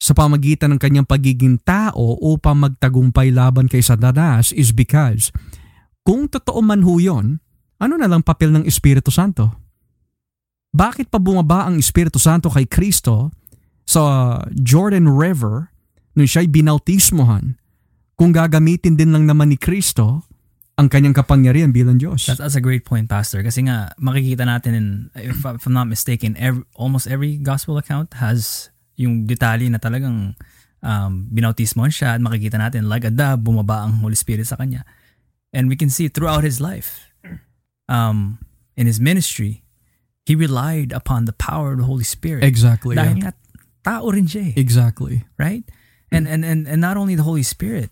sa 0.00 0.16
pamagitan 0.16 0.72
ng 0.72 0.80
kanyang 0.80 1.04
pagiging 1.04 1.60
tao 1.60 2.16
upang 2.24 2.64
magtagumpay 2.64 3.28
laban 3.28 3.68
kay 3.68 3.84
Satanas 3.84 4.56
is 4.56 4.72
because 4.72 5.28
kung 6.00 6.24
totoo 6.24 6.64
man 6.64 6.80
ho 6.80 6.96
yun, 6.96 7.44
ano 7.80 7.96
na 7.96 8.06
lang 8.06 8.20
papel 8.20 8.52
ng 8.52 8.68
Espiritu 8.68 9.08
Santo? 9.08 9.48
Bakit 10.70 11.10
pa 11.10 11.18
bumaba 11.18 11.66
ang 11.66 11.80
Espiritu 11.80 12.20
Santo 12.20 12.52
kay 12.52 12.68
Kristo 12.68 13.34
sa 13.88 14.36
Jordan 14.54 15.10
River 15.10 15.72
nung 16.14 16.28
siya'y 16.28 16.46
binautismohan 16.46 17.58
kung 18.14 18.30
gagamitin 18.30 18.94
din 18.94 19.10
lang 19.10 19.24
naman 19.26 19.50
ni 19.50 19.58
Kristo 19.58 20.28
ang 20.78 20.86
kanyang 20.86 21.16
kapangyarihan 21.16 21.74
bilang 21.74 21.98
Diyos? 21.98 22.28
That's, 22.28 22.38
that's 22.38 22.60
a 22.60 22.62
great 22.62 22.86
point, 22.86 23.10
Pastor. 23.10 23.42
Kasi 23.42 23.66
nga, 23.66 23.90
makikita 23.98 24.46
natin, 24.46 24.72
in, 24.76 24.88
if, 25.18 25.42
if 25.42 25.64
I'm 25.66 25.74
not 25.74 25.90
mistaken, 25.90 26.38
every, 26.38 26.62
almost 26.78 27.10
every 27.10 27.40
gospel 27.40 27.80
account 27.80 28.14
has 28.20 28.70
yung 28.94 29.26
detalye 29.26 29.72
na 29.72 29.80
talagang 29.82 30.38
um, 30.84 31.12
binautismohan 31.28 31.90
siya 31.90 32.16
at 32.16 32.20
makikita 32.22 32.56
natin, 32.56 32.86
like 32.86 33.02
a 33.02 33.12
dove, 33.12 33.42
bumaba 33.42 33.88
ang 33.88 33.98
Holy 34.00 34.16
Spirit 34.16 34.46
sa 34.46 34.54
kanya. 34.56 34.86
And 35.50 35.66
we 35.66 35.74
can 35.74 35.90
see 35.90 36.06
throughout 36.06 36.46
his 36.46 36.62
life, 36.62 37.09
um, 37.90 38.38
in 38.78 38.86
his 38.86 39.02
ministry, 39.02 39.66
he 40.24 40.38
relied 40.38 40.94
upon 40.94 41.26
the 41.26 41.34
power 41.34 41.72
of 41.74 41.78
the 41.82 41.84
Holy 41.84 42.06
Spirit. 42.06 42.46
Exactly. 42.46 42.94
Dahil 42.94 43.18
yeah. 43.18 43.34
tao 43.82 44.06
rin 44.08 44.30
siya 44.30 44.54
eh 44.54 44.54
Exactly. 44.56 45.26
right? 45.36 45.66
And, 46.10 46.26
and 46.26 46.46
and 46.46 46.66
and 46.66 46.80
not 46.80 46.96
only 46.96 47.14
the 47.14 47.26
Holy 47.26 47.42
Spirit, 47.46 47.90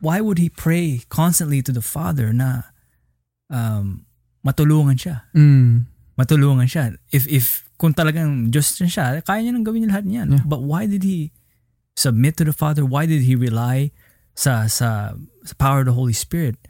why 0.00 0.20
would 0.20 0.36
he 0.36 0.48
pray 0.48 1.04
constantly 1.08 1.62
to 1.62 1.72
the 1.72 1.80
Father 1.80 2.32
na 2.32 2.68
um, 3.48 4.04
matulungan 4.44 5.00
siya? 5.00 5.24
Mm. 5.32 5.88
Matulungan 6.20 6.68
siya. 6.68 6.96
If 7.08 7.24
if 7.28 7.68
kung 7.80 7.96
talagang 7.96 8.52
Diyos 8.52 8.76
siya, 8.76 9.24
kaya 9.24 9.40
niya 9.40 9.56
nang 9.56 9.64
gawin 9.64 9.88
niya 9.88 9.96
lahat 9.96 10.04
niyan. 10.04 10.28
Yeah. 10.28 10.44
But 10.44 10.60
why 10.60 10.84
did 10.84 11.04
he 11.04 11.32
submit 11.96 12.36
to 12.36 12.44
the 12.44 12.52
Father? 12.52 12.84
Why 12.84 13.08
did 13.08 13.24
he 13.24 13.32
rely 13.32 13.96
sa 14.36 14.68
sa, 14.68 15.16
sa 15.16 15.54
power 15.56 15.80
of 15.80 15.88
the 15.88 15.96
Holy 15.96 16.16
Spirit? 16.16 16.60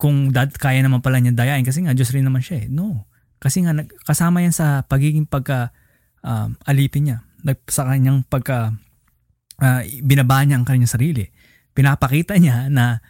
Kung 0.00 0.32
dad, 0.32 0.56
kaya 0.56 0.80
naman 0.80 1.04
pala 1.04 1.20
niya 1.20 1.36
dayain 1.36 1.62
kasi 1.62 1.84
nga 1.84 1.92
Diyos 1.92 2.08
rin 2.16 2.24
naman 2.24 2.40
siya 2.40 2.64
eh. 2.64 2.66
No. 2.72 3.04
Kasi 3.36 3.60
nga 3.60 3.76
kasama 4.08 4.40
yan 4.40 4.56
sa 4.56 4.80
pagiging 4.88 5.28
pagka 5.28 5.76
um, 6.24 6.56
alipin 6.64 7.12
niya. 7.12 7.18
Sa 7.68 7.84
kanyang 7.84 8.24
pagka 8.24 8.72
uh, 9.60 9.80
binaba 10.00 10.40
niya 10.40 10.56
ang 10.56 10.64
kanyang 10.64 10.88
sarili. 10.88 11.28
Pinapakita 11.76 12.40
niya 12.40 12.72
na 12.72 13.04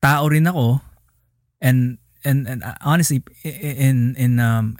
tao 0.00 0.24
rin 0.28 0.48
ako 0.48 0.80
and 1.64 1.96
and, 2.24 2.44
and 2.48 2.60
uh, 2.60 2.76
honestly 2.84 3.24
in 3.44 4.12
in 4.20 4.36
um 4.40 4.76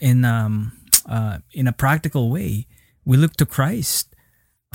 in 0.00 0.24
um 0.28 0.76
uh, 1.08 1.40
in 1.56 1.68
a 1.68 1.72
practical 1.72 2.28
way 2.28 2.68
we 3.08 3.16
look 3.16 3.32
to 3.40 3.48
Christ 3.48 4.12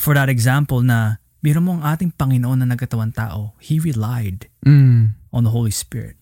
for 0.01 0.17
that 0.17 0.33
example 0.33 0.81
na 0.81 1.21
biro 1.45 1.61
mo 1.61 1.77
ang 1.77 1.85
ating 1.85 2.17
Panginoon 2.17 2.65
na 2.65 2.73
nagkatawan 2.73 3.13
tao 3.13 3.53
he 3.61 3.77
relied 3.77 4.49
Mm. 4.67 5.15
On 5.37 5.45
the 5.45 5.53
Holy 5.53 5.69
Spirit 5.71 6.17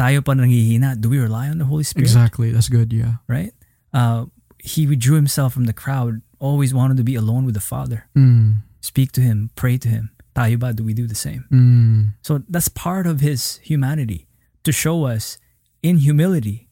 tayo 0.00 0.24
pa 0.24 0.34
nanghihina 0.34 0.98
do 0.98 1.06
we 1.08 1.18
rely 1.22 1.46
on 1.48 1.58
the 1.62 1.68
Holy 1.70 1.84
Spirit 1.86 2.10
Exactly. 2.10 2.50
That's 2.50 2.68
good. 2.68 2.90
Yeah. 2.92 3.22
right 3.30 3.54
uh, 3.94 4.26
he 4.58 4.86
withdrew 4.86 5.16
himself 5.16 5.52
from 5.54 5.64
the 5.70 5.76
crowd 5.76 6.22
always 6.42 6.74
wanted 6.74 6.96
to 6.98 7.06
be 7.06 7.14
alone 7.14 7.44
with 7.46 7.54
the 7.54 7.62
Father 7.62 8.08
Mm. 8.18 8.66
speak 8.82 9.12
to 9.14 9.20
him 9.22 9.50
pray 9.54 9.78
to 9.78 9.88
him 9.88 10.10
tayo 10.34 10.58
ba 10.58 10.72
do 10.74 10.82
we 10.82 10.94
do 10.96 11.06
the 11.06 11.14
same 11.18 11.44
Mm. 11.52 12.14
So 12.26 12.42
that's 12.50 12.68
part 12.72 13.06
of 13.06 13.20
his 13.22 13.62
humanity 13.62 14.26
to 14.66 14.72
show 14.72 15.04
us 15.06 15.38
in 15.82 15.98
humility 16.02 16.66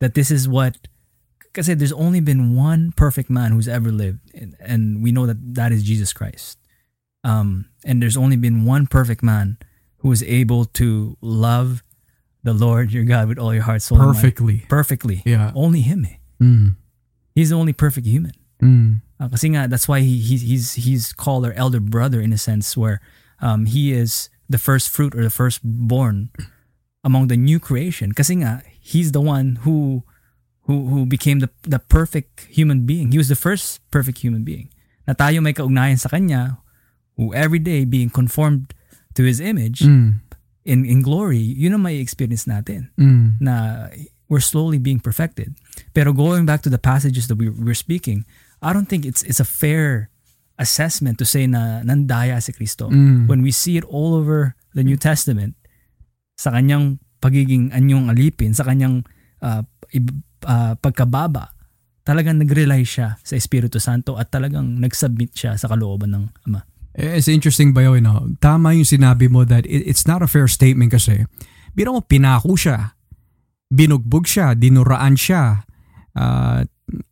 that 0.00 0.14
this 0.14 0.30
is 0.30 0.48
what 0.48 0.88
because 1.52 1.68
there's 1.68 1.92
only 1.92 2.20
been 2.24 2.56
one 2.56 2.92
perfect 2.96 3.28
man 3.28 3.52
who's 3.52 3.68
ever 3.68 3.92
lived 3.92 4.24
and, 4.32 4.56
and 4.60 5.02
we 5.04 5.12
know 5.12 5.28
that 5.28 5.36
that 5.60 5.68
is 5.72 5.84
Jesus 5.84 6.12
Christ. 6.16 6.56
Um 7.24 7.68
and 7.84 8.00
there's 8.00 8.16
only 8.16 8.36
been 8.40 8.64
one 8.64 8.86
perfect 8.88 9.20
man 9.20 9.58
who 10.02 10.10
is 10.10 10.22
able 10.24 10.66
to 10.66 11.16
love 11.20 11.82
the 12.42 12.52
Lord 12.52 12.92
your 12.92 13.04
God 13.04 13.28
with 13.28 13.38
all 13.38 13.54
your 13.54 13.62
heart, 13.62 13.82
soul. 13.82 13.98
Perfectly. 13.98 14.66
Perfectly. 14.68 15.22
Yeah. 15.24 15.52
Only 15.54 15.80
him. 15.80 16.04
Eh. 16.04 16.16
Mm. 16.42 16.76
He's 17.34 17.50
the 17.50 17.56
only 17.56 17.72
perfect 17.72 18.06
human. 18.06 18.34
Mm. 18.60 19.00
Uh, 19.18 19.28
kasi 19.30 19.54
nga, 19.54 19.68
that's 19.68 19.86
why 19.86 20.00
he, 20.00 20.18
he, 20.18 20.36
he's, 20.36 20.74
he's 20.74 21.12
called 21.12 21.46
our 21.46 21.52
elder 21.54 21.78
brother 21.78 22.20
in 22.20 22.32
a 22.32 22.38
sense 22.38 22.76
where 22.76 23.00
um, 23.40 23.66
he 23.66 23.92
is 23.92 24.28
the 24.50 24.58
first 24.58 24.90
fruit 24.90 25.14
or 25.14 25.22
the 25.22 25.30
firstborn 25.30 26.30
among 27.04 27.28
the 27.28 27.36
new 27.36 27.58
creation. 27.58 28.12
Kasi 28.12 28.42
nga, 28.42 28.62
he's 28.80 29.12
the 29.12 29.20
one 29.20 29.62
who 29.62 30.02
who 30.66 30.86
who 30.86 31.06
became 31.06 31.40
the 31.40 31.50
the 31.62 31.78
perfect 31.78 32.46
human 32.46 32.86
being. 32.86 33.10
He 33.10 33.18
was 33.18 33.28
the 33.28 33.38
first 33.38 33.82
perfect 33.90 34.18
human 34.18 34.44
being. 34.44 34.70
Na 35.06 35.14
tayo 35.14 35.42
may 35.42 35.54
kaugnayan 35.54 35.98
sa 35.98 36.08
kanya 36.08 36.58
who 37.18 37.34
every 37.34 37.58
day 37.58 37.84
being 37.84 38.10
conformed 38.10 38.74
to 39.14 39.24
his 39.24 39.40
image 39.40 39.84
Mm. 39.84 40.20
in 40.64 40.84
in 40.84 41.02
glory, 41.02 41.42
yun 41.42 41.74
ang 41.74 41.82
may 41.84 41.98
experience 41.98 42.46
natin 42.46 42.90
Mm. 42.96 43.40
na 43.42 43.86
we're 44.30 44.42
slowly 44.44 44.80
being 44.80 45.00
perfected. 45.02 45.52
Pero 45.92 46.16
going 46.16 46.48
back 46.48 46.64
to 46.64 46.72
the 46.72 46.80
passages 46.80 47.28
that 47.28 47.36
we 47.36 47.52
we're 47.52 47.76
speaking, 47.76 48.24
I 48.62 48.72
don't 48.72 48.88
think 48.88 49.04
it's 49.04 49.20
it's 49.26 49.42
a 49.42 49.48
fair 49.48 50.08
assessment 50.56 51.18
to 51.18 51.26
say 51.26 51.44
na 51.50 51.82
nandaya 51.82 52.38
si 52.38 52.54
Kristo. 52.54 52.88
Mm. 52.88 53.26
When 53.28 53.42
we 53.42 53.50
see 53.50 53.76
it 53.76 53.84
all 53.84 54.14
over 54.14 54.54
the 54.72 54.86
New 54.86 54.96
Testament, 54.96 55.58
sa 56.38 56.54
kanyang 56.54 57.02
pagiging 57.20 57.70
anyong 57.70 58.08
alipin, 58.08 58.54
sa 58.56 58.64
kanyang 58.64 59.04
uh, 59.42 59.62
uh, 60.46 60.74
pagkababa, 60.78 61.52
talagang 62.02 62.38
nag-rely 62.42 62.82
siya 62.82 63.18
sa 63.22 63.34
Espiritu 63.38 63.78
Santo 63.78 64.18
at 64.18 64.30
talagang 64.30 64.80
nag-submit 64.80 65.34
siya 65.34 65.54
sa 65.54 65.70
kalooban 65.70 66.10
ng 66.14 66.24
Ama. 66.50 66.62
It's 66.92 67.28
interesting 67.28 67.72
ba 67.72 67.88
yun, 67.88 68.04
no? 68.04 68.36
Tama 68.36 68.76
yung 68.76 68.84
sinabi 68.84 69.32
mo 69.32 69.48
that 69.48 69.64
it, 69.64 69.88
it's 69.88 70.04
not 70.04 70.20
a 70.20 70.28
fair 70.28 70.44
statement 70.44 70.92
kasi 70.92 71.24
biro 71.72 71.96
mo 71.96 72.04
pinako 72.04 72.52
siya, 72.52 72.92
binugbog 73.72 74.28
siya, 74.28 74.52
dinuraan 74.52 75.16
siya, 75.16 75.64
uh, 76.12 76.60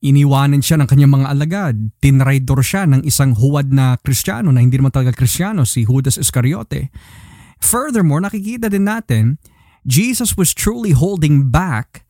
iniwanan 0.05 0.61
siya 0.61 0.76
ng 0.85 0.89
kanyang 0.89 1.12
mga 1.16 1.26
alagad, 1.33 1.76
tinraidor 2.05 2.61
siya 2.61 2.85
ng 2.85 3.09
isang 3.09 3.33
huwad 3.33 3.72
na 3.72 3.97
kristyano 3.97 4.53
na 4.53 4.61
hindi 4.61 4.76
naman 4.76 4.93
talaga 4.93 5.16
kristyano, 5.16 5.64
si 5.64 5.89
Judas 5.89 6.20
Iscariote. 6.20 6.93
Furthermore, 7.61 8.20
nakikita 8.20 8.68
din 8.68 8.85
natin, 8.85 9.41
Jesus 9.89 10.37
was 10.37 10.53
truly 10.53 10.93
holding 10.93 11.49
back 11.49 12.05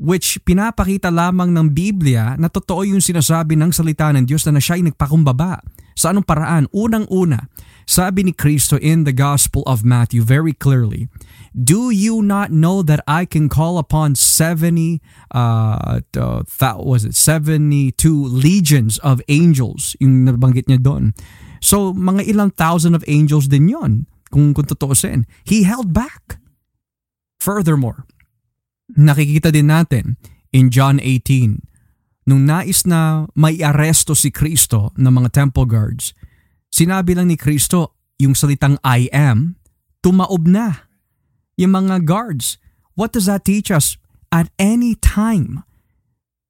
which 0.00 0.40
pinapakita 0.48 1.12
lamang 1.12 1.52
ng 1.52 1.76
Biblia 1.76 2.32
na 2.40 2.48
totoo 2.48 2.88
yung 2.88 3.04
sinasabi 3.04 3.52
ng 3.58 3.68
salita 3.68 4.08
ng 4.14 4.24
Diyos 4.24 4.48
na, 4.48 4.56
na 4.56 4.62
siya 4.62 4.80
ay 4.80 4.88
nagpakumbaba. 4.88 5.60
Sa 6.00 6.16
anong 6.16 6.24
paraan? 6.24 6.64
Unang-una, 6.72 7.52
sabi 7.84 8.24
ni 8.24 8.32
Kristo 8.32 8.80
in 8.80 9.04
the 9.04 9.12
Gospel 9.12 9.60
of 9.68 9.84
Matthew 9.84 10.24
very 10.24 10.56
clearly, 10.56 11.12
Do 11.52 11.92
you 11.92 12.24
not 12.24 12.48
know 12.48 12.80
that 12.80 13.04
I 13.04 13.28
can 13.28 13.52
call 13.52 13.76
upon 13.76 14.16
70, 14.16 15.04
uh, 15.36 16.00
that 16.16 16.76
was 16.80 17.04
it, 17.04 17.12
72 17.12 17.92
legions 18.16 18.96
of 19.04 19.20
angels, 19.28 19.92
yung 20.00 20.24
nabanggit 20.24 20.72
niya 20.72 20.80
doon. 20.80 21.12
So, 21.60 21.92
mga 21.92 22.32
ilang 22.32 22.56
thousand 22.56 22.96
of 22.96 23.04
angels 23.04 23.52
din 23.52 23.68
yon 23.68 24.08
kung, 24.32 24.56
kung 24.56 24.64
tutuusin. 24.64 25.28
He 25.44 25.68
held 25.68 25.92
back. 25.92 26.40
Furthermore, 27.36 28.08
nakikita 28.96 29.52
din 29.52 29.68
natin 29.68 30.16
in 30.48 30.72
John 30.72 30.96
18, 30.96 31.60
nung 32.30 32.46
nais 32.46 32.86
na 32.86 33.26
may 33.34 33.58
aresto 33.58 34.14
si 34.14 34.30
Kristo 34.30 34.94
ng 34.94 35.10
mga 35.10 35.34
temple 35.34 35.66
guards, 35.66 36.14
sinabi 36.70 37.18
lang 37.18 37.26
ni 37.26 37.34
Kristo 37.34 37.98
yung 38.22 38.38
salitang 38.38 38.78
I 38.86 39.10
am, 39.10 39.58
tumaob 39.98 40.46
na 40.46 40.86
yung 41.58 41.74
mga 41.74 42.06
guards. 42.06 42.62
What 42.94 43.10
does 43.10 43.26
that 43.26 43.42
teach 43.42 43.74
us? 43.74 43.98
At 44.30 44.46
any 44.62 44.94
time, 44.94 45.66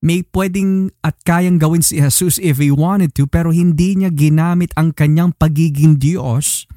may 0.05 0.21
pwedeng 0.37 0.93
at 1.01 1.17
kayang 1.25 1.57
gawin 1.57 1.81
si 1.81 1.97
Jesus 1.97 2.37
if 2.37 2.61
he 2.61 2.69
wanted 2.69 3.17
to 3.17 3.25
pero 3.25 3.53
hindi 3.53 3.97
niya 3.97 4.13
ginamit 4.13 4.73
ang 4.77 4.93
kanyang 4.93 5.33
pagiging 5.37 5.97
Diyos 5.97 6.69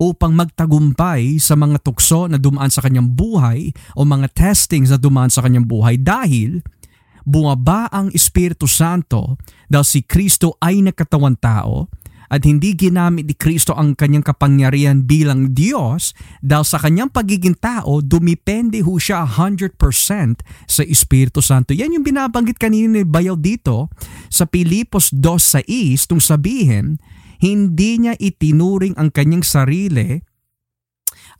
upang 0.00 0.32
magtagumpay 0.32 1.36
sa 1.42 1.54
mga 1.54 1.82
tukso 1.82 2.30
na 2.30 2.40
dumaan 2.40 2.72
sa 2.72 2.80
kanyang 2.80 3.10
buhay 3.12 3.74
o 3.98 4.06
mga 4.06 4.32
testings 4.32 4.88
na 4.88 4.98
dumaan 4.98 5.28
sa 5.28 5.44
kanyang 5.44 5.66
buhay 5.68 6.00
dahil 6.00 6.64
bumaba 7.30 7.86
ang 7.94 8.10
Espiritu 8.10 8.66
Santo 8.66 9.38
dahil 9.70 9.86
si 9.86 10.02
Kristo 10.02 10.58
ay 10.58 10.82
nagkatawan 10.82 11.38
tao 11.38 11.86
at 12.30 12.46
hindi 12.46 12.78
ginamit 12.78 13.26
ni 13.26 13.34
Kristo 13.34 13.74
ang 13.74 13.98
kanyang 13.98 14.22
kapangyarihan 14.22 15.02
bilang 15.02 15.50
Diyos 15.50 16.14
dahil 16.38 16.62
sa 16.62 16.78
kanyang 16.78 17.10
pagiging 17.10 17.58
tao, 17.58 17.98
dumipende 17.98 18.78
ho 18.86 18.94
siya 19.02 19.26
100% 19.26 19.74
sa 20.70 20.82
Espiritu 20.86 21.42
Santo. 21.42 21.74
Yan 21.74 21.90
yung 21.90 22.06
binabanggit 22.06 22.54
kanina 22.54 23.02
ni 23.02 23.04
Bayaw 23.06 23.34
dito 23.34 23.90
sa 24.30 24.46
Pilipos 24.46 25.10
2.6 25.10 26.06
tung 26.06 26.22
sabihin, 26.22 27.02
hindi 27.42 27.98
niya 27.98 28.14
itinuring 28.14 28.94
ang 28.94 29.10
kanyang 29.10 29.42
sarili 29.42 30.22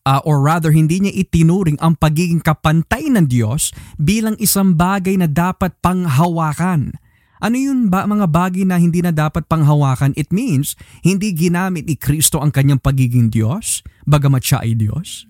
uh, 0.05 0.20
or 0.24 0.40
rather 0.40 0.70
hindi 0.72 1.03
niya 1.03 1.12
itinuring 1.14 1.80
ang 1.80 1.96
pagiging 1.96 2.40
kapantay 2.40 3.09
ng 3.09 3.26
Diyos 3.26 3.74
bilang 4.01 4.36
isang 4.40 4.76
bagay 4.76 5.16
na 5.18 5.28
dapat 5.28 5.76
panghawakan 5.80 6.96
ano 7.40 7.57
yun 7.57 7.88
ba 7.88 8.05
mga 8.05 8.28
bagay 8.28 8.68
na 8.68 8.76
hindi 8.76 9.01
na 9.01 9.16
dapat 9.16 9.48
panghawakan? 9.48 10.12
It 10.12 10.28
means 10.28 10.76
hindi 11.01 11.32
ginamit 11.32 11.88
ni 11.88 11.96
Kristo 11.96 12.36
ang 12.36 12.53
kanyang 12.53 12.84
pagiging 12.84 13.32
Diyos, 13.32 13.80
bagamat 14.05 14.44
siya 14.44 14.61
ay 14.61 14.76
Diyos. 14.76 15.24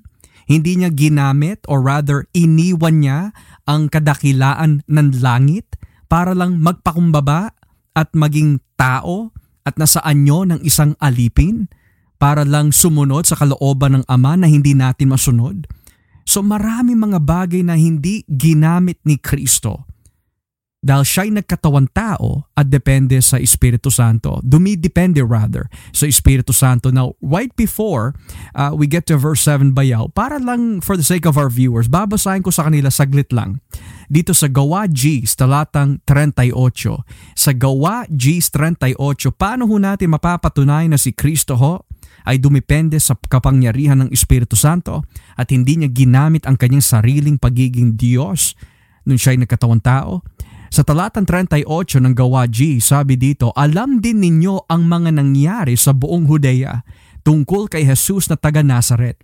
Hindi 0.50 0.82
niya 0.82 0.90
ginamit 0.90 1.62
or 1.70 1.78
rather 1.78 2.26
iniwan 2.34 3.06
niya 3.06 3.30
ang 3.70 3.86
kadakilaan 3.86 4.82
ng 4.90 5.08
langit 5.22 5.78
para 6.10 6.34
lang 6.34 6.58
magpakumbaba 6.58 7.54
at 7.94 8.10
maging 8.18 8.58
tao 8.74 9.30
at 9.62 9.78
nasa 9.78 10.02
anyo 10.02 10.42
ng 10.42 10.66
isang 10.66 10.98
alipin 10.98 11.70
para 12.20 12.44
lang 12.44 12.68
sumunod 12.68 13.24
sa 13.24 13.40
kalooban 13.40 13.96
ng 13.96 14.04
Ama 14.04 14.36
na 14.36 14.46
hindi 14.46 14.76
natin 14.76 15.08
masunod. 15.08 15.64
So 16.28 16.44
marami 16.44 16.92
mga 16.92 17.18
bagay 17.24 17.64
na 17.64 17.80
hindi 17.80 18.22
ginamit 18.28 19.00
ni 19.08 19.16
Kristo 19.16 19.88
dahil 20.80 21.04
siya'y 21.04 21.30
nagkatawan 21.36 21.92
tao 21.92 22.48
at 22.56 22.72
depende 22.72 23.20
sa 23.20 23.36
Espiritu 23.36 23.92
Santo. 23.92 24.40
Dumidepende 24.40 25.20
rather 25.20 25.68
sa 25.92 26.08
Espiritu 26.08 26.56
Santo. 26.56 26.88
Now, 26.88 27.20
right 27.20 27.52
before 27.52 28.16
uh, 28.56 28.72
we 28.72 28.88
get 28.88 29.04
to 29.12 29.20
verse 29.20 29.44
7 29.44 29.76
bayaw, 29.76 30.08
para 30.16 30.40
lang 30.40 30.80
for 30.80 30.96
the 30.96 31.04
sake 31.04 31.28
of 31.28 31.36
our 31.36 31.52
viewers, 31.52 31.84
babasahin 31.84 32.40
ko 32.40 32.48
sa 32.48 32.64
kanila 32.68 32.88
saglit 32.88 33.28
lang. 33.28 33.60
Dito 34.08 34.32
sa 34.32 34.48
Gawa 34.48 34.88
G, 34.88 35.22
talatang 35.28 36.00
38. 36.08 36.56
Sa 37.36 37.52
Gawa 37.52 38.08
G 38.08 38.40
38, 38.40 38.96
paano 39.36 39.68
ho 39.68 39.76
natin 39.76 40.16
mapapatunayan 40.16 40.96
na 40.96 40.98
si 40.98 41.12
Kristo 41.12 41.60
ho 41.60 41.84
ay 42.24 42.40
dumipende 42.42 43.00
sa 43.00 43.16
kapangyarihan 43.16 44.04
ng 44.04 44.10
Espiritu 44.12 44.58
Santo 44.58 45.04
at 45.36 45.48
hindi 45.52 45.80
niya 45.80 45.90
ginamit 45.92 46.44
ang 46.44 46.56
kanyang 46.56 46.84
sariling 46.84 47.36
pagiging 47.40 47.96
Diyos 47.96 48.58
nung 49.04 49.16
siya'y 49.16 49.40
nagkatawang 49.40 49.80
tao? 49.80 50.24
Sa 50.70 50.86
talatang 50.86 51.26
38 51.26 51.66
ng 51.98 52.14
Gawa 52.14 52.46
G, 52.46 52.78
sabi 52.78 53.18
dito, 53.18 53.50
Alam 53.58 53.98
din 53.98 54.22
ninyo 54.22 54.70
ang 54.70 54.86
mga 54.86 55.10
nangyari 55.18 55.74
sa 55.74 55.90
buong 55.90 56.30
Hudea 56.30 56.86
tungkol 57.26 57.66
kay 57.66 57.82
Jesus 57.82 58.30
na 58.30 58.38
taga 58.38 58.62
Nazaret. 58.62 59.18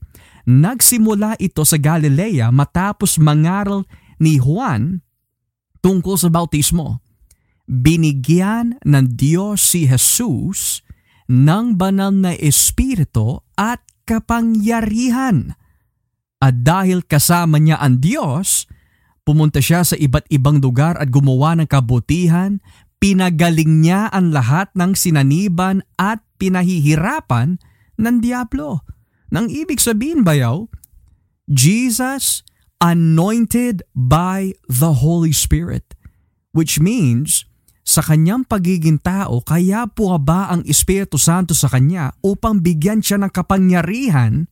Nagsimula 0.47 1.38
ito 1.38 1.62
sa 1.62 1.78
Galilea 1.78 2.51
matapos 2.51 3.18
mangaral 3.18 3.86
ni 4.18 4.38
Juan 4.42 5.03
tungkol 5.82 6.18
sa 6.18 6.30
bautismo. 6.30 7.03
Binigyan 7.66 8.78
ng 8.86 9.07
Diyos 9.14 9.59
si 9.59 9.90
Jesus 9.90 10.86
ng 11.26 11.74
banal 11.74 12.14
na 12.14 12.32
espiritu 12.34 13.42
at 13.58 13.82
kapangyarihan. 14.06 15.58
At 16.38 16.62
dahil 16.62 17.02
kasama 17.02 17.58
niya 17.58 17.80
ang 17.82 17.98
Diyos, 17.98 18.70
Pumunta 19.26 19.58
siya 19.58 19.82
sa 19.82 19.98
iba't 19.98 20.30
ibang 20.30 20.62
lugar 20.62 20.94
at 21.02 21.10
gumawa 21.10 21.58
ng 21.58 21.66
kabutihan, 21.66 22.62
pinagaling 23.02 23.82
niya 23.82 24.06
ang 24.14 24.30
lahat 24.30 24.70
ng 24.78 24.94
sinaniban 24.94 25.82
at 25.98 26.22
pinahihirapan 26.38 27.58
ng 27.98 28.16
Diablo. 28.22 28.86
Nang 29.34 29.50
ibig 29.50 29.82
sabihin 29.82 30.22
bayaw, 30.22 30.70
Jesus 31.50 32.46
anointed 32.78 33.82
by 33.98 34.54
the 34.70 35.02
Holy 35.02 35.34
Spirit, 35.34 35.98
which 36.54 36.78
means 36.78 37.45
sa 37.87 38.03
kanyang 38.03 38.43
pagiging 38.43 38.99
tao, 38.99 39.39
kaya 39.47 39.87
po 39.87 40.18
ba 40.18 40.51
ang 40.51 40.66
Espiritu 40.66 41.22
Santo 41.22 41.55
sa 41.55 41.70
kanya 41.70 42.11
upang 42.26 42.59
bigyan 42.59 42.99
siya 42.99 43.22
ng 43.22 43.30
kapangyarihan 43.30 44.51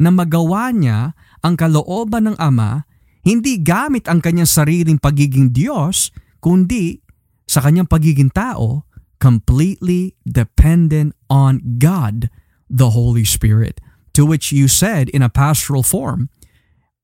na 0.00 0.08
magawa 0.08 0.72
niya 0.72 1.12
ang 1.44 1.54
kalooban 1.60 2.32
ng 2.32 2.36
Ama 2.40 2.88
hindi 3.22 3.62
gamit 3.62 4.10
ang 4.10 4.18
kanyang 4.18 4.50
sariling 4.50 4.98
pagiging 4.98 5.54
Diyos, 5.54 6.10
kundi 6.42 6.98
sa 7.46 7.62
kanyang 7.62 7.86
pagiging 7.86 8.34
tao, 8.34 8.82
completely 9.22 10.18
dependent 10.26 11.14
on 11.30 11.62
God, 11.78 12.26
the 12.66 12.90
Holy 12.90 13.22
Spirit. 13.22 13.78
To 14.18 14.26
which 14.26 14.50
you 14.50 14.66
said 14.66 15.06
in 15.14 15.22
a 15.22 15.30
pastoral 15.30 15.86
form, 15.86 16.28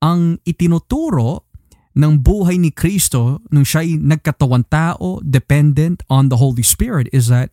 ang 0.02 0.42
itinuturo 0.42 1.46
ng 1.98 2.22
buhay 2.22 2.62
ni 2.62 2.70
Kristo 2.70 3.42
nung 3.50 3.66
siya'y 3.66 3.98
nagkatawan 3.98 4.62
tao, 4.70 5.18
dependent 5.26 6.06
on 6.06 6.30
the 6.30 6.38
Holy 6.38 6.62
Spirit 6.62 7.10
is 7.10 7.26
that 7.26 7.50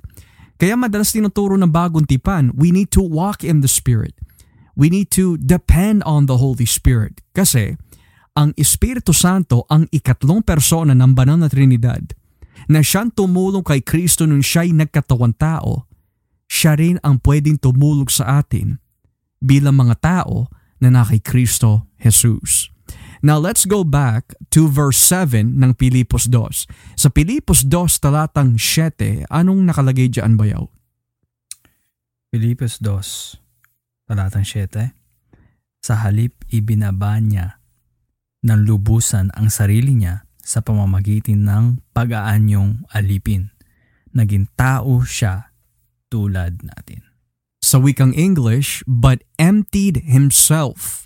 kaya 0.62 0.78
madalas 0.78 1.12
tinuturo 1.12 1.58
ng 1.58 1.74
bagong 1.74 2.06
tipan, 2.06 2.54
we 2.54 2.70
need 2.70 2.94
to 2.94 3.02
walk 3.02 3.42
in 3.42 3.66
the 3.66 3.68
Spirit. 3.68 4.14
We 4.78 4.94
need 4.94 5.10
to 5.18 5.36
depend 5.42 6.06
on 6.06 6.30
the 6.30 6.38
Holy 6.38 6.70
Spirit. 6.70 7.26
Kasi 7.34 7.76
ang 8.38 8.54
Espiritu 8.56 9.12
Santo 9.12 9.66
ang 9.68 9.90
ikatlong 9.90 10.46
persona 10.46 10.94
ng 10.94 11.12
banal 11.18 11.42
na 11.42 11.50
Trinidad 11.50 12.14
na 12.70 12.86
siyang 12.86 13.12
tumulong 13.12 13.66
kay 13.66 13.82
Kristo 13.82 14.30
nung 14.30 14.46
siya'y 14.46 14.72
nagkatawan 14.78 15.34
tao, 15.36 15.90
siya 16.46 16.78
rin 16.78 17.02
ang 17.02 17.18
pwedeng 17.26 17.58
tumulong 17.58 18.08
sa 18.08 18.40
atin 18.40 18.78
bilang 19.42 19.76
mga 19.76 19.96
tao 20.00 20.48
na 20.78 20.94
na 20.94 21.02
kay 21.02 21.20
Kristo 21.20 21.90
Jesus. 21.98 22.75
Now 23.26 23.42
let's 23.42 23.66
go 23.66 23.82
back 23.82 24.38
to 24.54 24.70
verse 24.70 25.02
7 25.02 25.58
ng 25.58 25.74
Pilipos 25.74 26.30
2. 26.30 26.70
Sa 26.94 27.10
Pilipos 27.10 27.66
2 27.66 27.98
talatang 27.98 28.54
7, 28.54 29.26
anong 29.34 29.66
nakalagay 29.66 30.14
diyan 30.14 30.38
bayaw? 30.38 30.70
Filipos 32.30 32.78
2, 32.78 33.42
talatang 34.06 34.46
7. 34.46 34.94
Sa 35.82 36.06
halip 36.06 36.38
ibinaba 36.54 37.18
niya 37.18 37.58
ng 38.46 38.62
lubusan 38.62 39.34
ang 39.34 39.50
sarili 39.50 39.98
niya 39.98 40.30
sa 40.46 40.62
pamamagitan 40.62 41.50
ng 41.50 41.66
pag-aanyong 41.98 42.86
alipin. 42.94 43.50
Naging 44.14 44.54
tao 44.54 45.02
siya 45.02 45.50
tulad 46.14 46.62
natin. 46.62 47.02
Sa 47.66 47.82
wikang 47.82 48.14
English, 48.14 48.86
but 48.86 49.26
emptied 49.42 50.06
himself 50.06 51.05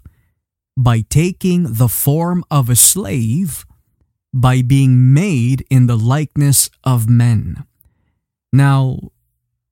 by 0.78 1.02
taking 1.10 1.78
the 1.78 1.88
form 1.88 2.44
of 2.52 2.70
a 2.70 2.76
slave 2.76 3.66
by 4.34 4.62
being 4.62 5.14
made 5.14 5.66
in 5.70 5.88
the 5.88 5.98
likeness 5.98 6.70
of 6.84 7.10
men. 7.10 7.66
Now, 8.54 9.14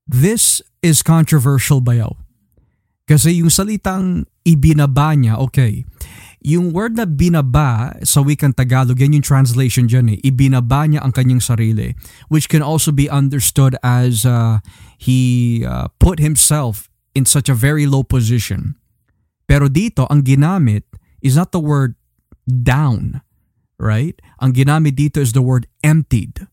this 0.08 0.62
is 0.82 1.02
controversial 1.06 1.82
bayaw. 1.82 2.18
Kasi 3.08 3.40
yung 3.40 3.54
salitang 3.54 4.28
ibinaba 4.44 5.16
niya, 5.16 5.40
okay, 5.40 5.88
yung 6.44 6.76
word 6.76 7.00
na 7.00 7.08
binaba 7.08 7.96
sa 8.04 8.22
wikang 8.22 8.54
Tagalog, 8.56 9.00
yan 9.00 9.16
yung 9.16 9.26
translation 9.26 9.88
dyan 9.88 10.16
eh. 10.16 10.20
Ibinaba 10.24 10.88
niya 10.88 11.04
ang 11.04 11.16
kanyang 11.16 11.42
sarili. 11.42 11.96
Which 12.28 12.52
can 12.52 12.62
also 12.62 12.92
be 12.92 13.10
understood 13.10 13.76
as 13.82 14.28
uh, 14.28 14.60
he 15.00 15.64
uh, 15.64 15.88
put 16.00 16.20
himself 16.20 16.92
in 17.16 17.26
such 17.26 17.50
a 17.50 17.58
very 17.58 17.88
low 17.88 18.04
position. 18.04 18.76
Pero 19.48 19.72
dito, 19.72 20.04
ang 20.12 20.22
ginamit 20.28 20.84
is 21.24 21.40
not 21.40 21.56
the 21.56 21.64
word 21.64 21.96
down, 22.46 23.24
right? 23.80 24.20
Ang 24.44 24.52
ginamit 24.54 25.00
dito 25.00 25.24
is 25.24 25.32
the 25.32 25.42
word 25.42 25.66
emptied. 25.82 26.46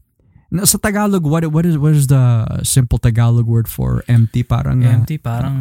Na 0.55 0.63
sa 0.63 0.79
Tagalog, 0.79 1.27
what 1.27 1.43
what 1.51 1.67
is 1.67 1.75
what 1.75 1.99
is 1.99 2.07
the 2.07 2.47
simple 2.63 3.03
Tagalog 3.03 3.43
word 3.43 3.67
for 3.67 4.07
empty? 4.07 4.47
Parang 4.47 4.87
uh, 4.87 4.95
Empty, 5.03 5.19
parang 5.19 5.59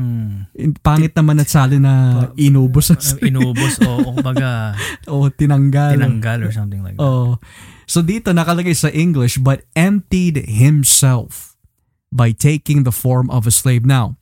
pangit 0.85 1.17
naman 1.17 1.41
at 1.41 1.49
sali 1.49 1.81
na 1.81 2.29
inubos 2.37 2.93
uh, 2.93 3.01
inubos 3.25 3.81
o, 3.81 3.89
o 3.89 4.13
kumbaga 4.13 4.77
o 5.09 5.33
tinanggal. 5.33 5.97
tinanggal 5.97 6.45
or 6.45 6.53
something 6.53 6.85
like 6.85 6.93
that. 6.93 7.01
Oh. 7.01 7.41
So 7.89 8.05
dito 8.05 8.37
nakalagay 8.37 8.77
sa 8.77 8.93
English, 8.93 9.41
but 9.41 9.65
emptied 9.73 10.45
himself 10.45 11.57
by 12.13 12.29
taking 12.29 12.85
the 12.85 12.93
form 12.93 13.33
of 13.33 13.49
a 13.49 13.53
slave. 13.53 13.89
Now, 13.89 14.21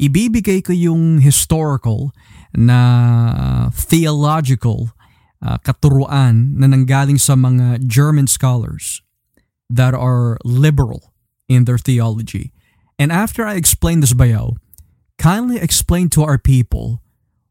ibibigay 0.00 0.64
ko 0.64 0.72
yung 0.72 1.20
historical 1.20 2.12
na 2.54 3.70
theological 3.74 4.94
uh, 5.42 5.58
katuruan 5.60 6.54
na 6.56 6.66
nanggaling 6.70 7.18
sa 7.18 7.34
mga 7.34 7.84
German 7.86 8.26
scholars 8.26 9.02
that 9.68 9.92
are 9.92 10.38
liberal 10.44 11.12
in 11.48 11.64
their 11.64 11.78
theology. 11.78 12.52
And 12.98 13.10
after 13.10 13.44
I 13.44 13.58
explain 13.58 14.00
this 14.00 14.14
bayaw, 14.14 14.56
kindly 15.18 15.58
explain 15.58 16.08
to 16.14 16.22
our 16.22 16.38
people 16.38 17.02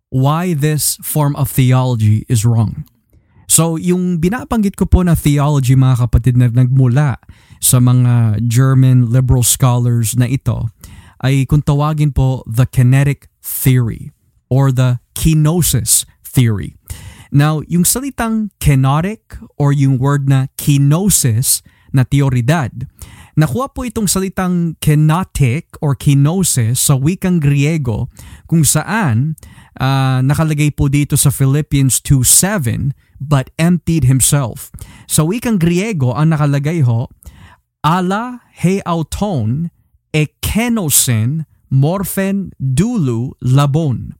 why 0.09 0.53
this 0.53 0.95
form 1.03 1.35
of 1.35 1.49
theology 1.49 2.25
is 2.29 2.45
wrong. 2.45 2.85
So, 3.49 3.75
yung 3.75 4.17
binabanggit 4.23 4.79
ko 4.79 4.87
po 4.87 5.03
na 5.03 5.13
theology 5.13 5.75
mga 5.75 6.07
kapatid 6.07 6.39
na 6.39 6.47
nagmula 6.47 7.19
sa 7.59 7.77
mga 7.77 8.39
German 8.47 9.11
liberal 9.11 9.43
scholars 9.43 10.15
na 10.15 10.25
ito 10.25 10.71
ay 11.23 11.47
kung 11.47 11.63
tawagin 11.63 12.11
po 12.11 12.43
the 12.45 12.67
kinetic 12.67 13.31
theory 13.39 14.11
or 14.51 14.69
the 14.69 14.99
kenosis 15.15 16.03
theory. 16.21 16.75
Now, 17.33 17.65
yung 17.65 17.81
salitang 17.81 18.53
kenotic 18.61 19.41
or 19.57 19.73
yung 19.73 19.97
word 19.97 20.29
na 20.29 20.53
kenosis 20.53 21.65
na 21.89 22.05
teoridad, 22.05 22.85
nakuha 23.33 23.73
po 23.73 23.89
itong 23.89 24.05
salitang 24.05 24.77
kenotic 24.77 25.73
or 25.81 25.97
kenosis 25.97 26.77
sa 26.77 26.93
wikang 26.93 27.41
Griego 27.41 28.13
kung 28.45 28.61
saan 28.61 29.33
uh, 29.81 30.21
nakalagay 30.21 30.69
po 30.77 30.93
dito 30.93 31.17
sa 31.17 31.33
Philippians 31.33 32.05
2.7 32.05 32.93
but 33.17 33.49
emptied 33.57 34.05
himself. 34.05 34.69
Sa 35.09 35.25
wikang 35.25 35.57
Griego, 35.57 36.13
ang 36.13 36.37
nakalagay 36.37 36.85
ho, 36.85 37.09
ala 37.81 38.45
he 38.61 38.77
auton 38.85 39.72
e 40.13 40.29
kenosin 40.39 41.49
morphen 41.73 42.53
dulu 42.61 43.33
labon. 43.41 44.13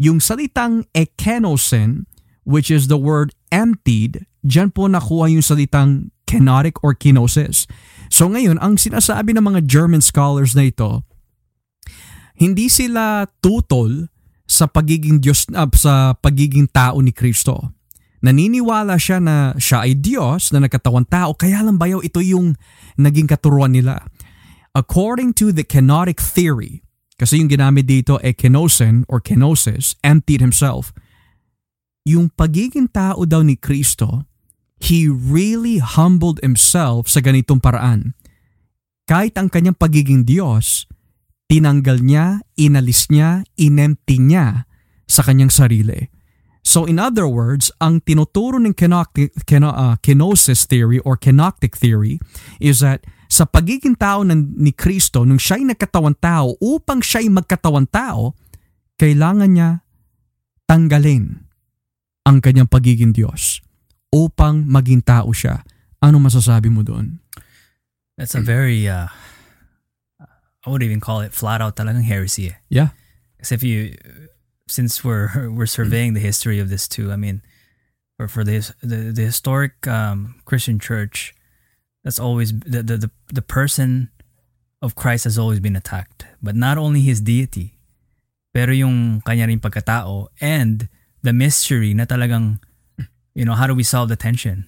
Yung 0.00 0.24
salitang 0.24 0.88
ekenosin, 0.96 2.08
which 2.48 2.72
is 2.72 2.88
the 2.88 2.96
word 2.96 3.36
emptied, 3.52 4.24
dyan 4.40 4.72
po 4.72 4.88
nakuha 4.88 5.28
yung 5.28 5.44
salitang 5.44 6.08
kenotic 6.24 6.80
or 6.80 6.96
kenosis. 6.96 7.68
So 8.08 8.24
ngayon, 8.32 8.56
ang 8.64 8.80
sinasabi 8.80 9.36
ng 9.36 9.44
mga 9.44 9.60
German 9.68 10.00
scholars 10.00 10.56
na 10.56 10.72
ito, 10.72 11.04
hindi 12.38 12.72
sila 12.72 13.28
tutol 13.44 14.08
sa 14.48 14.64
pagiging 14.64 15.20
Diyos 15.20 15.44
uh, 15.52 15.68
sa 15.76 16.16
pagiging 16.16 16.72
tao 16.72 17.04
ni 17.04 17.12
Kristo. 17.12 17.76
Naniniwala 18.24 18.98
siya 18.98 19.22
na 19.22 19.54
siya 19.60 19.86
ay 19.86 19.94
Diyos 19.98 20.50
na 20.50 20.64
nagkatawang 20.64 21.06
tao, 21.06 21.36
kaya 21.38 21.62
lang 21.62 21.78
bayaw 21.78 22.02
ito 22.02 22.18
yung 22.18 22.56
naging 22.98 23.30
katuruan 23.30 23.70
nila. 23.70 24.02
According 24.74 25.34
to 25.40 25.52
the 25.52 25.64
kenotic 25.64 26.20
theory, 26.20 26.84
kasi 27.18 27.42
yung 27.42 27.50
ginamit 27.50 27.90
dito 27.90 28.22
ay 28.22 28.36
kenosin 28.36 29.02
or 29.10 29.18
kenosis, 29.18 29.98
emptied 30.06 30.38
himself, 30.38 30.94
yung 32.06 32.30
pagiging 32.32 32.88
tao 32.88 33.26
daw 33.26 33.42
ni 33.42 33.58
Kristo, 33.58 34.24
he 34.78 35.10
really 35.10 35.82
humbled 35.82 36.38
himself 36.40 37.10
sa 37.10 37.18
ganitong 37.18 37.58
paraan. 37.58 38.14
Kahit 39.08 39.34
ang 39.34 39.50
kanyang 39.50 39.76
pagiging 39.76 40.22
Diyos, 40.22 40.86
tinanggal 41.50 42.04
niya, 42.04 42.44
inalis 42.54 43.10
niya, 43.10 43.42
inempty 43.58 44.22
niya 44.22 44.68
sa 45.08 45.24
kanyang 45.26 45.50
sarili. 45.50 46.12
So 46.62 46.84
in 46.84 47.00
other 47.00 47.24
words, 47.24 47.72
ang 47.80 48.04
tinuturo 48.04 48.60
ng 48.60 48.76
kenoctic, 48.76 49.32
keno, 49.48 49.72
uh, 49.72 49.96
kenosis 50.04 50.68
theory 50.68 51.00
or 51.00 51.16
kenoctic 51.16 51.74
theory 51.74 52.20
is 52.60 52.84
that 52.84 53.08
sa 53.28 53.44
pagiging 53.44 53.94
tao 53.94 54.24
ng, 54.24 54.56
ni 54.56 54.72
Kristo, 54.72 55.22
nung 55.22 55.36
siya'y 55.36 55.68
nagkatawan 55.68 56.16
tao, 56.16 56.56
upang 56.64 57.04
siya'y 57.04 57.28
magkatawan 57.28 57.84
tao, 57.86 58.32
kailangan 58.96 59.52
niya 59.52 59.70
tanggalin 60.64 61.44
ang 62.24 62.40
kanyang 62.40 62.68
pagiging 62.68 63.12
Diyos 63.12 63.60
upang 64.08 64.64
maging 64.64 65.04
tao 65.04 65.28
siya. 65.32 65.64
Ano 66.00 66.18
masasabi 66.18 66.72
mo 66.72 66.80
doon? 66.80 67.20
That's 68.16 68.34
a 68.34 68.42
very, 68.42 68.88
uh, 68.88 69.12
I 70.64 70.66
would 70.66 70.82
even 70.82 70.98
call 70.98 71.20
it 71.20 71.36
flat 71.36 71.60
out 71.60 71.76
talagang 71.76 72.04
heresy. 72.08 72.50
eh. 72.52 72.56
Yeah. 72.72 72.96
Because 73.36 73.52
if 73.52 73.62
you, 73.62 73.94
since 74.66 75.04
we're 75.06 75.48
we're 75.48 75.70
surveying 75.70 76.12
the 76.12 76.20
history 76.20 76.58
of 76.58 76.68
this 76.68 76.88
too, 76.88 77.12
I 77.12 77.16
mean, 77.16 77.40
for 78.18 78.26
for 78.26 78.42
the 78.42 78.66
the, 78.82 79.14
the 79.14 79.22
historic 79.30 79.86
um, 79.86 80.42
Christian 80.44 80.82
church, 80.82 81.37
that's 82.04 82.18
always 82.18 82.52
the, 82.52 82.82
the 82.82 82.96
the 83.08 83.10
the 83.32 83.42
person 83.44 84.10
of 84.82 84.94
Christ 84.94 85.24
has 85.24 85.38
always 85.38 85.58
been 85.58 85.74
attacked, 85.74 86.26
but 86.42 86.54
not 86.54 86.78
only 86.78 87.02
his 87.02 87.20
deity, 87.20 87.78
pero 88.54 88.70
yung 88.72 89.20
kanya 89.26 89.46
rin 89.46 89.60
pagkatao 89.60 90.30
and 90.40 90.88
the 91.22 91.34
mystery 91.34 91.94
na 91.94 92.06
talagang, 92.06 92.62
you 93.34 93.44
know, 93.44 93.54
how 93.54 93.66
do 93.66 93.74
we 93.74 93.82
solve 93.82 94.08
the 94.08 94.16
tension? 94.16 94.66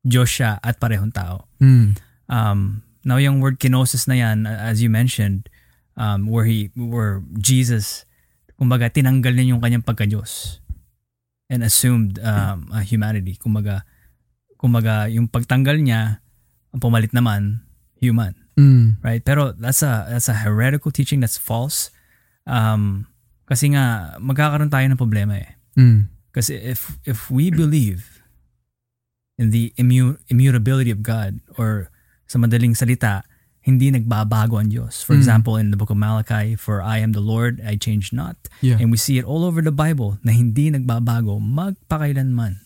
Diyos 0.00 0.32
siya 0.32 0.56
at 0.64 0.80
parehong 0.80 1.12
tao. 1.12 1.44
Mm. 1.60 2.00
Um, 2.32 2.82
now 3.04 3.20
yung 3.20 3.44
word 3.44 3.60
kenosis 3.60 4.08
na 4.08 4.16
yan, 4.16 4.48
as 4.48 4.80
you 4.80 4.88
mentioned, 4.88 5.52
um, 5.96 6.26
where 6.32 6.48
he, 6.48 6.72
where 6.72 7.20
Jesus, 7.36 8.08
kumbaga 8.56 8.88
tinanggal 8.88 9.36
niya 9.36 9.52
yung 9.52 9.60
kanyang 9.60 9.84
pagka-Diyos 9.84 10.60
and 11.52 11.60
assumed 11.60 12.16
um, 12.24 12.72
a 12.72 12.80
humanity. 12.80 13.36
Kumbaga, 13.36 13.84
kumbaga 14.56 15.12
yung 15.12 15.28
pagtanggal 15.28 15.76
niya, 15.84 16.24
ang 16.70 16.80
pumalit 16.80 17.10
naman, 17.10 17.62
human. 17.98 18.34
Mm. 18.58 19.00
Right? 19.02 19.24
Pero 19.24 19.52
that's 19.52 19.82
a, 19.82 20.06
that's 20.10 20.28
a 20.28 20.36
heretical 20.44 20.90
teaching 20.90 21.20
that's 21.20 21.38
false. 21.38 21.90
Um, 22.46 23.06
kasi 23.48 23.74
nga, 23.74 24.14
magkakaroon 24.22 24.70
tayo 24.70 24.86
ng 24.86 25.00
problema 25.00 25.34
eh. 25.38 25.58
Mm. 25.78 26.06
Kasi 26.30 26.54
if 26.54 26.94
if 27.02 27.26
we 27.26 27.50
believe 27.50 28.22
in 29.38 29.50
the 29.50 29.74
immu- 29.74 30.18
immutability 30.30 30.94
of 30.94 31.02
God 31.02 31.42
or 31.58 31.90
sa 32.30 32.38
madaling 32.38 32.78
salita, 32.78 33.26
hindi 33.60 33.90
nagbabago 33.90 34.56
ang 34.62 34.70
Diyos. 34.70 35.02
For 35.02 35.18
Mm. 35.18 35.20
example, 35.20 35.54
in 35.58 35.74
the 35.74 35.78
book 35.80 35.90
of 35.90 35.98
Malachi, 35.98 36.54
for 36.54 36.78
I 36.80 37.02
am 37.02 37.12
the 37.12 37.24
Lord, 37.24 37.58
I 37.66 37.74
change 37.74 38.14
not. 38.14 38.38
Yeah. 38.62 38.78
And 38.78 38.94
we 38.94 38.96
see 38.96 39.18
it 39.18 39.26
all 39.26 39.42
over 39.42 39.58
the 39.60 39.74
Bible 39.74 40.22
na 40.22 40.30
hindi 40.30 40.70
nagbabago 40.70 41.42
magpakailanman 41.42 42.62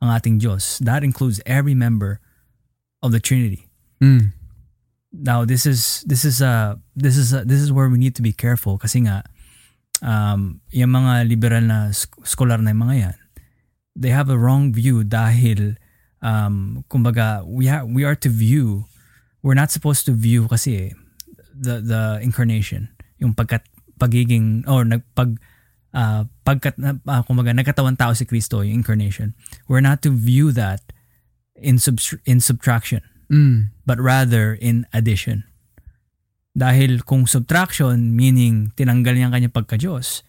ang 0.00 0.08
ating 0.14 0.38
Diyos. 0.38 0.78
That 0.78 1.02
includes 1.02 1.42
every 1.44 1.74
member 1.74 2.22
of 3.02 3.12
the 3.12 3.20
Trinity. 3.20 3.68
Mm. 4.02 4.32
Now 5.12 5.44
this 5.44 5.66
is 5.66 6.04
this 6.06 6.24
is 6.24 6.40
uh 6.40 6.78
this 6.94 7.16
is 7.16 7.34
uh, 7.34 7.42
this 7.44 7.58
is 7.58 7.72
where 7.72 7.88
we 7.88 7.98
need 7.98 8.14
to 8.14 8.22
be 8.22 8.32
careful 8.32 8.78
kasi 8.78 9.02
nga 9.04 9.26
um 10.00 10.62
yung 10.70 10.94
mga 10.94 11.26
liberal 11.26 11.64
na 11.66 11.90
scholar 12.22 12.56
na 12.62 12.70
mga 12.70 12.94
yan 12.96 13.18
they 13.98 14.14
have 14.14 14.30
a 14.30 14.38
wrong 14.38 14.70
view 14.70 15.02
dahil 15.02 15.74
um 16.22 16.86
kumbaga 16.86 17.42
we 17.42 17.66
ha- 17.66 17.84
we 17.84 18.06
are 18.06 18.14
to 18.14 18.30
view 18.30 18.86
we're 19.42 19.58
not 19.58 19.74
supposed 19.74 20.06
to 20.06 20.14
view 20.14 20.46
kasi 20.48 20.94
the 21.60 21.84
the 21.84 22.02
incarnation, 22.24 22.88
yung 23.20 23.36
pagkat 23.36 23.64
pagiging 24.00 24.64
or 24.64 24.84
nagpag 24.88 25.36
uh, 25.92 26.24
pagkat 26.44 26.76
uh, 26.80 27.22
kumaga 27.28 27.52
nagkatawan 27.52 28.00
tao 28.00 28.16
si 28.16 28.24
Kristo, 28.24 28.64
yung 28.64 28.80
incarnation. 28.80 29.36
We're 29.68 29.84
not 29.84 30.00
to 30.08 30.10
view 30.10 30.52
that 30.56 30.80
in 31.60 31.76
sub 31.78 31.96
in 32.24 32.40
subtraction, 32.40 33.00
Mm. 33.30 33.70
but 33.86 34.00
rather 34.00 34.58
in 34.58 34.84
addition. 34.90 35.44
Dahil 36.50 37.06
kung 37.06 37.30
subtraction 37.30 38.16
meaning 38.18 38.74
tinanggal 38.74 39.14
niya 39.14 39.30
ang 39.30 39.34
kanyang 39.38 39.54
pagka-Diyos, 39.54 40.26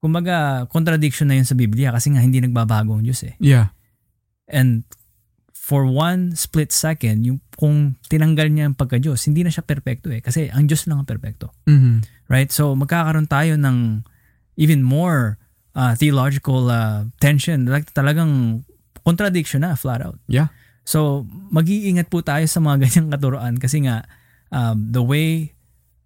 kumbaga 0.00 0.64
contradiction 0.72 1.28
na 1.28 1.36
yun 1.36 1.44
sa 1.44 1.52
Biblia 1.52 1.92
kasi 1.92 2.08
nga 2.14 2.24
hindi 2.24 2.40
nagbabago 2.40 2.96
ang 2.96 3.04
Diyos 3.04 3.20
eh. 3.26 3.36
Yeah. 3.36 3.76
And 4.48 4.88
for 5.52 5.84
one 5.84 6.32
split 6.38 6.70
second, 6.70 7.26
yung 7.26 7.42
kung 7.58 7.98
tinanggal 8.06 8.48
niya 8.48 8.70
ang 8.70 8.78
pagka-Diyos, 8.78 9.26
hindi 9.26 9.42
na 9.42 9.50
siya 9.50 9.66
perpekto 9.66 10.08
eh. 10.14 10.22
Kasi 10.22 10.46
ang 10.48 10.70
Diyos 10.70 10.86
lang 10.86 11.02
ang 11.02 11.08
perpekto. 11.10 11.52
Mhm. 11.68 12.06
Right? 12.30 12.48
So 12.48 12.72
magkakaroon 12.72 13.26
tayo 13.28 13.58
ng 13.58 14.06
even 14.56 14.80
more 14.80 15.36
uh, 15.76 15.92
theological 15.98 16.72
uh, 16.72 17.10
tension. 17.20 17.68
Like 17.68 17.92
talagang 17.92 18.64
contradiction 19.06 19.62
na, 19.62 19.78
flat 19.78 20.02
out. 20.02 20.18
Yeah. 20.26 20.50
So 20.82 21.30
mag-iingat 21.54 22.10
po 22.10 22.26
tayo 22.26 22.42
sa 22.50 22.58
mga 22.58 22.76
ganyang 22.90 23.14
katuroan 23.14 23.54
kasi 23.62 23.86
nga 23.86 24.02
um, 24.50 24.90
the 24.90 25.02
way 25.02 25.54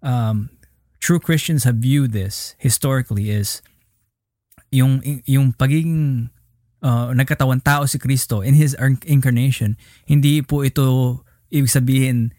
um, 0.05 0.53
true 1.01 1.17
Christians 1.17 1.65
have 1.65 1.81
viewed 1.81 2.13
this 2.13 2.53
historically 2.61 3.33
is 3.33 3.65
yung 4.69 5.01
yung 5.25 5.51
pagiging 5.53 6.29
uh, 6.85 7.13
nagkatawan 7.13 7.59
tao 7.61 7.89
si 7.89 7.97
Kristo 7.97 8.45
in 8.45 8.55
his 8.55 8.77
inc- 8.77 9.05
incarnation 9.05 9.75
hindi 10.07 10.39
po 10.41 10.63
ito 10.63 11.19
ibig 11.51 11.69
sabihin 11.69 12.31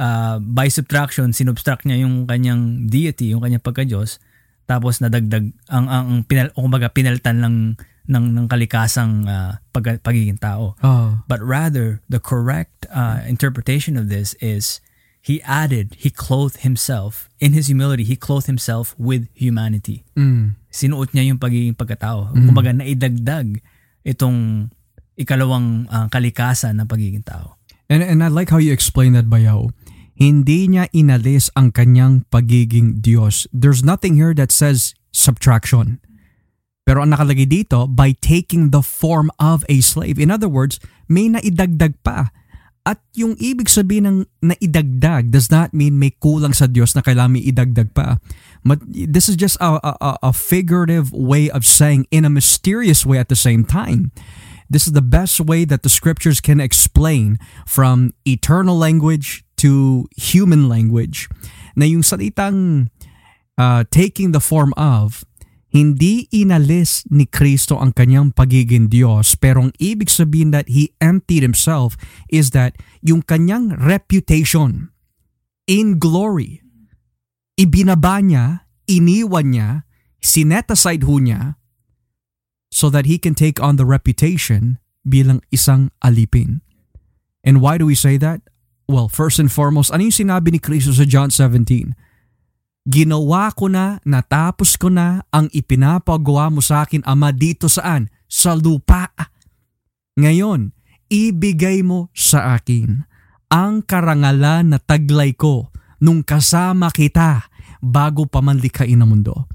uh, 0.00 0.40
by 0.40 0.66
subtraction 0.72 1.36
sinubtract 1.36 1.84
niya 1.84 2.06
yung 2.06 2.24
kanyang 2.24 2.88
deity 2.88 3.34
yung 3.36 3.44
kanyang 3.44 3.62
pagka-Diyos 3.62 4.18
tapos 4.66 4.98
nadagdag 4.98 5.52
ang 5.70 5.86
ang, 5.86 6.04
ang 6.10 6.20
pinal 6.24 6.50
o 6.56 6.64
kumbaga 6.64 6.90
pinaltan 6.90 7.38
lang 7.44 7.56
ng 8.06 8.34
ng 8.34 8.46
kalikasang 8.46 9.26
uh, 9.26 9.58
pag, 9.70 9.98
pagiging 10.00 10.38
tao 10.38 10.74
Oh. 10.80 11.18
but 11.26 11.42
rather 11.42 12.00
the 12.06 12.18
correct 12.18 12.86
uh, 12.88 13.22
interpretation 13.26 13.94
of 13.94 14.06
this 14.08 14.34
is 14.38 14.78
he 15.20 15.42
added 15.42 15.94
he 15.98 16.06
clothed 16.08 16.62
himself 16.62 17.26
in 17.42 17.50
his 17.50 17.66
humility 17.66 18.06
he 18.06 18.14
clothed 18.14 18.46
himself 18.46 18.94
with 18.96 19.26
humanity 19.34 20.06
Mm. 20.14 20.54
sinuot 20.70 21.10
niya 21.10 21.34
yung 21.34 21.40
pagiging 21.40 21.74
pagkatao 21.74 22.30
kumbaga 22.32 22.70
naidagdag 22.70 23.58
itong 24.02 24.70
ikalawang 25.14 25.88
uh, 25.88 26.06
kalikasan 26.08 26.78
ng 26.78 26.86
pagiging 26.86 27.26
tao 27.26 27.58
And 27.86 28.02
and 28.02 28.18
I 28.18 28.26
like 28.26 28.50
how 28.50 28.58
you 28.58 28.74
explain 28.74 29.14
that, 29.14 29.30
Bayaw. 29.30 29.70
Hindi 30.18 30.66
niya 30.66 30.90
inalis 30.90 31.54
ang 31.54 31.70
kanyang 31.70 32.26
pagiging 32.34 32.98
Diyos. 32.98 33.46
There's 33.54 33.86
nothing 33.86 34.18
here 34.18 34.34
that 34.34 34.50
says 34.50 34.90
subtraction. 35.14 36.02
Pero 36.86 37.02
ang 37.02 37.10
nakalagay 37.10 37.50
dito, 37.50 37.90
by 37.90 38.14
taking 38.22 38.70
the 38.70 38.80
form 38.80 39.28
of 39.42 39.66
a 39.66 39.82
slave. 39.82 40.22
In 40.22 40.30
other 40.30 40.46
words, 40.46 40.78
may 41.10 41.26
naidagdag 41.26 41.98
pa. 42.06 42.30
At 42.86 43.02
yung 43.18 43.34
ibig 43.42 43.66
sabihin 43.66 44.06
ng 44.06 44.18
naidagdag 44.46 45.34
does 45.34 45.50
not 45.50 45.74
mean 45.74 45.98
may 45.98 46.14
kulang 46.22 46.54
sa 46.54 46.70
Diyos 46.70 46.94
na 46.94 47.02
kailangan 47.02 47.34
may 47.34 47.42
idagdag 47.42 47.90
pa. 47.90 48.22
But 48.62 48.86
this 48.86 49.26
is 49.26 49.34
just 49.34 49.58
a, 49.58 49.82
a, 49.82 50.22
a- 50.22 50.30
figurative 50.30 51.10
way 51.10 51.50
of 51.50 51.66
saying 51.66 52.06
in 52.14 52.22
a 52.22 52.30
mysterious 52.30 53.02
way 53.02 53.18
at 53.18 53.26
the 53.26 53.34
same 53.34 53.66
time. 53.66 54.14
This 54.70 54.86
is 54.86 54.94
the 54.94 55.02
best 55.02 55.42
way 55.42 55.66
that 55.66 55.82
the 55.82 55.90
scriptures 55.90 56.38
can 56.38 56.62
explain 56.62 57.42
from 57.66 58.14
eternal 58.22 58.78
language 58.78 59.42
to 59.58 60.06
human 60.14 60.70
language. 60.70 61.26
Na 61.74 61.86
yung 61.90 62.06
salitang 62.06 62.90
uh, 63.58 63.82
taking 63.90 64.30
the 64.30 64.42
form 64.42 64.70
of, 64.78 65.26
hindi 65.76 66.24
inalis 66.32 67.04
ni 67.12 67.28
Kristo 67.28 67.76
ang 67.76 67.92
kanyang 67.92 68.32
pagiging 68.32 68.88
Diyos, 68.88 69.36
pero 69.36 69.68
ang 69.68 69.72
ibig 69.76 70.08
sabihin 70.08 70.56
that 70.56 70.72
He 70.72 70.96
emptied 71.04 71.44
Himself 71.44 72.00
is 72.32 72.56
that 72.56 72.80
yung 73.04 73.20
kanyang 73.20 73.76
reputation 73.76 74.88
in 75.68 76.00
glory, 76.00 76.64
ibinaba 77.60 78.24
niya, 78.24 78.64
iniwan 78.88 79.52
niya, 79.52 79.70
sinet 80.24 80.72
aside 80.72 81.04
ho 81.04 81.20
niya, 81.20 81.60
so 82.72 82.88
that 82.88 83.04
He 83.04 83.20
can 83.20 83.36
take 83.36 83.60
on 83.60 83.76
the 83.76 83.84
reputation 83.84 84.80
bilang 85.04 85.44
isang 85.52 85.92
alipin. 86.00 86.64
And 87.44 87.60
why 87.60 87.76
do 87.76 87.84
we 87.84 87.94
say 87.94 88.16
that? 88.18 88.40
Well, 88.88 89.12
first 89.12 89.38
and 89.38 89.50
foremost, 89.50 89.92
ano 89.92 90.08
yung 90.08 90.14
sinabi 90.14 90.54
ni 90.54 90.58
Kristo 90.62 90.94
sa 90.94 91.04
John 91.04 91.28
17? 91.28 92.05
Ginawa 92.86 93.50
ko 93.50 93.66
na, 93.66 93.98
natapos 94.06 94.78
ko 94.78 94.86
na 94.86 95.26
ang 95.34 95.50
ipinapagawa 95.50 96.54
mo 96.54 96.62
sa 96.62 96.86
akin, 96.86 97.02
Ama, 97.02 97.34
dito 97.34 97.66
saan? 97.66 98.06
Sa 98.30 98.54
lupa. 98.54 99.10
Ngayon, 100.14 100.70
ibigay 101.10 101.82
mo 101.82 102.14
sa 102.14 102.54
akin 102.54 103.02
ang 103.50 103.82
karangalan 103.82 104.70
na 104.74 104.78
taglay 104.78 105.34
ko 105.34 105.70
nung 106.02 106.22
kasama 106.22 106.90
kita 106.90 107.46
bago 107.82 108.26
pa 108.26 108.42
man 108.42 108.58
likhain 108.58 109.02
ang 109.02 109.14
mundo. 109.14 109.46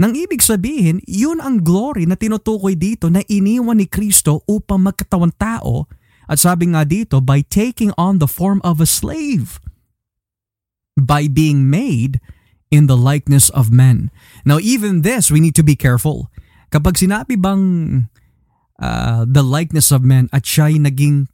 Nang 0.00 0.16
ibig 0.16 0.40
sabihin, 0.40 1.04
yun 1.04 1.44
ang 1.44 1.60
glory 1.60 2.08
na 2.08 2.16
tinutukoy 2.16 2.72
dito 2.72 3.12
na 3.12 3.20
iniwan 3.28 3.76
ni 3.76 3.86
Kristo 3.86 4.40
upang 4.48 4.80
magkatawang 4.80 5.34
tao 5.36 5.84
at 6.30 6.38
sabi 6.38 6.70
nga 6.70 6.86
dito, 6.86 7.18
by 7.18 7.42
taking 7.42 7.90
on 7.98 8.22
the 8.22 8.30
form 8.30 8.62
of 8.62 8.78
a 8.78 8.86
slave. 8.86 9.58
By 10.94 11.26
being 11.26 11.66
made 11.66 12.22
in 12.70 12.86
the 12.86 12.96
likeness 12.96 13.50
of 13.50 13.74
men. 13.74 14.10
Now 14.46 14.62
even 14.62 15.02
this, 15.02 15.30
we 15.30 15.42
need 15.42 15.58
to 15.58 15.66
be 15.66 15.74
careful. 15.74 16.30
Kapag 16.70 16.96
sinabi 16.96 17.34
bang 17.34 18.06
uh, 18.78 19.26
the 19.26 19.42
likeness 19.42 19.90
of 19.90 20.06
men 20.06 20.30
at 20.30 20.46
siya'y 20.46 20.78
naging 20.78 21.26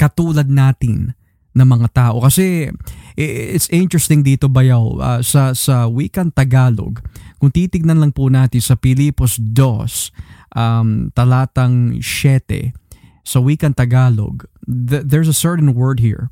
katulad 0.00 0.48
natin 0.48 1.12
na 1.52 1.66
mga 1.66 1.90
tao. 1.90 2.22
Kasi 2.22 2.70
it's 3.18 3.66
interesting 3.74 4.22
dito 4.22 4.46
bayaw 4.46 4.84
uh, 4.98 5.20
sa 5.20 5.52
sa 5.52 5.90
wikang 5.90 6.30
Tagalog. 6.30 7.02
Kung 7.42 7.50
titignan 7.50 7.98
lang 7.98 8.14
po 8.14 8.30
natin 8.30 8.62
sa 8.62 8.78
Pilipos 8.78 9.36
2 9.36 9.58
um, 10.54 11.10
talatang 11.12 11.98
7 11.98 12.72
sa 13.26 13.38
wikang 13.42 13.74
Tagalog, 13.74 14.46
th- 14.64 15.04
there's 15.04 15.28
a 15.28 15.36
certain 15.36 15.74
word 15.74 15.98
here. 15.98 16.30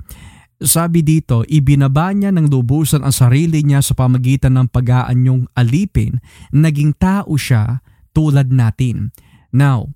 Sabi 0.56 1.04
dito, 1.04 1.44
ibinaba 1.44 2.16
niya 2.16 2.32
ng 2.32 2.48
lubusan 2.48 3.04
ang 3.04 3.12
sarili 3.12 3.60
niya 3.60 3.84
sa 3.84 3.92
pamagitan 3.92 4.56
ng 4.56 4.72
pag-aanyong 4.72 5.52
alipin, 5.52 6.16
naging 6.48 6.96
tao 6.96 7.36
siya 7.36 7.84
tulad 8.16 8.48
natin. 8.48 9.12
Now, 9.52 9.92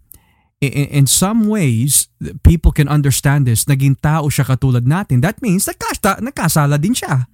in 0.61 1.08
some 1.08 1.48
ways, 1.48 2.12
people 2.44 2.76
can 2.76 2.92
understand 2.92 3.48
this, 3.48 3.64
naging 3.64 3.96
tao 4.04 4.28
siya 4.28 4.44
katulad 4.44 4.84
natin. 4.84 5.24
That 5.24 5.40
means, 5.40 5.64
nagkasta, 5.64 6.20
nagkasala 6.20 6.76
din 6.76 6.92
siya. 6.92 7.24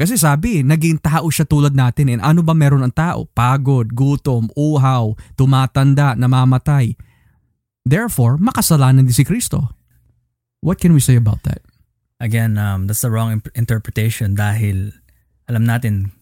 Kasi 0.00 0.16
sabi, 0.16 0.64
naging 0.64 0.96
tao 1.04 1.28
siya 1.28 1.44
tulad 1.44 1.76
natin. 1.76 2.08
And 2.08 2.24
ano 2.24 2.40
ba 2.40 2.56
meron 2.56 2.80
ang 2.80 2.96
tao? 2.96 3.28
Pagod, 3.28 3.92
gutom, 3.92 4.48
uhaw, 4.56 5.12
tumatanda, 5.36 6.16
namamatay. 6.16 6.96
Therefore, 7.84 8.40
makasalanan 8.40 9.04
din 9.04 9.12
si 9.12 9.28
Kristo. 9.28 9.76
What 10.64 10.80
can 10.80 10.96
we 10.96 11.04
say 11.04 11.20
about 11.20 11.44
that? 11.44 11.60
Again 12.20 12.54
um, 12.60 12.86
that's 12.86 13.00
the 13.00 13.10
wrong 13.10 13.40
interpretation 13.56 14.36
dahil 14.36 14.92
alam 15.48 15.64
natin 15.64 16.12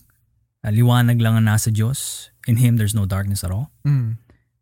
uh, 0.63 0.71
liwanag 0.71 1.19
lang 1.21 1.37
ang 1.37 1.47
nasa 1.47 1.69
Diyos 1.69 2.31
in 2.47 2.57
Him 2.57 2.79
there's 2.79 2.95
no 2.95 3.05
darkness 3.05 3.43
at 3.45 3.51
all 3.51 3.71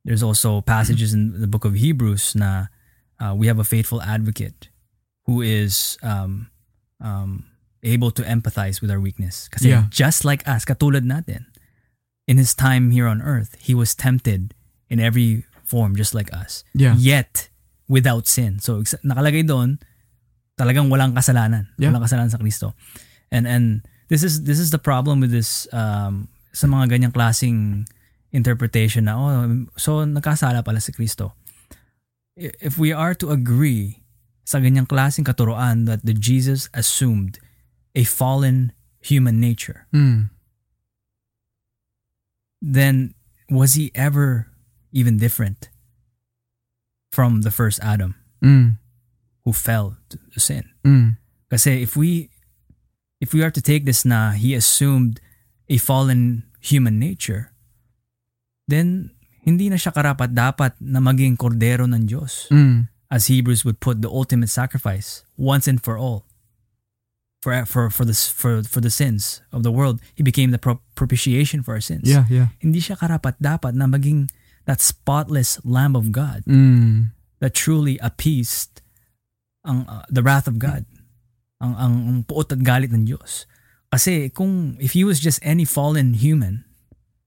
There's 0.06 0.22
also 0.22 0.62
passages 0.62 1.10
in 1.10 1.34
the 1.42 1.50
book 1.50 1.66
of 1.66 1.74
Hebrews 1.74 2.38
na 2.38 2.70
uh, 3.18 3.34
we 3.34 3.50
have 3.50 3.58
a 3.58 3.66
faithful 3.66 3.98
advocate 3.98 4.70
who 5.26 5.42
is 5.42 5.98
um, 5.98 6.46
um, 7.02 7.50
able 7.82 8.14
to 8.14 8.22
empathize 8.22 8.78
with 8.78 8.86
our 8.86 9.02
weakness. 9.02 9.50
Kasi 9.50 9.74
Yeah. 9.74 9.90
just 9.90 10.22
like 10.22 10.46
us, 10.46 10.62
katulad 10.62 11.02
natin, 11.02 11.50
in 12.30 12.38
his 12.38 12.54
time 12.54 12.94
here 12.94 13.10
on 13.10 13.18
earth, 13.18 13.58
he 13.58 13.74
was 13.74 13.98
tempted 13.98 14.54
in 14.86 15.02
every 15.02 15.42
form 15.66 15.98
just 15.98 16.14
like 16.14 16.30
us. 16.30 16.62
Yeah. 16.70 16.94
Yet, 16.94 17.50
without 17.90 18.30
sin. 18.30 18.62
So, 18.62 18.86
nakalagay 19.02 19.42
doon, 19.42 19.82
talagang 20.56 20.88
walang 20.88 21.12
kasalanan. 21.12 21.68
Yeah. 21.76 21.92
Walang 21.92 22.04
kasalanan 22.04 22.32
sa 22.32 22.40
Kristo. 22.40 22.72
And 23.30 23.44
and 23.46 23.84
this 24.08 24.24
is 24.24 24.44
this 24.48 24.58
is 24.58 24.72
the 24.72 24.80
problem 24.80 25.20
with 25.20 25.30
this 25.30 25.68
um, 25.72 26.28
sa 26.56 26.66
mga 26.66 26.96
ganyang 26.96 27.12
klasing 27.12 27.84
interpretation 28.32 29.06
na 29.08 29.14
oh 29.16 29.30
so 29.76 30.02
nagkasala 30.04 30.64
pala 30.64 30.80
si 30.80 30.92
Kristo. 30.92 31.36
If 32.36 32.76
we 32.76 32.92
are 32.92 33.16
to 33.16 33.32
agree 33.32 34.04
sa 34.44 34.60
ganyang 34.60 34.88
klaseng 34.88 35.24
katuroan 35.24 35.84
that 35.88 36.04
the 36.04 36.12
Jesus 36.12 36.68
assumed 36.76 37.40
a 37.96 38.04
fallen 38.04 38.72
human 39.00 39.40
nature, 39.40 39.88
Mm. 39.92 40.28
then 42.60 43.14
was 43.48 43.74
he 43.74 43.90
ever 43.94 44.48
even 44.92 45.16
different 45.16 45.68
from 47.12 47.42
the 47.42 47.50
first 47.52 47.80
Adam 47.82 48.14
Mm. 48.44 48.76
Who 49.46 49.54
fell 49.54 49.94
to 50.10 50.38
sin? 50.42 50.66
Mm. 50.82 51.16
Kasi 51.46 51.80
if 51.86 51.94
we 51.94 52.28
if 53.22 53.30
we 53.30 53.40
are 53.46 53.54
to 53.54 53.62
take 53.62 53.86
this 53.86 54.02
na 54.02 54.34
he 54.34 54.52
assumed 54.52 55.22
a 55.70 55.78
fallen 55.78 56.42
human 56.58 56.98
nature, 56.98 57.54
then 58.66 59.14
hindi 59.46 59.70
na 59.70 59.78
siya 59.78 59.94
karapat 59.94 60.34
dapat 60.34 60.74
na 60.82 60.98
maging 60.98 61.38
kordero 61.38 61.86
ng 61.86 62.10
Diyos. 62.10 62.50
Mm. 62.50 62.90
As 63.06 63.30
Hebrews 63.30 63.62
would 63.62 63.78
put 63.78 64.02
the 64.02 64.10
ultimate 64.10 64.50
sacrifice 64.50 65.22
once 65.38 65.70
and 65.70 65.78
for 65.78 65.94
all. 65.94 66.26
For 67.38 67.54
for 67.62 67.86
for 67.94 68.02
the 68.02 68.16
for 68.18 68.66
for 68.66 68.82
the 68.82 68.90
sins 68.90 69.38
of 69.54 69.62
the 69.62 69.70
world, 69.70 70.02
he 70.18 70.26
became 70.26 70.50
the 70.50 70.58
pro- 70.58 70.82
propitiation 70.98 71.62
for 71.62 71.78
our 71.78 71.84
sins. 71.84 72.10
Yeah, 72.10 72.26
yeah. 72.26 72.50
Hindi 72.58 72.82
siya 72.82 72.98
karapat 72.98 73.38
dapat 73.38 73.78
na 73.78 73.86
maging 73.86 74.34
that 74.66 74.82
spotless 74.82 75.62
lamb 75.62 75.94
of 75.94 76.10
God 76.10 76.42
Mm. 76.50 77.14
that 77.38 77.54
truly 77.54 78.02
appeased 78.02 78.82
ang 79.66 79.82
uh, 79.84 80.06
the 80.08 80.22
wrath 80.22 80.46
of 80.46 80.56
God. 80.56 80.86
Ang 81.58 81.72
ang, 81.74 81.94
ang 82.06 82.18
puot 82.22 82.48
at 82.48 82.62
galit 82.62 82.94
ng 82.94 83.04
Diyos. 83.04 83.44
Kasi 83.90 84.30
kung 84.30 84.78
if 84.78 84.94
he 84.94 85.02
was 85.02 85.18
just 85.18 85.42
any 85.42 85.66
fallen 85.66 86.14
human, 86.14 86.62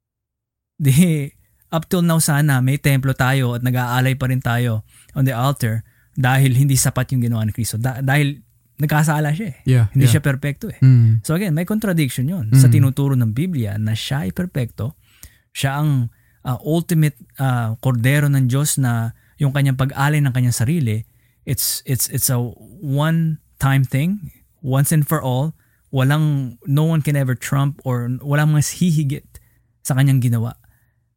di 0.80 1.30
up 1.70 1.86
till 1.86 2.02
now 2.02 2.18
sana 2.18 2.64
may 2.64 2.80
templo 2.80 3.14
tayo 3.14 3.54
at 3.54 3.62
nag-aalay 3.62 4.18
pa 4.18 4.26
rin 4.26 4.42
tayo 4.42 4.82
on 5.14 5.28
the 5.28 5.36
altar 5.36 5.86
dahil 6.18 6.56
hindi 6.58 6.74
sapat 6.74 7.14
yung 7.14 7.22
ginawa 7.22 7.46
ni 7.46 7.54
Kristo. 7.54 7.78
Da- 7.78 8.02
dahil 8.02 8.42
nagkasala 8.80 9.36
siya 9.36 9.48
eh. 9.52 9.58
Yeah, 9.68 9.86
Hindi 9.92 10.08
yeah. 10.08 10.14
siya 10.18 10.24
perpekto 10.24 10.72
eh. 10.72 10.80
Mm. 10.80 11.20
So 11.22 11.36
again, 11.36 11.52
may 11.52 11.68
contradiction 11.68 12.32
yun 12.32 12.48
sa 12.56 12.72
Mm. 12.72 12.74
tinuturo 12.80 13.14
ng 13.16 13.36
Biblia 13.36 13.76
na 13.76 13.92
siya 13.92 14.24
ay 14.24 14.32
perpekto. 14.32 14.96
Siya 15.52 15.84
ang 15.84 16.08
uh, 16.48 16.58
ultimate 16.64 17.20
uh, 17.38 17.76
kordero 17.84 18.32
ng 18.32 18.48
Diyos 18.48 18.80
na 18.80 19.12
yung 19.36 19.52
kanyang 19.52 19.76
pag-alay 19.76 20.24
ng 20.24 20.32
kanyang 20.32 20.56
sarili, 20.56 21.04
it's 21.46 21.84
it's 21.86 22.08
it's 22.10 22.30
a 22.30 22.40
one 22.40 23.40
time 23.60 23.84
thing, 23.84 24.32
once 24.62 24.92
and 24.92 25.08
for 25.08 25.22
all. 25.22 25.56
Walang 25.90 26.58
no 26.70 26.86
one 26.86 27.02
can 27.02 27.18
ever 27.18 27.34
trump 27.34 27.82
or 27.84 28.06
walang 28.22 28.54
mas 28.54 28.78
hihigit 28.78 29.26
sa 29.82 29.98
kanyang 29.98 30.22
ginawa. 30.22 30.54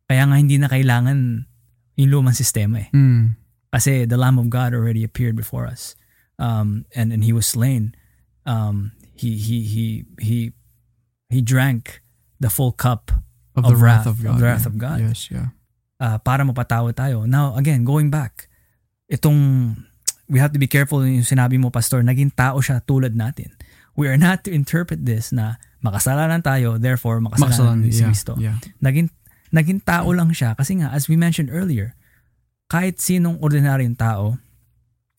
Kaya 0.08 0.24
nga 0.24 0.40
hindi 0.40 0.56
na 0.56 0.68
kailangan 0.72 1.44
yung 2.00 2.08
lumang 2.08 2.32
sistema 2.32 2.80
eh. 2.80 2.88
Mm. 2.96 3.36
Kasi 3.68 4.08
the 4.08 4.16
Lamb 4.16 4.40
of 4.40 4.48
God 4.48 4.72
already 4.72 5.04
appeared 5.04 5.36
before 5.36 5.68
us. 5.68 5.92
Um, 6.40 6.88
and, 6.96 7.12
and 7.12 7.20
he 7.24 7.32
was 7.36 7.44
slain. 7.46 7.92
Um, 8.48 8.92
he, 9.12 9.36
he, 9.36 9.60
he, 9.62 10.04
he, 10.20 10.52
he 11.28 11.40
drank 11.44 12.00
the 12.40 12.48
full 12.48 12.72
cup 12.72 13.12
Of, 13.52 13.68
Of 13.68 13.76
the 13.76 13.76
wrath, 13.76 13.84
wrath, 13.84 14.06
of 14.08 14.16
God. 14.24 14.32
of 14.32 14.36
the 14.40 14.44
wrath 14.48 14.64
yeah. 14.64 14.72
of 14.72 14.74
God. 14.80 14.98
Yes, 15.04 15.20
yeah. 15.28 15.48
uh, 16.00 16.16
para 16.16 16.40
mapatawad 16.40 16.96
tayo. 16.96 17.28
Now, 17.28 17.52
again, 17.52 17.84
going 17.84 18.08
back, 18.08 18.48
itong, 19.12 19.76
we 20.32 20.40
have 20.40 20.50
to 20.50 20.58
be 20.58 20.64
careful 20.66 21.04
yung 21.04 21.28
sinabi 21.28 21.60
mo, 21.60 21.68
Pastor, 21.68 22.00
naging 22.00 22.32
tao 22.32 22.56
siya 22.58 22.80
tulad 22.80 23.12
natin. 23.12 23.52
We 23.92 24.08
are 24.08 24.16
not 24.16 24.48
to 24.48 24.50
interpret 24.50 25.04
this 25.04 25.28
na 25.28 25.60
makasalanan 25.84 26.40
tayo, 26.40 26.80
therefore 26.80 27.20
makasalanan 27.20 27.84
Makasalanan, 27.84 27.92
si 27.92 28.00
yeah, 28.00 28.08
Kristo. 28.08 28.32
yeah. 28.40 28.56
Naging, 28.80 29.12
naging 29.52 29.84
tao 29.84 30.08
lang 30.16 30.32
siya 30.32 30.56
kasi 30.56 30.80
nga, 30.80 30.88
as 30.88 31.12
we 31.12 31.20
mentioned 31.20 31.52
earlier, 31.52 31.92
kahit 32.72 32.96
sinong 32.96 33.36
ordinaryong 33.44 34.00
tao, 34.00 34.40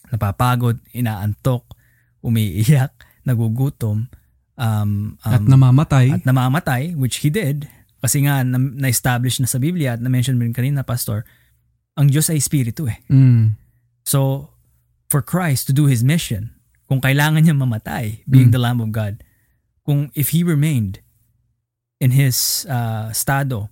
napapagod, 0.09 0.81
inaantok, 0.89 1.69
umiiyak, 2.25 2.97
nagugutom, 3.21 4.09
um, 4.57 4.89
um, 5.21 5.29
At 5.29 5.45
namamatay. 5.45 6.17
at 6.17 6.23
namamatay, 6.25 6.97
which 6.97 7.21
he 7.21 7.29
did, 7.29 7.69
kasi 8.01 8.25
nga 8.25 8.41
na- 8.41 8.57
na-establish 8.57 9.37
na 9.37 9.45
sa 9.45 9.61
Biblia 9.61 9.93
at 9.93 10.01
na-mention 10.01 10.35
mo 10.35 10.43
rin 10.43 10.55
kanina, 10.57 10.81
Pastor, 10.81 11.23
ang 11.93 12.09
Diyos 12.09 12.33
ay 12.33 12.41
Espiritu 12.41 12.89
eh. 12.89 12.97
mm. 13.05 13.61
So, 14.03 14.49
for 15.13 15.21
Christ 15.21 15.69
to 15.69 15.73
do 15.77 15.85
His 15.85 16.01
mission, 16.01 16.57
kung 16.89 16.97
kailangan 16.97 17.45
niya 17.45 17.53
mamatay, 17.53 18.25
being 18.25 18.49
Mm. 18.49 18.55
the 18.57 18.61
Lamb 18.65 18.81
of 18.81 18.89
God, 18.89 19.21
kung 19.85 20.09
if 20.17 20.33
He 20.33 20.41
remained 20.41 21.05
in 22.01 22.09
His 22.17 22.65
uh, 22.65 23.13
estado 23.13 23.69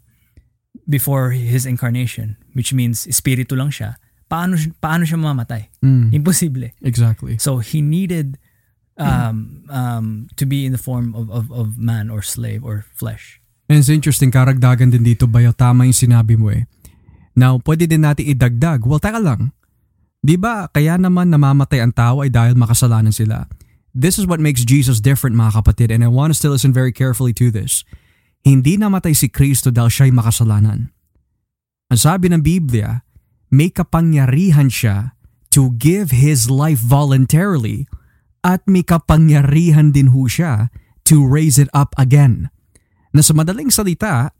before 0.85 1.33
His 1.33 1.65
incarnation, 1.65 2.37
which 2.53 2.69
means 2.77 3.09
Espiritu 3.09 3.57
lang 3.57 3.73
siya, 3.73 3.97
paano, 4.29 4.53
paano 4.77 5.01
siya 5.01 5.17
mamamatay? 5.17 5.73
Mm. 5.81 6.13
Imposible. 6.13 6.69
Exactly. 6.85 7.41
So 7.41 7.57
he 7.57 7.81
needed 7.81 8.37
um, 9.01 9.65
um, 9.67 10.29
to 10.37 10.45
be 10.45 10.63
in 10.69 10.71
the 10.71 10.81
form 10.81 11.17
of, 11.17 11.33
of, 11.33 11.49
of 11.49 11.81
man 11.81 12.13
or 12.13 12.21
slave 12.21 12.61
or 12.61 12.85
flesh. 12.93 13.41
And 13.65 13.81
it's 13.81 13.89
interesting, 13.89 14.29
karagdagan 14.29 14.93
din 14.93 15.01
dito, 15.01 15.25
Bayo, 15.25 15.55
tama 15.57 15.89
yung 15.89 15.95
sinabi 15.97 16.37
mo 16.37 16.53
eh. 16.53 16.69
Now, 17.33 17.57
pwede 17.63 17.87
din 17.87 18.03
natin 18.03 18.27
idagdag. 18.27 18.83
Well, 18.83 18.99
taka 18.99 19.17
lang. 19.17 19.55
Di 20.21 20.37
ba, 20.37 20.69
kaya 20.69 21.01
naman 21.01 21.33
namamatay 21.33 21.81
ang 21.81 21.93
tao 21.93 22.21
ay 22.21 22.29
dahil 22.29 22.53
makasalanan 22.53 23.09
sila. 23.09 23.49
This 23.91 24.21
is 24.21 24.29
what 24.29 24.39
makes 24.39 24.63
Jesus 24.63 25.01
different, 25.01 25.35
mga 25.35 25.61
kapatid, 25.61 25.89
and 25.89 26.05
I 26.05 26.09
want 26.09 26.31
us 26.31 26.39
to 26.45 26.49
listen 26.53 26.71
very 26.71 26.93
carefully 26.93 27.33
to 27.41 27.49
this. 27.49 27.83
Hindi 28.45 28.77
namatay 28.77 29.17
si 29.17 29.27
Kristo 29.27 29.73
dahil 29.73 29.89
siya'y 29.89 30.13
makasalanan. 30.13 30.93
Ang 31.91 31.99
sabi 31.99 32.31
ng 32.31 32.39
Biblia, 32.39 33.03
may 33.51 33.67
kapangyarihan 33.67 34.71
siya 34.71 35.17
to 35.51 35.75
give 35.75 36.15
His 36.15 36.47
life 36.47 36.79
voluntarily 36.79 37.89
at 38.45 38.63
may 38.63 38.85
kapangyarihan 38.85 39.91
din 39.91 40.15
ho 40.15 40.29
siya 40.29 40.71
to 41.03 41.25
raise 41.27 41.59
it 41.59 41.67
up 41.75 41.91
again 41.99 42.47
na 43.11 43.19
sa 43.19 43.35
madaling 43.35 43.67
salita, 43.67 44.31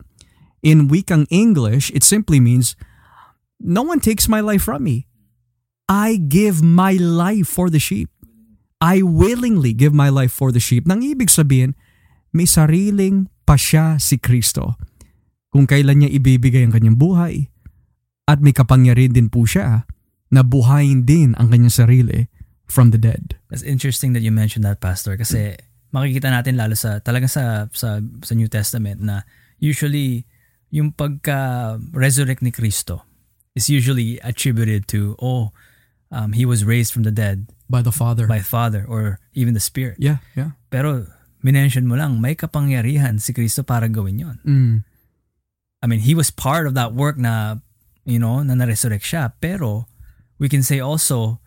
in 0.63 0.87
wikang 0.87 1.27
English, 1.27 1.91
it 1.91 2.03
simply 2.03 2.39
means, 2.39 2.75
no 3.59 3.83
one 3.83 3.99
takes 3.99 4.31
my 4.31 4.39
life 4.39 4.63
from 4.63 4.83
me. 4.87 5.07
I 5.91 6.15
give 6.15 6.63
my 6.63 6.95
life 6.95 7.51
for 7.51 7.67
the 7.67 7.83
sheep. 7.83 8.07
I 8.79 9.03
willingly 9.03 9.75
give 9.75 9.91
my 9.91 10.07
life 10.07 10.31
for 10.31 10.55
the 10.55 10.63
sheep. 10.63 10.87
Nang 10.87 11.03
ibig 11.03 11.27
sabihin, 11.27 11.75
may 12.31 12.47
sariling 12.47 13.27
pa 13.43 13.59
siya 13.59 13.99
si 13.99 14.15
Kristo. 14.15 14.79
Kung 15.51 15.67
kailan 15.67 15.99
niya 15.99 16.15
ibibigay 16.15 16.63
ang 16.63 16.71
kanyang 16.71 16.95
buhay. 16.95 17.51
At 18.23 18.39
may 18.39 18.55
kapangyarihan 18.55 19.11
din 19.11 19.27
po 19.27 19.43
siya 19.43 19.83
na 20.31 20.47
buhayin 20.47 21.03
din 21.03 21.35
ang 21.35 21.51
kanyang 21.51 21.75
sarili 21.75 22.31
from 22.71 22.95
the 22.95 23.01
dead. 23.01 23.35
That's 23.51 23.67
interesting 23.67 24.15
that 24.15 24.23
you 24.23 24.31
mentioned 24.31 24.63
that, 24.63 24.79
Pastor, 24.79 25.19
kasi 25.19 25.59
makikita 25.91 26.31
natin 26.31 26.55
lalo 26.55 26.79
sa 26.79 27.03
talaga 27.03 27.27
sa 27.27 27.67
sa 27.75 27.99
sa 27.99 28.31
New 28.31 28.47
Testament 28.47 29.03
na 29.03 29.27
usually 29.59 30.23
yung 30.71 30.95
pagka-resurrect 30.95 32.39
ni 32.39 32.55
Kristo 32.55 33.03
is 33.59 33.67
usually 33.67 34.15
attributed 34.23 34.87
to 34.87 35.19
oh 35.19 35.51
um, 36.11 36.35
he 36.35 36.45
was 36.45 36.61
raised 36.67 36.91
from 36.93 37.03
the 37.07 37.11
dead 37.11 37.47
By 37.71 37.81
the 37.81 37.95
Father. 37.95 38.27
by 38.27 38.43
Father 38.43 38.83
or 38.83 39.17
even 39.33 39.55
the 39.55 39.63
Spirit. 39.63 39.97
yeah, 39.97 40.19
yeah. 40.35 40.59
Pero 40.69 41.07
minention 41.41 41.87
mo 41.89 41.95
lang 41.97 42.21
may 42.21 42.35
kapangyarihan 42.37 43.17
si 43.17 43.33
Kristo 43.33 43.65
para 43.65 43.89
gawin 43.89 44.19
'yon. 44.21 44.37
Mm. 44.45 44.75
I 45.81 45.85
mean, 45.89 46.05
he 46.05 46.13
was 46.13 46.29
part 46.29 46.69
of 46.69 46.77
that 46.77 46.93
work 46.93 47.17
na, 47.17 47.57
you 48.05 48.21
know, 48.21 48.45
na 48.45 48.53
na-resurrect 48.53 49.01
siya. 49.01 49.33
Pero, 49.41 49.89
we 50.37 50.45
can 50.45 50.61
say 50.61 50.77
also, 50.77 51.41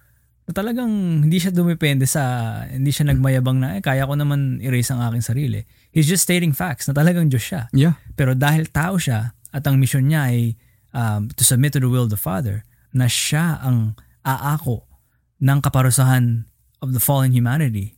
na 0.51 0.51
talagang 0.51 1.23
hindi 1.23 1.39
siya 1.39 1.55
dumepende 1.55 2.03
sa, 2.03 2.67
hindi 2.67 2.91
siya 2.91 3.15
nagmayabang 3.15 3.63
na, 3.63 3.79
eh, 3.79 3.81
kaya 3.81 4.03
ko 4.03 4.19
naman 4.19 4.59
erase 4.59 4.91
ang 4.91 5.07
aking 5.07 5.23
sarili. 5.23 5.63
He's 5.95 6.11
just 6.11 6.27
stating 6.27 6.51
facts 6.51 6.91
na 6.91 6.99
talagang 6.99 7.31
Diyos 7.31 7.47
siya. 7.47 7.71
Yeah. 7.71 7.95
Pero 8.19 8.35
dahil 8.35 8.67
tao 8.75 8.99
siya, 8.99 9.39
at 9.55 9.63
ang 9.71 9.79
mission 9.79 10.11
niya 10.11 10.27
ay 10.35 10.59
um, 10.91 11.31
to 11.31 11.47
submit 11.47 11.71
to 11.79 11.79
the 11.79 11.87
will 11.87 12.11
of 12.11 12.11
the 12.11 12.19
Father, 12.19 12.67
na 12.91 13.07
siya 13.07 13.63
ang 13.63 13.95
aako 14.25 14.89
ng 15.41 15.61
kaparusahan 15.61 16.45
of 16.81 16.93
the 16.93 17.01
fallen 17.01 17.33
humanity. 17.33 17.97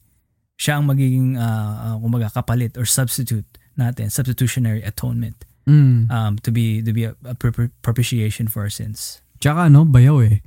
Siya 0.58 0.78
ang 0.80 0.86
magiging, 0.90 1.36
uh, 1.38 1.94
uh, 1.94 1.96
kumbaga, 2.02 2.32
kapalit 2.32 2.76
or 2.76 2.84
substitute 2.84 3.46
natin, 3.78 4.10
substitutionary 4.10 4.82
atonement 4.82 5.44
Mm. 5.66 6.06
um, 6.14 6.38
to 6.46 6.54
be 6.54 6.78
to 6.78 6.94
be 6.94 7.02
a, 7.02 7.18
a 7.26 7.34
pro- 7.34 7.74
propitiation 7.82 8.46
for 8.46 8.62
our 8.62 8.70
sins. 8.70 9.18
Tsaka 9.42 9.66
ano, 9.66 9.82
bayaw 9.82 10.22
eh. 10.22 10.38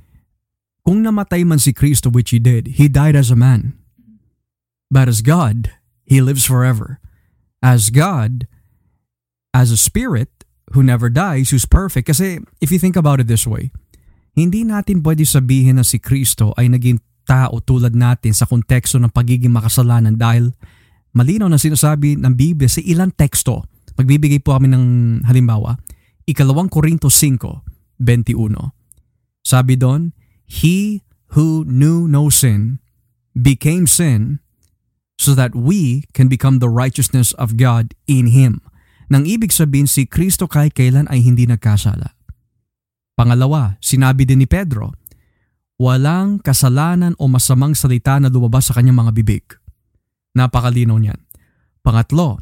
Kung 0.80 1.04
namatay 1.04 1.44
man 1.44 1.60
si 1.60 1.76
Kristo, 1.76 2.08
which 2.08 2.32
He 2.32 2.40
did, 2.40 2.80
He 2.80 2.88
died 2.88 3.12
as 3.12 3.28
a 3.28 3.36
man. 3.36 3.76
But 4.88 5.12
as 5.12 5.20
God, 5.20 5.76
He 6.08 6.24
lives 6.24 6.48
forever. 6.48 7.04
As 7.60 7.92
God, 7.92 8.48
as 9.52 9.68
a 9.68 9.76
spirit 9.76 10.32
who 10.72 10.80
never 10.82 11.12
dies, 11.12 11.52
who's 11.52 11.68
perfect. 11.68 12.08
Kasi 12.08 12.40
if 12.64 12.72
you 12.72 12.80
think 12.80 12.96
about 12.96 13.20
it 13.20 13.28
this 13.28 13.44
way, 13.46 13.76
hindi 14.34 14.62
natin 14.62 15.02
pwede 15.02 15.26
sabihin 15.26 15.78
na 15.78 15.84
si 15.84 15.98
Kristo 15.98 16.54
ay 16.54 16.70
naging 16.70 16.98
tao 17.26 17.62
tulad 17.62 17.94
natin 17.94 18.34
sa 18.34 18.46
konteksto 18.46 18.98
ng 18.98 19.10
pagiging 19.10 19.54
makasalanan 19.54 20.18
dahil 20.18 20.50
malinaw 21.14 21.46
na 21.50 21.58
sinasabi 21.58 22.18
ng 22.18 22.34
Biblia 22.34 22.70
sa 22.70 22.82
ilang 22.82 23.10
teksto. 23.14 23.66
Magbibigay 23.98 24.40
po 24.42 24.56
kami 24.56 24.70
ng 24.70 24.84
halimbawa. 25.26 25.78
Ikalawang 26.26 26.70
Korinto 26.70 27.10
5, 27.10 27.98
21. 27.98 28.70
Sabi 29.42 29.74
doon, 29.74 30.14
He 30.46 31.06
who 31.34 31.62
knew 31.66 32.06
no 32.10 32.30
sin 32.30 32.82
became 33.34 33.86
sin 33.86 34.42
so 35.20 35.36
that 35.36 35.54
we 35.54 36.08
can 36.16 36.26
become 36.26 36.58
the 36.58 36.70
righteousness 36.70 37.36
of 37.36 37.60
God 37.60 37.92
in 38.08 38.32
Him. 38.32 38.64
Nang 39.10 39.26
ibig 39.26 39.50
sabihin 39.50 39.90
si 39.90 40.06
Kristo 40.06 40.46
kahit 40.46 40.78
kailan 40.78 41.10
ay 41.10 41.22
hindi 41.22 41.44
nagkasala. 41.44 42.14
Pangalawa, 43.20 43.76
sinabi 43.84 44.24
din 44.24 44.40
ni 44.40 44.48
Pedro, 44.48 44.96
walang 45.76 46.40
kasalanan 46.40 47.12
o 47.20 47.28
masamang 47.28 47.76
salita 47.76 48.16
na 48.16 48.32
lumabas 48.32 48.72
sa 48.72 48.80
kanyang 48.80 49.04
mga 49.04 49.12
bibig. 49.12 49.44
Napakalinaw 50.32 50.96
niyan. 50.96 51.20
Pangatlo, 51.84 52.40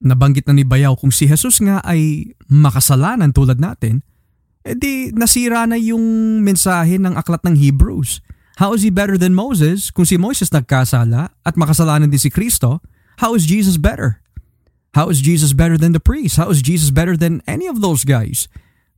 nabanggit 0.00 0.48
na 0.48 0.56
ni 0.56 0.64
Bayaw 0.64 0.96
kung 0.96 1.12
si 1.12 1.28
Jesus 1.28 1.60
nga 1.60 1.84
ay 1.84 2.32
makasalanan 2.48 3.36
tulad 3.36 3.60
natin, 3.60 4.00
edi 4.64 5.12
nasira 5.12 5.68
na 5.68 5.76
yung 5.76 6.40
mensahe 6.40 6.96
ng 6.96 7.20
aklat 7.20 7.44
ng 7.44 7.52
Hebrews. 7.52 8.24
How 8.56 8.72
is 8.72 8.80
he 8.80 8.88
better 8.88 9.20
than 9.20 9.36
Moses? 9.36 9.92
Kung 9.92 10.08
si 10.08 10.16
Moses 10.16 10.48
nagkasala 10.48 11.28
at 11.44 11.60
makasalanan 11.60 12.08
din 12.08 12.24
si 12.24 12.32
Kristo, 12.32 12.80
how 13.20 13.36
is 13.36 13.44
Jesus 13.44 13.76
better? 13.76 14.24
How 14.96 15.12
is 15.12 15.20
Jesus 15.20 15.52
better 15.52 15.76
than 15.76 15.92
the 15.92 16.00
priest? 16.00 16.40
How 16.40 16.48
is 16.48 16.64
Jesus 16.64 16.88
better 16.88 17.20
than 17.20 17.44
any 17.44 17.68
of 17.68 17.84
those 17.84 18.08
guys? 18.08 18.48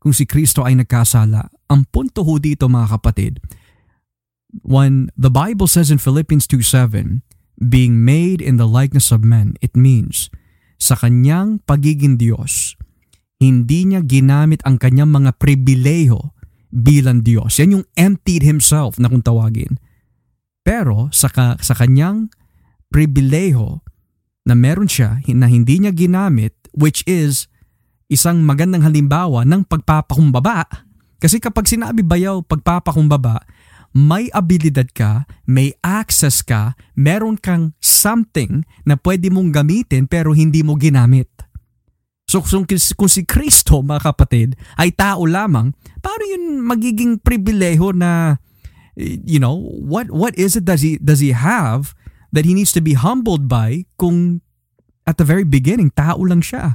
Kung 0.06 0.14
si 0.14 0.22
Kristo 0.22 0.62
ay 0.62 0.78
nagkasala, 0.78 1.50
ang 1.66 1.82
punto 1.90 2.22
ho 2.22 2.38
dito 2.38 2.70
mga 2.70 2.94
kapatid, 2.94 3.42
when 4.62 5.10
the 5.18 5.34
Bible 5.34 5.66
says 5.66 5.90
in 5.90 5.98
Philippians 5.98 6.46
2.7, 6.46 7.26
being 7.58 8.06
made 8.06 8.38
in 8.38 8.54
the 8.54 8.70
likeness 8.70 9.10
of 9.10 9.26
men, 9.26 9.58
it 9.58 9.74
means 9.74 10.30
sa 10.78 10.94
kanyang 10.94 11.58
pagiging 11.66 12.22
Diyos, 12.22 12.78
hindi 13.42 13.82
niya 13.82 14.06
ginamit 14.06 14.62
ang 14.62 14.78
kanyang 14.78 15.10
mga 15.10 15.42
pribileho 15.42 16.38
bilang 16.70 17.26
Diyos. 17.26 17.58
Yan 17.58 17.82
yung 17.82 17.86
emptied 17.98 18.46
himself 18.46 19.02
na 19.02 19.10
kung 19.10 19.26
tawagin. 19.26 19.74
Pero 20.62 21.10
sa, 21.10 21.26
ka, 21.26 21.58
sa 21.58 21.74
kanyang 21.74 22.30
pribileho 22.94 23.82
na 24.46 24.54
meron 24.54 24.86
siya 24.86 25.18
na 25.34 25.50
hindi 25.50 25.82
niya 25.82 25.90
ginamit, 25.90 26.54
which 26.78 27.02
is 27.10 27.50
isang 28.06 28.42
magandang 28.42 28.86
halimbawa 28.86 29.42
ng 29.42 29.66
pagpapakumbaba. 29.66 30.66
Kasi 31.16 31.42
kapag 31.42 31.66
sinabi 31.66 32.06
bayaw 32.06 32.44
pagpapakumbaba, 32.44 33.42
may 33.96 34.28
abilidad 34.36 34.92
ka, 34.92 35.24
may 35.48 35.72
access 35.80 36.44
ka, 36.44 36.76
meron 36.92 37.40
kang 37.40 37.72
something 37.80 38.60
na 38.84 39.00
pwede 39.00 39.32
mong 39.32 39.56
gamitin 39.56 40.04
pero 40.04 40.36
hindi 40.36 40.60
mo 40.60 40.76
ginamit. 40.76 41.32
So 42.26 42.42
kung, 42.42 42.66
kung 42.68 43.10
si 43.10 43.22
Kristo 43.24 43.80
mga 43.80 44.12
kapatid 44.12 44.58
ay 44.76 44.92
tao 44.92 45.24
lamang, 45.24 45.72
paano 46.02 46.22
yun 46.26 46.60
magiging 46.60 47.22
pribileho 47.22 47.94
na 47.94 48.36
you 48.98 49.38
know, 49.38 49.54
what 49.80 50.10
what 50.10 50.32
is 50.34 50.56
it 50.56 50.64
does 50.64 50.82
he 50.82 50.98
does 50.98 51.20
he 51.20 51.32
have 51.36 51.94
that 52.32 52.44
he 52.44 52.52
needs 52.56 52.74
to 52.74 52.82
be 52.82 52.98
humbled 52.98 53.46
by 53.46 53.86
kung 54.00 54.42
at 55.06 55.16
the 55.16 55.24
very 55.24 55.46
beginning 55.46 55.94
tao 55.94 56.18
lang 56.20 56.42
siya. 56.42 56.74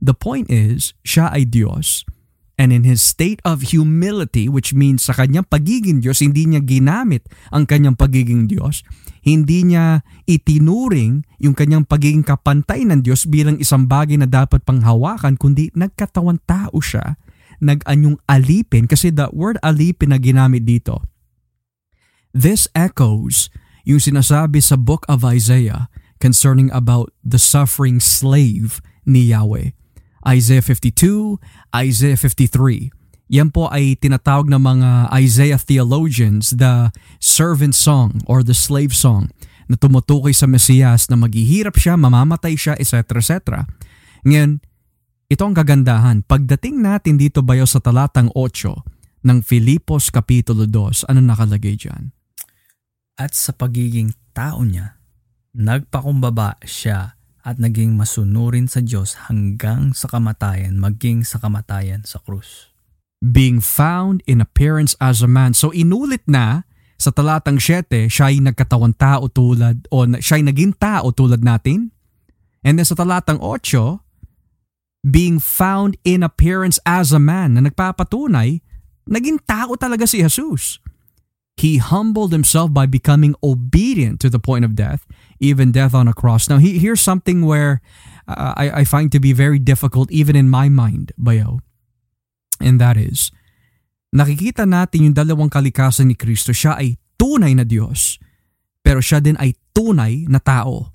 The 0.00 0.16
point 0.16 0.48
is, 0.48 0.96
siya 1.04 1.28
ay 1.30 1.46
Diyos 1.46 2.08
And 2.60 2.76
in 2.76 2.84
his 2.84 3.00
state 3.00 3.40
of 3.40 3.72
humility, 3.72 4.44
which 4.44 4.76
means 4.76 5.08
sa 5.08 5.16
kanyang 5.16 5.48
pagiging 5.48 6.04
Diyos, 6.04 6.20
hindi 6.20 6.44
niya 6.44 6.60
ginamit 6.60 7.24
ang 7.48 7.64
kanyang 7.64 7.96
pagiging 7.96 8.52
Diyos, 8.52 8.84
hindi 9.24 9.64
niya 9.64 10.04
itinuring 10.28 11.24
yung 11.40 11.56
kanyang 11.56 11.88
pagiging 11.88 12.20
kapantay 12.20 12.84
ng 12.84 13.00
Diyos 13.00 13.24
bilang 13.24 13.56
isang 13.56 13.88
bagay 13.88 14.20
na 14.20 14.28
dapat 14.28 14.60
panghawakan, 14.68 15.40
kundi 15.40 15.72
nagkatawan 15.72 16.36
tao 16.44 16.76
siya, 16.84 17.16
nag-anyong 17.64 18.20
alipin, 18.28 18.84
kasi 18.84 19.08
the 19.08 19.32
word 19.32 19.56
alipin 19.64 20.12
na 20.12 20.20
ginamit 20.20 20.68
dito. 20.68 21.00
This 22.36 22.68
echoes 22.76 23.48
yung 23.88 24.04
sinasabi 24.04 24.60
sa 24.60 24.76
book 24.76 25.08
of 25.08 25.24
Isaiah 25.24 25.88
concerning 26.20 26.68
about 26.76 27.08
the 27.24 27.40
suffering 27.40 28.04
slave 28.04 28.84
ni 29.08 29.32
Yahweh. 29.32 29.79
Isaiah 30.26 30.64
52, 30.64 31.40
Isaiah 31.72 32.18
53. 32.18 32.92
Yan 33.30 33.54
po 33.54 33.70
ay 33.70 33.94
tinatawag 33.94 34.50
ng 34.50 34.58
mga 34.58 34.90
Isaiah 35.14 35.60
theologians 35.60 36.50
the 36.50 36.90
servant 37.22 37.78
song 37.78 38.20
or 38.26 38.42
the 38.42 38.56
slave 38.56 38.90
song 38.90 39.30
na 39.70 39.78
tumutukoy 39.78 40.34
sa 40.34 40.50
Mesiyas 40.50 41.06
na 41.06 41.14
maghihirap 41.14 41.78
siya, 41.78 41.94
mamamatay 41.94 42.58
siya, 42.58 42.74
etc. 42.74 43.22
etc. 43.22 43.30
Ngayon, 44.26 44.58
ito 45.30 45.42
ang 45.46 45.54
kagandahan. 45.54 46.26
Pagdating 46.26 46.82
natin 46.82 47.14
dito 47.14 47.46
bayo 47.46 47.62
sa 47.70 47.78
talatang 47.78 48.34
8 48.34 49.22
ng 49.22 49.38
Filipos 49.46 50.10
Kapitulo 50.10 50.66
2, 50.66 51.06
ano 51.06 51.22
nakalagay 51.22 51.78
dyan? 51.78 52.10
At 53.14 53.38
sa 53.38 53.54
pagiging 53.54 54.10
tao 54.34 54.66
niya, 54.66 54.98
nagpakumbaba 55.54 56.58
siya 56.66 57.19
at 57.44 57.56
naging 57.56 57.96
masunurin 57.96 58.68
sa 58.68 58.84
Diyos 58.84 59.28
hanggang 59.28 59.96
sa 59.96 60.08
kamatayan, 60.08 60.76
maging 60.76 61.24
sa 61.24 61.40
kamatayan 61.40 62.04
sa 62.04 62.20
krus. 62.20 62.72
Being 63.20 63.60
found 63.60 64.24
in 64.24 64.40
appearance 64.40 64.96
as 64.96 65.20
a 65.20 65.28
man. 65.28 65.52
So 65.52 65.72
inulit 65.72 66.24
na 66.24 66.64
sa 67.00 67.12
talatang 67.12 67.56
7, 67.56 68.08
siya 68.12 68.28
ay 68.28 68.44
nagkatawang 68.44 68.92
tao 68.96 69.28
tulad 69.28 69.88
o 69.88 70.04
siya 70.20 70.40
ay 70.40 70.44
naging 70.44 70.76
tao 70.76 71.08
tulad 71.12 71.40
natin. 71.40 71.92
And 72.60 72.76
then 72.76 72.84
sa 72.84 72.96
talatang 72.96 73.40
8, 73.40 74.04
being 75.00 75.40
found 75.40 75.96
in 76.04 76.20
appearance 76.20 76.76
as 76.84 77.12
a 77.12 77.20
man 77.20 77.56
na 77.56 77.64
nagpapatunay, 77.64 78.60
naging 79.08 79.40
tao 79.48 79.72
talaga 79.80 80.04
si 80.04 80.20
Jesus. 80.20 80.76
He 81.56 81.76
humbled 81.76 82.32
himself 82.32 82.72
by 82.72 82.88
becoming 82.88 83.36
obedient 83.44 84.20
to 84.24 84.28
the 84.32 84.40
point 84.40 84.64
of 84.64 84.76
death, 84.76 85.04
even 85.40 85.72
death 85.72 85.96
on 85.96 86.06
a 86.06 86.14
cross. 86.14 86.48
Now, 86.48 86.60
he, 86.60 86.78
here's 86.78 87.00
something 87.00 87.44
where 87.44 87.80
uh, 88.28 88.54
I, 88.56 88.70
I 88.80 88.84
find 88.84 89.10
to 89.12 89.20
be 89.20 89.32
very 89.32 89.58
difficult, 89.58 90.12
even 90.12 90.36
in 90.36 90.52
my 90.52 90.68
mind, 90.68 91.12
Bayo. 91.16 91.64
And 92.60 92.76
that 92.76 93.00
is, 93.00 93.32
nakikita 94.12 94.68
natin 94.68 95.10
yung 95.10 95.16
dalawang 95.16 95.48
kalikasan 95.48 96.12
ni 96.12 96.14
Kristo. 96.14 96.52
Siya 96.52 96.76
ay 96.76 97.00
tunay 97.16 97.56
na 97.56 97.64
Diyos, 97.64 98.20
pero 98.84 99.00
siya 99.00 99.24
din 99.24 99.40
ay 99.40 99.56
tunay 99.72 100.28
na 100.28 100.38
tao. 100.38 100.92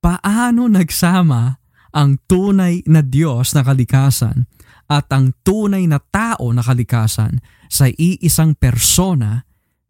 Paano 0.00 0.66
nagsama 0.72 1.60
ang 1.92 2.20
tunay 2.24 2.84
na 2.88 3.04
Diyos 3.04 3.52
na 3.52 3.64
kalikasan 3.64 4.48
at 4.86 5.08
ang 5.12 5.36
tunay 5.44 5.84
na 5.88 5.98
tao 5.98 6.52
na 6.52 6.62
kalikasan 6.64 7.40
sa 7.66 7.88
iisang 7.90 8.54
persona 8.56 9.44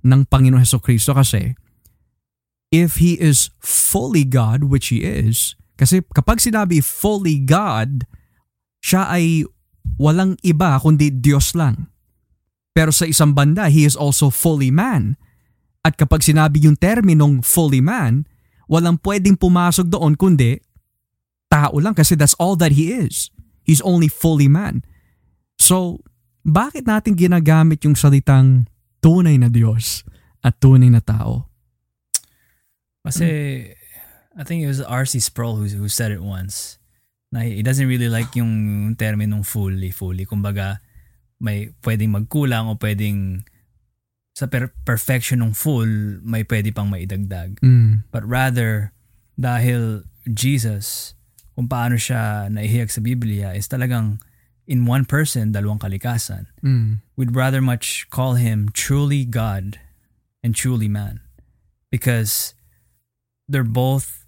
ng 0.06 0.22
Panginoon 0.24 0.62
Heso 0.62 0.78
Kristo 0.78 1.12
kasi 1.12 1.52
if 2.70 2.98
He 2.98 3.18
is 3.18 3.50
fully 3.60 4.26
God, 4.26 4.66
which 4.66 4.88
He 4.88 5.04
is, 5.06 5.54
kasi 5.76 6.00
kapag 6.16 6.40
sinabi 6.40 6.80
fully 6.80 7.40
God, 7.42 8.08
siya 8.80 9.10
ay 9.12 9.44
walang 10.00 10.40
iba 10.40 10.80
kundi 10.80 11.12
Diyos 11.12 11.52
lang. 11.52 11.92
Pero 12.76 12.92
sa 12.92 13.08
isang 13.08 13.32
banda, 13.32 13.68
He 13.68 13.88
is 13.88 13.96
also 13.96 14.28
fully 14.28 14.72
man. 14.72 15.16
At 15.86 15.96
kapag 15.96 16.24
sinabi 16.24 16.64
yung 16.64 16.76
terminong 16.76 17.44
fully 17.46 17.80
man, 17.80 18.26
walang 18.66 18.98
pwedeng 19.04 19.38
pumasok 19.38 19.86
doon 19.86 20.18
kundi 20.18 20.58
tao 21.46 21.78
lang 21.78 21.94
kasi 21.94 22.18
that's 22.18 22.34
all 22.36 22.58
that 22.58 22.74
He 22.74 22.90
is. 22.90 23.30
He's 23.62 23.82
only 23.82 24.10
fully 24.10 24.50
man. 24.50 24.82
So, 25.56 26.02
bakit 26.46 26.86
natin 26.86 27.18
ginagamit 27.18 27.82
yung 27.82 27.98
salitang 27.98 28.70
tunay 29.02 29.38
na 29.38 29.50
Diyos 29.50 30.02
at 30.42 30.58
tunay 30.58 30.90
na 30.90 31.02
tao. 31.02 31.45
Kasi, 33.06 33.72
I 34.36 34.42
think 34.44 34.62
it 34.62 34.68
was 34.68 34.82
R.C. 34.82 35.20
Sproul 35.20 35.56
who, 35.56 35.66
who 35.66 35.88
said 35.88 36.10
it 36.10 36.22
once. 36.22 36.78
Na 37.32 37.40
he 37.40 37.62
doesn't 37.62 37.86
really 37.86 38.08
like 38.08 38.34
yung 38.34 38.94
terminong 38.98 39.46
fully, 39.46 39.90
fully. 39.90 40.26
Kumbaga, 40.26 40.82
may 41.40 41.70
pwedeng 41.82 42.14
magkulang 42.14 42.68
o 42.68 42.74
pwedeng 42.76 43.44
sa 44.36 44.44
per- 44.44 44.72
perfection 44.84 45.40
ng 45.40 45.56
full, 45.56 46.20
may 46.20 46.44
pwede 46.44 46.74
pang 46.74 46.92
maidagdag. 46.92 47.56
Mm. 47.64 48.04
But 48.12 48.24
rather, 48.28 48.92
dahil 49.40 50.04
Jesus, 50.28 51.16
kung 51.56 51.72
paano 51.72 51.96
siya 51.96 52.52
naihiyag 52.52 52.92
sa 52.92 53.00
Biblia, 53.00 53.56
is 53.56 53.64
talagang 53.64 54.20
in 54.68 54.84
one 54.84 55.08
person, 55.08 55.56
dalawang 55.56 55.80
kalikasan. 55.80 56.52
Mm. 56.60 57.00
We'd 57.16 57.32
rather 57.32 57.64
much 57.64 58.10
call 58.12 58.36
him 58.36 58.68
truly 58.76 59.24
God 59.24 59.80
and 60.44 60.52
truly 60.52 60.88
man 60.88 61.24
because 61.88 62.52
they're 63.48 63.64
both 63.64 64.24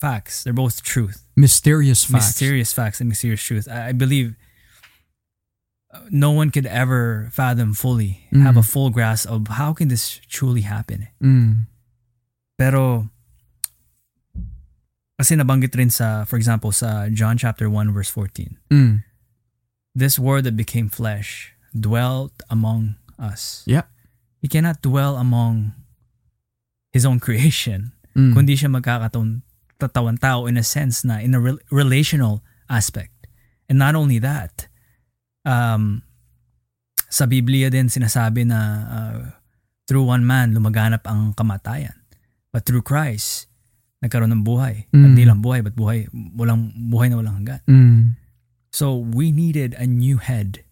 facts. 0.00 0.42
They're 0.44 0.52
both 0.56 0.82
truth. 0.82 1.24
Mysterious 1.36 2.04
facts. 2.04 2.26
Mysterious 2.32 2.72
facts 2.72 3.00
and 3.00 3.08
mysterious 3.08 3.42
truth. 3.42 3.68
I, 3.68 3.88
I 3.88 3.92
believe 3.92 4.34
uh, 5.92 6.00
no 6.10 6.30
one 6.32 6.50
could 6.50 6.66
ever 6.66 7.28
fathom 7.32 7.74
fully, 7.74 8.24
Mm. 8.32 8.42
have 8.42 8.56
a 8.56 8.62
full 8.62 8.90
grasp 8.90 9.28
of 9.28 9.48
how 9.60 9.72
can 9.74 9.88
this 9.88 10.20
truly 10.28 10.62
happen. 10.62 11.08
Mm. 11.22 11.66
Pero 12.58 13.10
kasi 15.18 15.36
nabanggit 15.36 15.74
rin 15.76 15.90
sa, 15.90 16.24
for 16.24 16.36
example, 16.36 16.72
sa 16.72 17.08
John 17.12 17.36
chapter 17.36 17.68
1 17.68 17.92
verse 17.92 18.08
14. 18.08 18.56
Mm. 18.72 19.04
this 19.92 20.18
word 20.18 20.44
that 20.44 20.56
became 20.56 20.88
flesh 20.88 21.52
dwelt 21.74 22.32
among 22.48 22.94
us. 23.18 23.62
Yeah. 23.66 23.90
He 24.40 24.46
cannot 24.48 24.80
dwell 24.80 25.16
among 25.18 25.74
his 26.94 27.04
own 27.04 27.18
creation, 27.20 27.92
Mm. 28.16 28.34
kundi 28.34 28.58
siya 28.58 28.70
magkakatawan 28.72 29.42
tatawan 29.80 30.18
tao 30.20 30.44
in 30.44 30.58
a 30.60 30.66
sense 30.66 31.06
na 31.06 31.22
in 31.24 31.32
a 31.32 31.40
re- 31.40 31.62
relational 31.72 32.42
aspect. 32.68 33.14
And 33.70 33.78
not 33.78 33.94
only 33.94 34.18
that, 34.20 34.66
um, 35.46 36.02
sa 37.08 37.24
Biblia 37.26 37.70
din 37.70 37.86
sinasabi 37.88 38.46
na 38.46 38.58
uh, 38.86 39.20
through 39.88 40.04
one 40.06 40.22
man 40.26 40.54
lumaganap 40.54 41.06
ang 41.06 41.32
kamatayan. 41.34 41.96
But 42.52 42.66
through 42.66 42.82
Christ, 42.82 43.46
nagkaroon 44.02 44.30
ng 44.34 44.44
buhay. 44.44 44.90
Mm. 44.90 45.04
At 45.06 45.10
di 45.14 45.24
lang 45.24 45.40
buhay, 45.40 45.62
but 45.62 45.74
buhay, 45.78 46.10
walang, 46.34 46.74
buhay 46.90 47.10
na 47.10 47.16
walang 47.22 47.36
hanggan. 47.42 47.62
Mm. 47.70 48.02
So 48.70 48.94
we 48.94 49.30
needed 49.30 49.74
a 49.78 49.86
new 49.86 50.18
head 50.18 50.62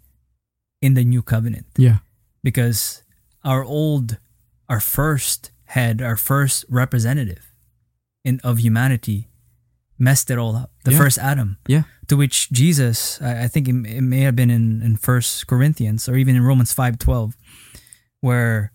in 0.83 0.95
the 0.95 1.03
new 1.03 1.23
covenant 1.23 1.67
Yeah. 1.75 2.07
because 2.43 3.03
our 3.43 3.67
old, 3.67 4.19
our 4.71 4.79
first 4.79 5.51
head, 5.77 6.01
our 6.01 6.17
first 6.17 6.65
representative 6.69 7.53
in 8.25 8.41
of 8.45 8.59
humanity 8.61 9.29
messed 9.99 10.31
it 10.31 10.39
all 10.39 10.55
up. 10.57 10.71
The 10.85 10.93
Yeah. 10.93 10.99
first 10.99 11.19
Adam. 11.19 11.59
Yeah. 11.67 11.83
To 12.09 12.17
which 12.17 12.49
Jesus, 12.51 13.21
I, 13.21 13.45
I 13.45 13.49
think 13.49 13.69
it, 13.69 13.77
it 13.85 14.01
may 14.05 14.23
have 14.25 14.35
been 14.37 14.49
in, 14.49 14.81
in 14.81 14.97
First 14.97 15.47
Corinthians 15.47 16.09
or 16.09 16.17
even 16.17 16.37
in 16.37 16.43
Romans 16.43 16.73
5.12 16.73 17.35
where 18.21 18.73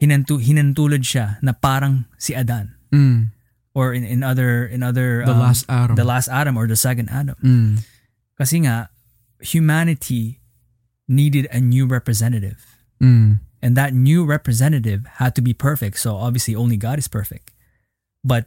hinantu, 0.00 0.38
hinantulad 0.40 1.02
siya 1.04 1.36
na 1.42 1.52
parang 1.52 2.06
si 2.16 2.32
Adan. 2.34 2.76
Mm. 2.94 3.32
Or 3.74 3.94
in, 3.94 4.02
in 4.04 4.22
other, 4.22 4.66
in 4.66 4.82
other, 4.82 5.22
The 5.24 5.32
um, 5.32 5.38
last 5.40 5.64
Adam. 5.68 5.94
the 5.96 6.04
last 6.04 6.28
Adam 6.28 6.56
or 6.56 6.66
the 6.66 6.76
second 6.78 7.08
Adam. 7.10 7.36
Mm. 7.42 7.72
Kasi 8.38 8.64
nga, 8.66 8.90
humanity 9.40 10.40
needed 11.08 11.46
a 11.50 11.60
new 11.60 11.86
representative. 11.86 12.78
Mm. 13.02 13.40
And 13.62 13.76
that 13.76 13.92
new 13.92 14.24
representative 14.24 15.06
had 15.20 15.36
to 15.36 15.42
be 15.42 15.52
perfect. 15.52 15.98
So 15.98 16.16
obviously 16.16 16.56
only 16.56 16.76
God 16.76 16.98
is 16.98 17.08
perfect. 17.08 17.52
But 18.24 18.46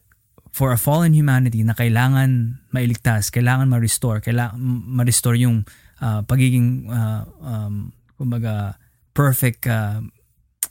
for 0.54 0.72
a 0.72 0.78
fallen 0.78 1.14
humanity 1.14 1.64
na 1.64 1.74
kailangan 1.74 2.62
mailigtas, 2.74 3.34
kailangan 3.34 3.70
ma-restore, 3.70 4.22
kailangan 4.22 4.58
ma-restore 4.58 5.36
yung 5.36 5.66
uh, 6.02 6.22
pagiging 6.22 6.90
uh, 6.90 7.26
um, 7.42 7.94
kumbaga 8.20 8.78
perfect 9.14 9.66
uh, 9.66 10.02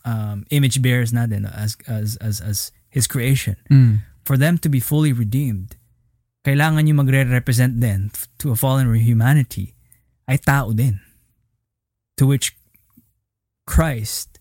um, 0.05 0.47
image 0.51 0.83
bearers 0.83 1.11
natin 1.11 1.51
as 1.51 1.77
as 1.87 2.15
as 2.23 2.41
as 2.41 2.71
his 2.91 3.07
creation. 3.07 3.57
Mm. 3.71 4.07
For 4.23 4.39
them 4.39 4.59
to 4.63 4.71
be 4.71 4.79
fully 4.79 5.11
redeemed, 5.11 5.75
kailangan 6.47 6.87
yung 6.87 7.03
magre-represent 7.03 7.83
din 7.83 8.15
to 8.39 8.55
a 8.55 8.57
fallen 8.57 8.87
humanity 8.95 9.75
ay 10.31 10.39
tao 10.39 10.71
din. 10.71 11.03
To 12.23 12.31
which 12.31 12.55
Christ, 13.67 14.32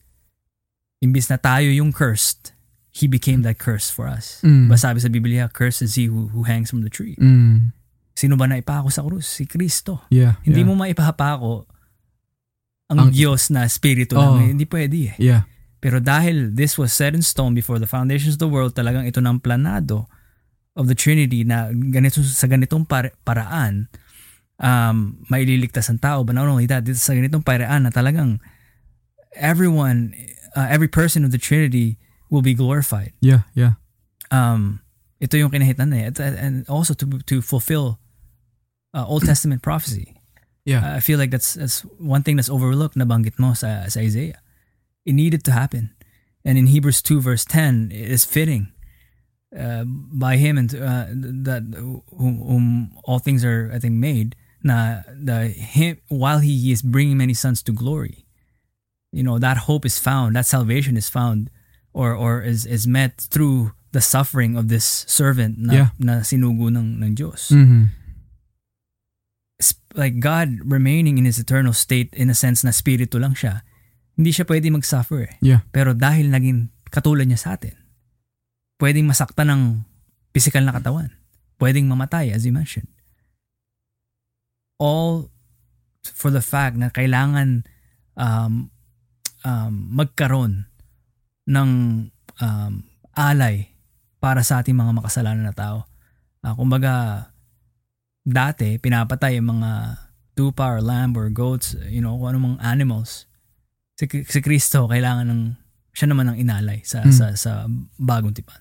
imbis 1.02 1.28
na 1.28 1.42
tayo 1.42 1.68
yung 1.74 1.92
cursed, 1.92 2.54
He 2.92 3.08
became 3.08 3.40
that 3.48 3.56
curse 3.56 3.88
for 3.88 4.04
us. 4.04 4.44
Mm. 4.44 4.68
Ba 4.68 4.76
sabi 4.76 5.00
sa 5.00 5.08
Biblia, 5.08 5.48
cursed 5.48 5.80
is 5.80 5.96
he 5.96 6.12
who, 6.12 6.28
who 6.36 6.44
hangs 6.44 6.68
from 6.68 6.84
the 6.84 6.92
tree. 6.92 7.16
Mm. 7.16 7.72
Sino 8.12 8.36
ba 8.36 8.52
na 8.52 8.60
ipako 8.60 8.92
sa 8.92 9.00
krus? 9.00 9.32
Si 9.32 9.48
Kristo. 9.48 10.04
Yeah. 10.12 10.36
Hindi 10.44 10.68
yeah. 10.68 10.68
mo 10.68 10.76
maipapako 10.76 11.72
ang, 12.92 13.08
Ang- 13.08 13.16
Diyos 13.16 13.48
na 13.48 13.64
spirito 13.72 14.20
Oh. 14.20 14.36
lang. 14.36 14.60
Hindi 14.60 14.68
pwede 14.68 15.08
eh. 15.08 15.16
Yeah. 15.16 15.48
Pero 15.80 16.04
dahil 16.04 16.52
this 16.52 16.76
was 16.76 16.92
set 16.92 17.16
in 17.16 17.24
stone 17.24 17.56
before 17.56 17.80
the 17.80 17.88
foundations 17.88 18.36
of 18.36 18.44
the 18.44 18.52
world, 18.52 18.76
talagang 18.76 19.08
ito 19.08 19.24
ng 19.24 19.40
planado 19.40 20.12
of 20.76 20.92
the 20.92 20.96
Trinity 20.96 21.48
na 21.48 21.72
ganito 21.72 22.20
sa 22.28 22.52
ganitong 22.52 22.84
par- 22.84 23.16
paraan 23.24 23.88
um, 24.60 25.16
maililigtas 25.32 25.88
ang 25.88 26.04
tao. 26.04 26.28
But 26.28 26.36
not 26.36 26.52
only 26.52 26.68
that, 26.68 26.84
dito 26.84 27.00
sa 27.00 27.16
ganitong 27.16 27.48
paraan 27.48 27.88
na 27.88 27.92
talagang 27.96 28.44
everyone, 29.40 30.12
uh, 30.56 30.68
every 30.70 30.88
person 30.88 31.24
of 31.26 31.32
the 31.32 31.38
Trinity 31.38 31.98
will 32.30 32.42
be 32.42 32.54
glorified. 32.54 33.14
Yeah. 33.22 33.42
Yeah. 33.54 33.74
Um, 34.32 34.82
ito 35.20 35.38
yung 35.38 35.52
kinahitan 35.52 35.90
na 35.90 36.10
eh. 36.10 36.12
And 36.20 36.68
also 36.70 36.94
to 36.96 37.06
to 37.28 37.42
fulfill 37.42 38.00
uh, 38.94 39.06
Old 39.06 39.26
Testament 39.26 39.62
prophecy. 39.62 40.16
Yeah. 40.66 40.96
I 40.96 41.00
feel 41.00 41.18
like 41.18 41.32
that's 41.32 41.54
that's 41.54 41.82
one 42.00 42.24
thing 42.24 42.36
that's 42.38 42.50
overlooked 42.50 42.96
nabanggit 42.96 43.38
mo 43.38 43.54
sa, 43.54 43.88
sa 43.88 44.00
Isaiah. 44.00 44.40
It 45.06 45.14
needed 45.14 45.44
to 45.46 45.52
happen. 45.52 45.94
And 46.46 46.58
in 46.58 46.68
Hebrews 46.68 47.02
2 47.02 47.22
verse 47.22 47.46
10, 47.46 47.92
it 47.94 48.10
is 48.10 48.26
fitting 48.26 48.74
uh, 49.58 49.84
by 49.86 50.38
him 50.38 50.58
and 50.58 50.74
uh, 50.74 51.06
that 51.46 51.64
whom, 52.18 52.38
whom 52.38 52.66
all 53.04 53.20
things 53.20 53.46
are 53.46 53.70
I 53.74 53.80
think 53.80 53.96
made 53.96 54.36
na 54.64 55.02
the 55.10 55.50
him 55.50 55.98
while 56.08 56.40
he 56.40 56.72
is 56.72 56.82
bringing 56.82 57.18
many 57.18 57.34
sons 57.34 57.62
to 57.64 57.72
glory. 57.72 58.21
You 59.12 59.24
know, 59.24 59.36
that 59.40 59.68
hope 59.68 59.84
is 59.84 60.00
found, 60.00 60.40
that 60.40 60.48
salvation 60.48 60.96
is 60.96 61.12
found 61.12 61.52
or 61.92 62.16
or 62.16 62.40
is 62.40 62.64
is 62.64 62.88
met 62.88 63.20
through 63.20 63.76
the 63.92 64.00
suffering 64.00 64.56
of 64.56 64.72
this 64.72 65.04
servant 65.12 65.60
na, 65.60 65.72
Yeah. 65.76 65.90
na 66.00 66.14
sinugo 66.24 66.72
ng 66.72 67.04
ng 67.04 67.12
Diyos 67.12 67.52
Mm-hmm. 67.52 67.92
like 70.00 70.24
God 70.24 70.64
remaining 70.64 71.20
in 71.20 71.28
his 71.28 71.36
eternal 71.38 71.76
state 71.76 72.16
in 72.16 72.32
a 72.32 72.38
sense 72.38 72.64
na 72.64 72.72
spirito 72.72 73.20
lang 73.20 73.36
siya, 73.36 73.68
hindi 74.16 74.32
siya 74.32 74.48
pwede 74.48 74.72
mag-suffer 74.72 75.28
eh. 75.28 75.34
Yeah. 75.44 75.68
Pero 75.76 75.92
dahil 75.92 76.32
naging 76.32 76.72
katulad 76.88 77.28
niya 77.28 77.44
sa 77.44 77.60
atin, 77.60 77.76
pwedeng 78.80 79.12
masaktan 79.12 79.52
ng 79.52 79.62
physical 80.32 80.64
na 80.64 80.72
katawan. 80.72 81.12
Pwedeng 81.60 81.92
mamatay 81.92 82.32
as 82.32 82.48
you 82.48 82.56
mentioned. 82.56 82.88
All 84.80 85.30
for 86.02 86.32
the 86.32 86.42
fact 86.42 86.80
na 86.80 86.88
kailangan 86.90 87.68
um, 88.16 88.71
um, 89.46 89.74
magkaroon 89.94 90.66
ng 91.48 91.70
um, 92.40 92.74
alay 93.14 93.74
para 94.22 94.46
sa 94.46 94.62
ating 94.62 94.78
mga 94.78 94.94
makasalanan 94.94 95.50
na 95.50 95.56
tao. 95.56 95.90
Ah, 96.42 96.54
kumbaga, 96.54 97.26
dati, 98.22 98.78
pinapatay 98.78 99.38
yung 99.42 99.58
mga 99.58 99.98
tupa 100.38 100.78
or 100.78 100.82
lamb 100.82 101.18
or 101.18 101.30
goats, 101.30 101.74
you 101.90 102.02
know, 102.02 102.18
kung 102.18 102.38
mga 102.38 102.62
animals. 102.62 103.26
Si, 103.98 104.06
si 104.10 104.40
Kristo, 104.42 104.90
kailangan 104.90 105.30
ng, 105.30 105.42
siya 105.94 106.08
naman 106.10 106.30
ang 106.30 106.38
inalay 106.38 106.82
sa, 106.82 107.06
Mm. 107.06 107.14
sa, 107.14 107.26
sa 107.38 107.52
bagong 107.98 108.34
tipan. 108.34 108.58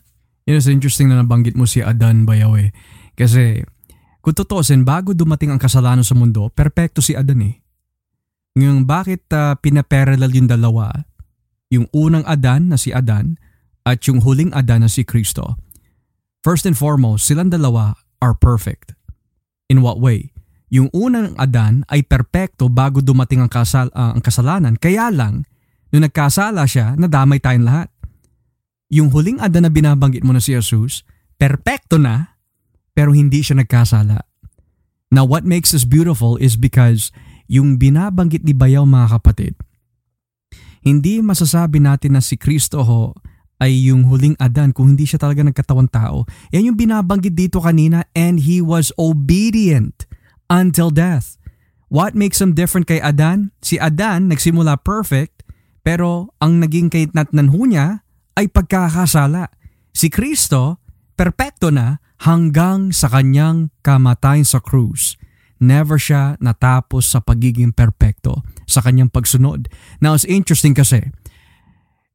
You 0.49 0.57
know, 0.57 0.61
it's 0.61 0.69
interesting 0.69 1.09
na 1.13 1.21
nabanggit 1.21 1.55
mo 1.55 1.65
si 1.69 1.81
Adan 1.81 2.25
Bayaw 2.27 2.57
eh. 2.59 2.73
Kasi 3.15 3.61
kung 4.21 4.37
tutusin, 4.37 4.85
bago 4.85 5.17
dumating 5.17 5.53
ang 5.53 5.61
kasalanan 5.61 6.05
sa 6.05 6.17
mundo, 6.17 6.49
perpekto 6.53 7.01
si 7.01 7.17
Adan 7.17 7.41
eh. 7.45 7.61
Ngayon, 8.59 8.89
bakit 8.89 9.27
uh, 9.31 9.55
pinaparallel 9.59 10.33
yung 10.35 10.51
dalawa? 10.51 10.91
Yung 11.71 11.87
unang 11.95 12.27
Adan 12.27 12.71
na 12.71 12.77
si 12.79 12.91
Adan 12.91 13.39
at 13.87 14.03
yung 14.11 14.23
huling 14.23 14.51
Adan 14.51 14.83
na 14.83 14.91
si 14.91 15.07
Kristo. 15.07 15.59
First 16.43 16.67
and 16.67 16.75
foremost, 16.75 17.29
silang 17.29 17.53
dalawa 17.53 17.95
are 18.19 18.35
perfect. 18.35 18.97
In 19.71 19.85
what 19.85 20.03
way? 20.03 20.35
Yung 20.71 20.91
unang 20.91 21.39
Adan 21.39 21.87
ay 21.91 22.03
perpekto 22.03 22.67
bago 22.67 22.99
dumating 22.99 23.43
ang, 23.43 23.51
kasal, 23.51 23.91
ah, 23.95 24.15
ang 24.15 24.23
kasalanan. 24.23 24.75
Kaya 24.75 25.11
lang, 25.15 25.47
nung 25.95 26.03
nagkasala 26.03 26.67
siya, 26.67 26.99
nadamay 26.99 27.39
tayong 27.39 27.67
lahat 27.67 27.91
yung 28.91 29.15
huling 29.15 29.39
Adan 29.39 29.65
na 29.65 29.73
binabanggit 29.73 30.27
mo 30.27 30.35
na 30.35 30.43
si 30.43 30.53
Jesus, 30.53 31.07
perpekto 31.39 31.97
na, 31.97 32.37
pero 32.91 33.15
hindi 33.15 33.41
siya 33.41 33.63
nagkasala. 33.63 34.27
Now 35.15 35.25
what 35.25 35.47
makes 35.47 35.71
this 35.71 35.87
beautiful 35.87 36.35
is 36.37 36.59
because 36.59 37.15
yung 37.51 37.75
binabanggit 37.83 38.47
ni 38.47 38.55
Bayaw 38.55 38.87
mga 38.87 39.19
kapatid, 39.19 39.59
hindi 40.87 41.19
masasabi 41.19 41.83
natin 41.83 42.15
na 42.15 42.23
si 42.23 42.39
Kristo 42.39 42.87
ho 42.87 43.13
ay 43.61 43.93
yung 43.93 44.09
huling 44.09 44.39
Adan 44.41 44.73
kung 44.73 44.97
hindi 44.97 45.05
siya 45.05 45.21
talaga 45.21 45.45
nagkatawang 45.45 45.91
tao. 45.93 46.25
Yan 46.55 46.73
yung 46.73 46.79
binabanggit 46.79 47.37
dito 47.37 47.61
kanina 47.61 48.09
and 48.17 48.47
he 48.49 48.65
was 48.65 48.89
obedient 48.97 50.09
until 50.49 50.89
death. 50.89 51.37
What 51.93 52.17
makes 52.17 52.41
him 52.41 52.57
different 52.57 52.89
kay 52.89 53.03
Adan? 53.03 53.53
Si 53.61 53.77
Adan 53.77 54.33
nagsimula 54.33 54.81
perfect 54.81 55.45
pero 55.85 56.33
ang 56.41 56.63
naging 56.63 56.89
kaitnatnan 56.89 57.53
ho 57.53 57.61
niya 57.69 58.01
ay 58.41 58.49
pagkakasala. 58.49 59.53
Si 59.93 60.09
Kristo, 60.09 60.81
perpekto 61.13 61.69
na 61.69 62.01
hanggang 62.25 62.97
sa 62.97 63.13
kanyang 63.13 63.69
kamatayan 63.85 64.49
sa 64.49 64.65
krus. 64.65 65.20
Never 65.61 66.01
siya 66.01 66.41
natapos 66.41 67.05
sa 67.05 67.21
pagiging 67.21 67.77
perpekto 67.77 68.41
sa 68.65 68.81
kanyang 68.81 69.13
pagsunod. 69.13 69.69
Now, 70.01 70.17
it's 70.17 70.25
interesting 70.25 70.73
kasi, 70.73 71.13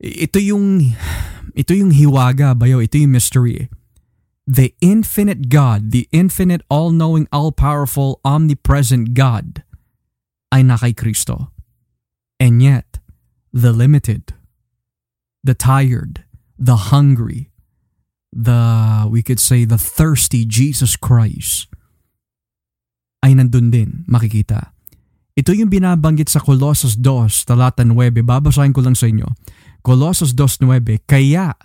ito 0.02 0.42
yung, 0.42 0.98
ito 1.54 1.72
yung 1.78 1.94
hiwaga, 1.94 2.58
bayo, 2.58 2.82
ito 2.82 2.98
yung 2.98 3.14
mystery. 3.14 3.70
The 4.50 4.74
infinite 4.82 5.54
God, 5.54 5.94
the 5.94 6.10
infinite, 6.10 6.66
all-knowing, 6.74 7.30
all-powerful, 7.30 8.18
omnipresent 8.26 9.14
God 9.14 9.62
ay 10.50 10.66
na 10.66 10.82
kay 10.82 10.98
Kristo. 10.98 11.54
And 12.42 12.66
yet, 12.66 12.98
the 13.54 13.72
limited, 13.72 14.34
the 15.46 15.54
tired, 15.54 16.26
the 16.58 16.90
hungry, 16.90 17.54
the, 18.34 19.06
we 19.06 19.22
could 19.22 19.40
say, 19.40 19.66
the 19.66 19.78
thirsty 19.78 20.46
Jesus 20.46 20.98
Christ 20.98 21.70
ay 23.26 23.34
nandun 23.34 23.74
din, 23.74 24.06
makikita. 24.06 24.70
Ito 25.34 25.52
yung 25.58 25.74
binabanggit 25.74 26.30
sa 26.30 26.38
Colossus 26.38 26.94
2, 27.02 27.50
talata 27.50 27.82
9. 27.82 28.22
Babasahin 28.22 28.72
ko 28.72 28.86
lang 28.86 28.94
sa 28.94 29.10
inyo. 29.10 29.26
Colossus 29.82 30.38
2.9, 30.38 31.10
Kaya, 31.10 31.58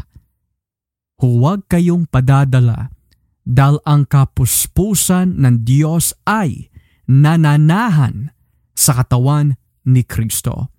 huwag 1.21 1.69
kayong 1.69 2.09
padadala 2.09 2.89
dahil 3.45 3.77
ang 3.85 4.09
kapuspusan 4.09 5.37
ng 5.37 5.69
Diyos 5.69 6.17
ay 6.25 6.73
nananahan 7.05 8.33
sa 8.73 8.97
katawan 8.97 9.61
ni 9.85 10.01
Kristo. 10.01 10.73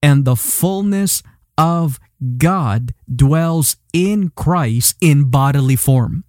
And 0.00 0.24
the 0.24 0.34
fullness 0.34 1.20
of 1.60 2.00
God 2.18 2.96
dwells 3.06 3.78
in 3.94 4.32
Christ 4.34 4.96
in 4.98 5.28
bodily 5.28 5.78
form. 5.78 6.24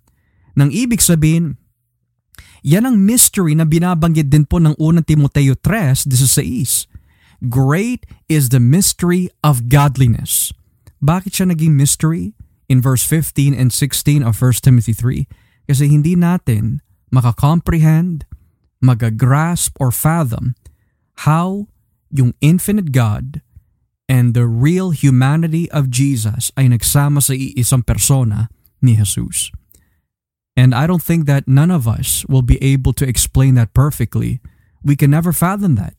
Nang 0.53 0.69
ibig 0.69 1.01
sabihin, 1.01 1.57
yan 2.64 2.88
ang 2.88 2.95
mystery 3.03 3.53
na 3.53 3.68
binabanggit 3.68 4.31
din 4.31 4.48
po 4.48 4.57
ng 4.57 4.80
unang 4.80 5.03
Timoteo 5.03 5.53
3.16. 5.60 6.88
Great 7.52 8.07
is 8.31 8.56
the 8.56 8.64
mystery 8.64 9.27
of 9.44 9.68
godliness. 9.68 10.56
Bakit 11.03 11.35
siya 11.35 11.52
naging 11.52 11.76
mystery? 11.76 12.31
In 12.72 12.80
verse 12.80 13.03
15 13.03 13.52
and 13.52 13.76
16 13.76 14.23
of 14.23 14.40
1 14.40 14.64
Timothy 14.64 14.95
3. 14.95 15.27
Kasi 15.68 15.91
hindi 15.91 16.15
natin 16.15 16.80
makakomprehend, 17.11 18.23
magagrasp 18.80 19.76
or 19.77 19.91
fathom 19.91 20.56
how 21.27 21.68
yung 22.07 22.31
infinite 22.40 22.95
God 22.95 23.44
and 24.07 24.31
the 24.31 24.48
real 24.48 24.95
humanity 24.95 25.68
of 25.72 25.91
Jesus 25.91 26.52
ay 26.56 26.72
nagsama 26.72 27.19
sa 27.19 27.35
iisang 27.35 27.84
persona 27.84 28.48
ni 28.80 28.95
Jesus. 28.95 29.52
And 30.53 30.77
I 30.77 30.85
don't 30.85 31.01
think 31.01 31.25
that 31.25 31.49
none 31.49 31.73
of 31.73 31.89
us 31.89 32.25
will 32.30 32.45
be 32.45 32.61
able 32.61 32.93
to 33.01 33.05
explain 33.05 33.57
that 33.57 33.73
perfectly. 33.73 34.38
We 34.85 34.93
can 34.93 35.09
never 35.09 35.34
fathom 35.34 35.75
that. 35.81 35.97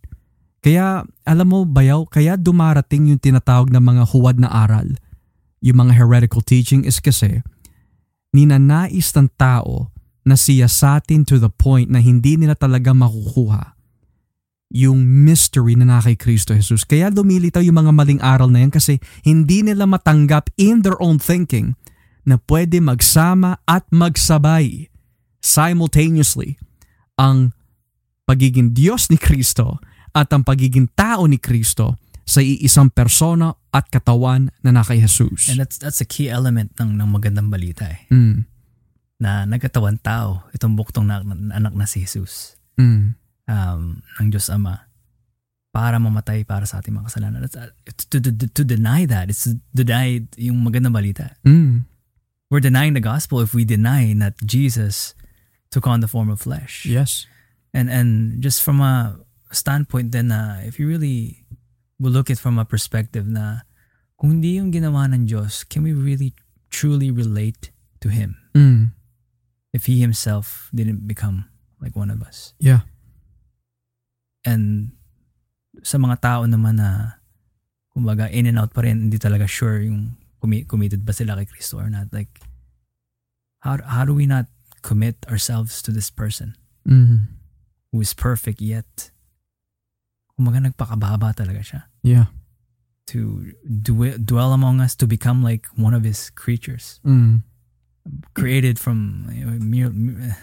Kaya, 0.62 1.04
alam 1.28 1.46
mo, 1.50 1.66
bayaw, 1.68 2.08
kaya 2.08 2.38
dumarating 2.40 3.12
yung 3.12 3.20
tinatawag 3.20 3.68
na 3.68 3.82
mga 3.82 4.14
huwad 4.14 4.40
na 4.40 4.48
aral, 4.48 4.96
yung 5.60 5.76
mga 5.84 6.00
heretical 6.00 6.40
teaching 6.40 6.86
is 6.88 7.02
kasi, 7.02 7.44
ninanais 8.32 9.12
ng 9.12 9.28
tao 9.36 9.92
na 10.24 10.38
siyasatin 10.40 11.28
to 11.28 11.36
the 11.36 11.52
point 11.52 11.92
na 11.92 12.00
hindi 12.00 12.40
nila 12.40 12.56
talaga 12.56 12.96
makukuha 12.96 13.74
yung 14.74 15.06
mystery 15.06 15.78
na 15.78 15.86
na 15.86 16.02
kay 16.02 16.18
Kristo 16.18 16.50
Jesus. 16.50 16.82
Kaya 16.82 17.12
lumilitaw 17.12 17.62
yung 17.62 17.78
mga 17.78 17.92
maling 17.94 18.20
aral 18.24 18.50
na 18.50 18.64
yan 18.64 18.74
kasi 18.74 18.98
hindi 19.22 19.62
nila 19.62 19.86
matanggap 19.86 20.50
in 20.58 20.82
their 20.82 20.98
own 20.98 21.22
thinking 21.22 21.78
na 22.24 22.40
pwede 22.48 22.80
magsama 22.80 23.60
at 23.68 23.84
magsabay 23.92 24.88
simultaneously 25.44 26.56
ang 27.20 27.52
pagiging 28.24 28.72
Diyos 28.72 29.12
ni 29.12 29.20
Kristo 29.20 29.78
at 30.16 30.32
ang 30.32 30.42
pagiging 30.42 30.88
tao 30.96 31.28
ni 31.28 31.36
Kristo 31.36 32.00
sa 32.24 32.40
iisang 32.40 32.88
persona 32.88 33.52
at 33.68 33.92
katawan 33.92 34.48
na 34.64 34.72
na 34.72 34.80
kay 34.80 35.04
Jesus. 35.04 35.52
And 35.52 35.60
that's 35.60 35.76
that's 35.76 36.00
a 36.00 36.08
key 36.08 36.32
element 36.32 36.72
ng 36.80 36.96
ng 36.96 37.08
magandang 37.12 37.52
balita 37.52 37.84
eh. 37.84 38.08
Mm. 38.08 38.48
Na 39.20 39.44
nagkatawan 39.44 40.00
tao 40.00 40.48
itong 40.56 40.72
buktong 40.72 41.04
na, 41.04 41.20
na, 41.20 41.60
anak 41.60 41.76
na 41.76 41.84
si 41.84 42.08
Jesus. 42.08 42.56
Mm. 42.80 43.12
Um, 43.44 44.00
ng 44.24 44.28
Diyos 44.32 44.48
Ama 44.48 44.88
para 45.74 45.98
mamatay 46.00 46.46
para 46.46 46.64
sa 46.64 46.80
ating 46.80 46.96
mga 46.96 47.12
kasalanan. 47.12 47.44
That's, 47.44 47.58
uh, 47.58 47.74
to, 48.08 48.22
to, 48.22 48.30
to, 48.30 48.46
to 48.46 48.62
deny 48.62 49.04
that, 49.10 49.28
it's 49.28 49.44
to 49.50 49.58
deny 49.74 50.22
yung 50.38 50.64
magandang 50.64 50.94
balita. 50.94 51.34
Mm. 51.44 51.84
We're 52.50 52.60
denying 52.62 52.92
the 52.94 53.00
gospel 53.02 53.40
if 53.40 53.54
we 53.54 53.64
deny 53.64 54.12
that 54.20 54.36
Jesus 54.44 55.14
took 55.70 55.86
on 55.86 56.00
the 56.00 56.08
form 56.08 56.30
of 56.30 56.40
flesh. 56.40 56.86
Yes. 56.86 57.26
And 57.74 57.90
and 57.90 58.38
just 58.38 58.62
from 58.62 58.78
a 58.78 59.18
standpoint 59.50 60.12
then 60.12 60.28
na 60.30 60.62
if 60.62 60.78
you 60.78 60.86
really 60.86 61.46
will 61.98 62.12
look 62.14 62.30
at 62.30 62.38
from 62.38 62.58
a 62.58 62.64
perspective 62.66 63.26
na 63.26 63.66
kung 64.18 64.38
hindi 64.38 64.58
yung 64.58 64.70
ginawa 64.70 65.10
ng 65.10 65.26
Diyos, 65.26 65.66
can 65.66 65.82
we 65.82 65.90
really 65.90 66.34
truly 66.70 67.10
relate 67.10 67.70
to 68.02 68.08
Him 68.10 68.38
Mm. 68.54 68.94
if 69.74 69.86
He 69.90 69.98
Himself 69.98 70.70
didn't 70.70 71.06
become 71.10 71.50
like 71.82 71.98
one 71.98 72.10
of 72.10 72.22
us? 72.22 72.54
Yeah. 72.62 72.86
And 74.46 74.94
sa 75.82 75.98
mga 75.98 76.20
tao 76.22 76.46
naman 76.46 76.78
na 76.78 77.18
kumbaga 77.90 78.30
in 78.30 78.46
and 78.46 78.58
out 78.62 78.70
pa 78.70 78.86
rin, 78.86 79.10
hindi 79.10 79.18
talaga 79.18 79.48
sure 79.50 79.82
yung 79.82 80.14
committed 80.68 81.04
ba 81.04 81.12
sila 81.12 81.36
kay 81.40 81.46
Kristo 81.48 81.80
or 81.80 81.88
not. 81.88 82.12
Like, 82.12 82.40
how, 83.64 83.80
how 83.80 84.04
do 84.04 84.12
we 84.12 84.26
not 84.28 84.46
commit 84.84 85.16
ourselves 85.28 85.80
to 85.80 85.90
this 85.90 86.12
person 86.12 86.54
Mm. 86.84 87.32
who 87.88 88.04
is 88.04 88.12
perfect 88.12 88.60
yet 88.60 89.08
kumbaga 90.36 90.60
nagpakababa 90.60 91.32
talaga 91.32 91.64
siya 91.64 91.80
Yeah. 92.04 92.28
to 93.08 93.48
dwe- 93.64 94.20
dwell 94.20 94.52
among 94.52 94.84
us 94.84 94.92
to 95.00 95.08
become 95.08 95.40
like 95.40 95.64
one 95.80 95.96
of 95.96 96.04
his 96.04 96.28
creatures 96.28 97.00
Mm. 97.00 97.40
created 98.36 98.76
from 98.76 99.24
you 99.32 99.48
know, 99.48 99.56
mere, 99.56 99.88
mere- 99.88 100.36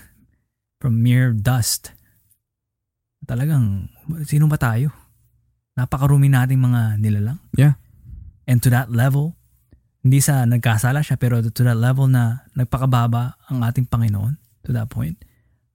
from 0.81 1.05
mere 1.05 1.29
dust 1.29 1.93
talagang 3.29 3.93
sino 4.25 4.49
ba 4.49 4.57
tayo 4.57 4.89
napakarumi 5.77 6.25
nating 6.25 6.57
mga 6.57 6.97
nilalang 6.97 7.37
Yeah. 7.53 7.77
and 8.49 8.65
to 8.65 8.73
that 8.73 8.89
level 8.89 9.37
hindi 10.01 10.19
sa 10.19 10.45
nagkasala 10.45 11.05
siya 11.05 11.17
pero 11.17 11.41
to 11.45 11.61
that 11.61 11.77
level 11.77 12.09
na 12.09 12.45
nagpakababa 12.57 13.37
ang 13.49 13.61
ating 13.61 13.85
Panginoon 13.85 14.37
to 14.65 14.73
that 14.73 14.89
point 14.89 15.21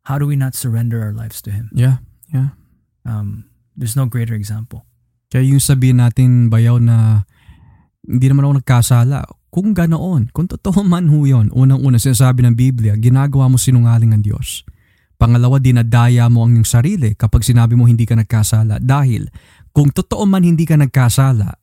how 0.06 0.18
do 0.18 0.26
we 0.26 0.34
not 0.34 0.54
surrender 0.54 1.02
our 1.02 1.14
lives 1.14 1.38
to 1.42 1.54
him 1.54 1.70
Yeah. 1.74 2.02
Yeah. 2.30 2.54
um, 3.06 3.46
there's 3.78 3.94
no 3.94 4.10
greater 4.10 4.34
example 4.34 4.86
Kaya 5.26 5.42
yung 5.52 5.62
sabihin 5.62 5.98
natin, 5.98 6.46
bayaw, 6.46 6.78
na 6.78 7.26
hindi 8.06 8.26
naman 8.30 8.46
ako 8.46 8.54
nagkasala. 8.62 9.18
Kung 9.50 9.74
ganoon, 9.74 10.30
kung 10.30 10.46
totoo 10.46 10.86
man 10.86 11.10
ho 11.10 11.26
yun, 11.26 11.50
unang-una 11.50 11.98
sinasabi 11.98 12.46
ng 12.46 12.54
Biblia, 12.54 12.94
ginagawa 12.94 13.50
mo 13.50 13.58
sinungaling 13.58 14.14
ang 14.14 14.22
Diyos. 14.22 14.62
Pangalawa, 15.16 15.58
dinadaya 15.58 16.28
mo 16.28 16.44
ang 16.44 16.54
iyong 16.54 16.68
sarili 16.68 17.16
kapag 17.18 17.42
sinabi 17.42 17.74
mo 17.74 17.88
hindi 17.88 18.04
ka 18.04 18.14
nagkasala. 18.14 18.78
Dahil 18.78 19.26
kung 19.74 19.90
totoo 19.90 20.22
man 20.28 20.44
hindi 20.44 20.62
ka 20.68 20.76
nagkasala, 20.76 21.56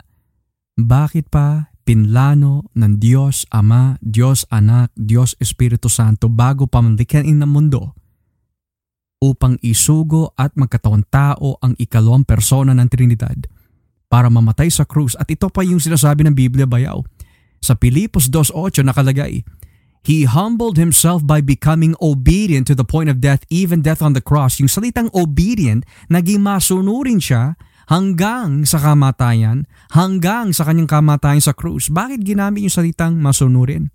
bakit 0.76 1.30
pa 1.30 1.73
pinlano 1.84 2.72
ng 2.76 2.98
Diyos 2.98 3.48
Ama, 3.52 4.00
Diyos 4.00 4.48
Anak, 4.50 4.96
Diyos 4.96 5.36
Espiritu 5.38 5.92
Santo 5.92 6.32
bago 6.32 6.66
pamalikin 6.68 7.28
ng 7.28 7.48
mundo 7.48 7.94
upang 9.24 9.56
isugo 9.64 10.36
at 10.36 10.52
magkatawang 10.60 11.08
tao 11.08 11.56
ang 11.64 11.80
ikalawang 11.80 12.28
persona 12.28 12.76
ng 12.76 12.88
Trinidad 12.92 13.48
para 14.12 14.28
mamatay 14.28 14.68
sa 14.68 14.84
krus. 14.84 15.16
At 15.16 15.32
ito 15.32 15.48
pa 15.48 15.64
yung 15.64 15.80
sinasabi 15.80 16.28
ng 16.28 16.36
Biblia 16.36 16.68
bayaw. 16.68 17.00
Sa 17.64 17.80
Pilipos 17.80 18.28
2.8 18.28 18.84
nakalagay, 18.84 19.48
He 20.04 20.28
humbled 20.28 20.76
himself 20.76 21.24
by 21.24 21.40
becoming 21.40 21.96
obedient 22.04 22.68
to 22.68 22.76
the 22.76 22.84
point 22.84 23.08
of 23.08 23.24
death, 23.24 23.48
even 23.48 23.80
death 23.80 24.04
on 24.04 24.12
the 24.12 24.20
cross. 24.20 24.60
Yung 24.60 24.68
salitang 24.68 25.08
obedient, 25.16 25.88
naging 26.12 26.44
masunurin 26.44 27.24
siya 27.24 27.56
hanggang 27.88 28.64
sa 28.64 28.80
kamatayan, 28.80 29.68
hanggang 29.92 30.56
sa 30.56 30.68
kanyang 30.68 30.90
kamatayan 30.90 31.44
sa 31.44 31.56
krus. 31.56 31.92
Bakit 31.92 32.24
ginamit 32.24 32.64
yung 32.68 32.74
salitang 32.74 33.20
masunurin? 33.20 33.92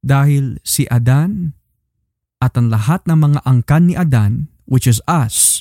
Dahil 0.00 0.60
si 0.64 0.88
Adan 0.88 1.52
at 2.40 2.56
ang 2.56 2.72
lahat 2.72 3.04
ng 3.04 3.18
mga 3.20 3.40
angkan 3.44 3.84
ni 3.84 3.94
Adan, 3.96 4.48
which 4.64 4.88
is 4.88 5.04
us, 5.04 5.60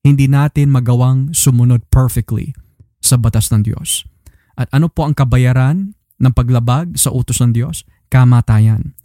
hindi 0.00 0.30
natin 0.30 0.72
magawang 0.72 1.36
sumunod 1.36 1.84
perfectly 1.92 2.56
sa 3.04 3.20
batas 3.20 3.52
ng 3.52 3.66
Diyos. 3.66 4.08
At 4.56 4.72
ano 4.72 4.88
po 4.88 5.04
ang 5.04 5.12
kabayaran 5.12 5.92
ng 5.92 6.32
paglabag 6.32 6.96
sa 6.96 7.12
utos 7.12 7.44
ng 7.44 7.52
Diyos? 7.52 7.84
Kamatayan. 8.08 8.96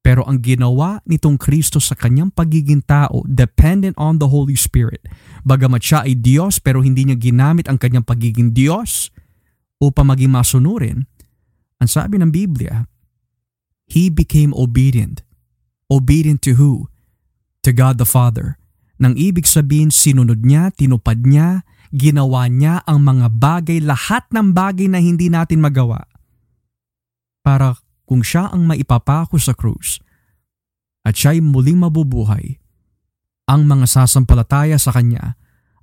Pero 0.00 0.24
ang 0.24 0.40
ginawa 0.40 1.04
nitong 1.04 1.36
Kristo 1.36 1.82
sa 1.82 1.92
kanyang 1.92 2.32
pagiging 2.32 2.80
tao, 2.80 3.20
dependent 3.28 3.92
on 4.00 4.16
the 4.16 4.30
Holy 4.30 4.56
Spirit, 4.56 5.04
bagamat 5.44 5.84
siya 5.84 6.08
ay 6.08 6.16
Diyos 6.16 6.62
pero 6.62 6.80
hindi 6.80 7.04
niya 7.04 7.18
ginamit 7.18 7.68
ang 7.68 7.76
kanyang 7.76 8.06
pagiging 8.08 8.56
Diyos 8.56 9.12
upang 9.78 10.10
maging 10.10 10.32
masunurin, 10.32 11.06
ang 11.78 11.88
sabi 11.88 12.18
ng 12.18 12.34
Biblia, 12.34 12.86
He 13.88 14.12
became 14.12 14.52
obedient. 14.52 15.24
Obedient 15.88 16.44
to 16.44 16.60
who? 16.60 16.92
To 17.64 17.72
God 17.72 17.96
the 17.96 18.04
Father. 18.04 18.60
Nang 19.00 19.16
ibig 19.16 19.48
sabihin, 19.48 19.88
sinunod 19.88 20.44
niya, 20.44 20.68
tinupad 20.74 21.24
niya, 21.24 21.64
ginawa 21.94 22.50
niya 22.52 22.84
ang 22.84 23.00
mga 23.00 23.32
bagay, 23.32 23.78
lahat 23.80 24.28
ng 24.28 24.52
bagay 24.52 24.92
na 24.92 25.00
hindi 25.00 25.32
natin 25.32 25.64
magawa. 25.64 26.04
Para 27.40 27.80
kung 28.08 28.24
siya 28.24 28.48
ang 28.48 28.64
maipapako 28.64 29.36
sa 29.36 29.52
krus 29.52 30.00
at 31.04 31.12
siya'y 31.12 31.44
muling 31.44 31.76
mabubuhay, 31.76 32.56
ang 33.44 33.68
mga 33.68 33.84
sasampalataya 33.84 34.80
sa 34.80 34.96
kanya 34.96 35.36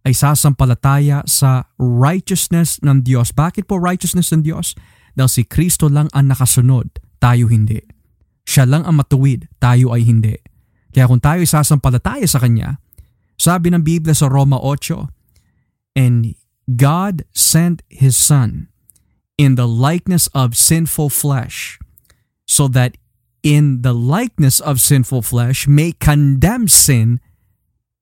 ay 0.06 0.14
sasampalataya 0.14 1.22
sa 1.26 1.70
righteousness 1.78 2.82
ng 2.82 3.06
Diyos. 3.06 3.34
Bakit 3.34 3.70
po 3.70 3.78
righteousness 3.78 4.34
ng 4.34 4.42
Diyos? 4.46 4.78
Dahil 5.18 5.30
si 5.30 5.44
Kristo 5.46 5.90
lang 5.90 6.10
ang 6.14 6.30
nakasunod, 6.30 7.02
tayo 7.18 7.50
hindi. 7.50 7.82
Siya 8.46 8.70
lang 8.70 8.86
ang 8.86 9.02
matuwid, 9.02 9.50
tayo 9.58 9.94
ay 9.98 10.06
hindi. 10.06 10.38
Kaya 10.94 11.10
kung 11.10 11.18
tayo 11.18 11.42
ay 11.42 11.50
sasampalataya 11.50 12.30
sa 12.30 12.38
Kanya, 12.38 12.78
sabi 13.36 13.74
ng 13.74 13.82
Biblia 13.82 14.14
sa 14.14 14.30
Roma 14.30 14.62
8, 14.62 15.98
And 15.98 16.38
God 16.70 17.26
sent 17.34 17.82
His 17.90 18.14
Son 18.14 18.70
in 19.42 19.58
the 19.58 19.66
likeness 19.66 20.30
of 20.38 20.54
sinful 20.54 21.10
flesh, 21.10 21.82
so 22.46 22.70
that 22.70 22.98
in 23.46 23.86
the 23.86 23.94
likeness 23.94 24.58
of 24.62 24.82
sinful 24.82 25.22
flesh 25.22 25.70
may 25.70 25.94
condemn 25.94 26.66
sin 26.66 27.22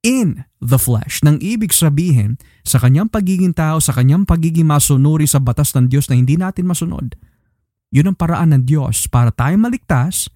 in 0.03 0.43
the 0.59 0.79
flesh. 0.79 1.23
Nang 1.23 1.39
ibig 1.39 1.71
sabihin, 1.71 2.39
sa 2.63 2.79
kanyang 2.79 3.11
pagiging 3.11 3.55
tao, 3.55 3.79
sa 3.79 3.95
kanyang 3.95 4.27
pagiging 4.27 4.67
masunuri 4.67 5.27
sa 5.27 5.39
batas 5.39 5.71
ng 5.75 5.87
Diyos 5.87 6.11
na 6.11 6.19
hindi 6.19 6.35
natin 6.35 6.67
masunod, 6.67 7.15
yun 7.91 8.11
ang 8.11 8.17
paraan 8.19 8.51
ng 8.55 8.63
Diyos 8.67 9.07
para 9.07 9.31
tayo 9.31 9.55
maligtas 9.55 10.27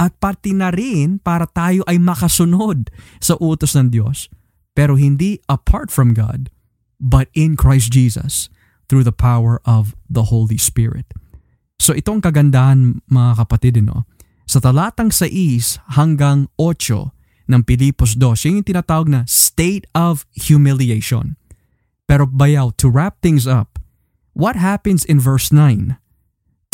at 0.00 0.16
pati 0.16 0.56
na 0.56 0.72
rin 0.72 1.20
para 1.20 1.44
tayo 1.44 1.84
ay 1.84 2.00
makasunod 2.00 2.88
sa 3.20 3.36
utos 3.36 3.76
ng 3.76 3.92
Diyos. 3.92 4.32
Pero 4.72 4.96
hindi 4.96 5.36
apart 5.44 5.92
from 5.92 6.16
God, 6.16 6.48
but 6.96 7.28
in 7.36 7.56
Christ 7.56 7.92
Jesus 7.92 8.48
through 8.88 9.04
the 9.04 9.14
power 9.14 9.60
of 9.68 9.92
the 10.08 10.32
Holy 10.32 10.56
Spirit. 10.56 11.12
So 11.80 11.96
itong 11.96 12.20
kagandahan 12.20 13.00
mga 13.08 13.32
kapatid, 13.40 13.80
no? 13.80 14.04
sa 14.50 14.58
talatang 14.58 15.14
6 15.14 15.94
hanggang 15.94 16.50
8 16.58 17.14
ng 17.46 17.62
Pilipos 17.62 18.18
2, 18.18 18.50
yung 18.50 18.66
tinatawag 18.66 19.06
na 19.06 19.22
state 19.30 19.86
of 19.94 20.26
humiliation. 20.34 21.38
Pero 22.10 22.26
bayaw, 22.26 22.74
to 22.74 22.90
wrap 22.90 23.22
things 23.22 23.46
up, 23.46 23.78
what 24.34 24.58
happens 24.58 25.06
in 25.06 25.22
verse 25.22 25.54
9 25.54 25.94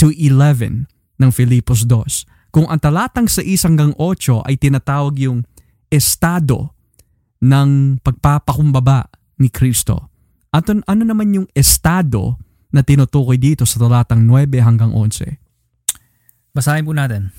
to 0.00 0.08
11 0.08 0.88
ng 1.20 1.30
Filipos 1.36 1.84
2? 1.84 2.24
Kung 2.48 2.64
ang 2.72 2.80
talatang 2.80 3.28
6 3.28 3.44
hanggang 3.68 3.92
8 4.00 4.48
ay 4.48 4.56
tinatawag 4.56 5.20
yung 5.20 5.44
estado 5.92 6.72
ng 7.44 8.00
pagpapakumbaba 8.00 9.12
ni 9.36 9.52
Kristo. 9.52 10.08
At 10.48 10.72
ano 10.72 11.02
naman 11.04 11.36
yung 11.36 11.48
estado 11.52 12.40
na 12.74 12.82
tinutukoy 12.82 13.38
dito 13.38 13.62
sa 13.68 13.78
talatang 13.78 14.26
9 14.26 14.50
hanggang 14.62 14.92
11? 14.92 15.38
Basahin 16.56 16.88
po 16.88 16.96
natin. 16.96 17.30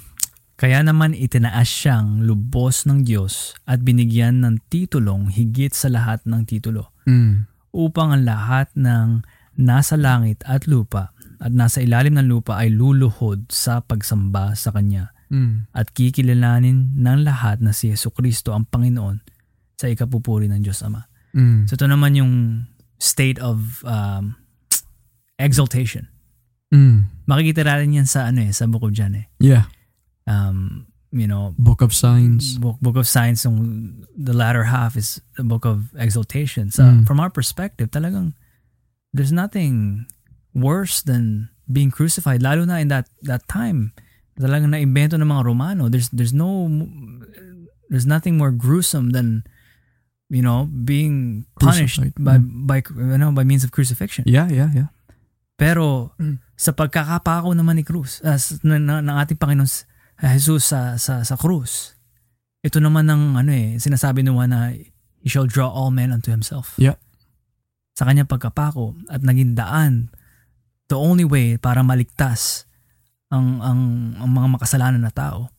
Kaya 0.58 0.82
naman 0.82 1.14
itinaas 1.14 1.70
siyang 1.70 2.26
lubos 2.26 2.90
ng 2.90 3.06
Diyos 3.06 3.54
at 3.70 3.86
binigyan 3.86 4.42
ng 4.42 4.58
titulong 4.74 5.30
higit 5.30 5.70
sa 5.70 5.90
lahat 5.94 6.26
ng 6.26 6.50
titulo. 6.50 6.90
Mm. 7.06 7.46
Upang 7.78 8.10
ang 8.10 8.26
lahat 8.26 8.74
ng 8.74 9.22
nasa 9.58 9.94
langit 9.98 10.42
at 10.50 10.66
lupa 10.66 11.14
at 11.38 11.54
nasa 11.54 11.86
ilalim 11.86 12.18
ng 12.18 12.26
lupa 12.26 12.58
ay 12.58 12.74
luluhod 12.74 13.54
sa 13.54 13.86
pagsamba 13.86 14.58
sa 14.58 14.74
Kanya 14.74 15.14
Mm. 15.28 15.68
at 15.76 15.92
kikilalanin 15.92 16.96
ng 16.96 17.28
lahat 17.28 17.60
na 17.60 17.76
si 17.76 17.92
Yesu 17.92 18.16
Kristo 18.16 18.56
ang 18.56 18.64
Panginoon 18.64 19.20
sa 19.76 19.92
ikapupuri 19.92 20.48
ng 20.48 20.64
Diyos 20.64 20.80
Ama. 20.88 21.04
Mm. 21.36 21.68
So 21.68 21.76
ito 21.76 21.84
naman 21.84 22.16
yung 22.16 22.64
state 22.96 23.36
of 23.44 23.84
um, 23.84 24.40
exaltation. 25.40 26.08
Mm. 26.74 27.08
Makikita 27.30 27.64
natin 27.64 27.94
yan 27.96 28.08
sa 28.10 28.28
ano 28.28 28.42
eh, 28.44 28.52
sa 28.52 28.68
Book 28.68 28.84
of 28.84 28.92
John 28.92 29.16
eh. 29.16 29.26
Yeah. 29.40 29.72
Um, 30.28 30.88
you 31.16 31.26
know, 31.28 31.56
Book 31.58 31.80
of 31.82 31.96
Signs. 31.96 32.58
book, 32.60 32.76
book 32.84 33.00
of 33.00 33.08
Signs, 33.08 33.46
yung 33.48 34.04
the 34.12 34.36
latter 34.36 34.68
half 34.68 34.98
is 35.00 35.22
the 35.40 35.44
book 35.48 35.64
of 35.64 35.96
exaltation. 35.96 36.68
So 36.70 36.84
Mm. 36.84 37.08
from 37.08 37.20
our 37.24 37.32
perspective, 37.32 37.90
talagang 37.96 38.36
there's 39.16 39.32
nothing 39.32 40.06
worse 40.52 41.00
than 41.02 41.48
being 41.72 41.92
crucified. 41.92 42.44
Lalo 42.44 42.68
na 42.68 42.84
in 42.84 42.92
that 42.92 43.08
that 43.24 43.48
time, 43.48 43.96
talagang 44.36 44.76
naimbento 44.76 45.16
ng 45.16 45.28
mga 45.28 45.48
Romano. 45.48 45.88
There's 45.88 46.12
there's 46.12 46.36
no 46.36 46.68
there's 47.88 48.06
nothing 48.06 48.36
more 48.36 48.52
gruesome 48.52 49.16
than 49.16 49.48
you 50.28 50.44
know 50.44 50.68
being 50.68 51.48
punished 51.56 52.04
Crucified, 52.04 52.20
by 52.20 52.36
by 52.44 52.80
you 52.84 53.16
know 53.16 53.32
by 53.32 53.48
means 53.48 53.64
of 53.64 53.72
crucifixion. 53.72 54.28
Yeah, 54.28 54.52
yeah, 54.52 54.70
yeah. 54.76 54.90
Pero 55.58 56.14
Mm. 56.22 56.38
sa 56.54 56.72
pagkakapako 56.72 57.52
naman 57.58 57.82
ni 57.82 57.84
Cruz, 57.84 58.22
uh, 58.22 58.38
ng, 58.62 59.02
ng 59.04 59.16
ating 59.18 59.42
Panginoon 59.42 59.66
uh, 59.66 60.30
Jesus 60.38 60.70
sa, 60.70 60.96
sa, 61.02 61.26
sa 61.26 61.34
krus, 61.34 61.98
ito 62.62 62.78
naman 62.78 63.10
ng 63.10 63.38
ano 63.38 63.52
eh, 63.52 63.82
sinasabi 63.82 64.22
nawa 64.22 64.46
na 64.46 64.70
He 65.18 65.28
shall 65.28 65.50
draw 65.50 65.68
all 65.68 65.90
men 65.90 66.14
unto 66.14 66.30
Himself. 66.30 66.78
Yeah. 66.78 67.02
Sa 67.98 68.06
kanyang 68.06 68.30
pagkapako 68.30 68.94
at 69.10 69.26
naging 69.26 69.58
daan, 69.58 70.14
the 70.88 70.96
only 70.96 71.26
way 71.26 71.58
para 71.58 71.82
maligtas 71.82 72.70
ang, 73.34 73.60
ang, 73.60 73.82
ang 74.22 74.30
mga 74.30 74.48
makasalanan 74.56 75.02
na 75.04 75.12
tao 75.12 75.50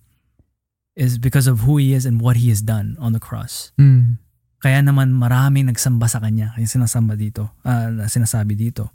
is 0.95 1.19
because 1.19 1.51
of 1.51 1.67
who 1.67 1.77
He 1.83 1.93
is 1.93 2.07
and 2.07 2.23
what 2.23 2.39
He 2.39 2.49
has 2.55 2.63
done 2.63 2.95
on 3.03 3.13
the 3.13 3.21
cross. 3.21 3.75
Mm. 3.77 4.23
Kaya 4.59 4.83
naman 4.83 5.15
maraming 5.15 5.71
nagsamba 5.71 6.11
sa 6.11 6.19
kanya. 6.19 6.55
Yung 6.59 6.67
sinasamba 6.67 7.15
dito, 7.15 7.55
na 7.63 8.11
sinasabi 8.11 8.59
dito. 8.59 8.91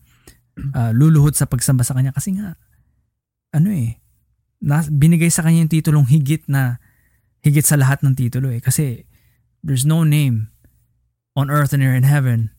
Ah, 0.77 0.93
luluhod 0.93 1.33
sa 1.33 1.49
pagsamba 1.49 1.81
sa 1.81 1.97
kanya. 1.97 2.13
Kasi 2.13 2.37
nga 2.37 2.53
ano 3.53 3.73
eh 3.73 3.97
na, 4.61 4.85
binigay 4.85 5.33
sa 5.33 5.41
kanya 5.41 5.65
yung 5.65 5.73
titulong 5.73 6.05
higit 6.05 6.45
na 6.45 6.77
higit 7.41 7.65
sa 7.65 7.73
lahat 7.73 8.05
ng 8.05 8.13
titulo 8.13 8.53
eh. 8.53 8.61
Kasi 8.61 9.09
there's 9.65 9.81
no 9.81 10.05
name 10.05 10.53
on 11.33 11.49
earth 11.49 11.73
and 11.73 11.81
in 11.81 12.05
heaven 12.05 12.53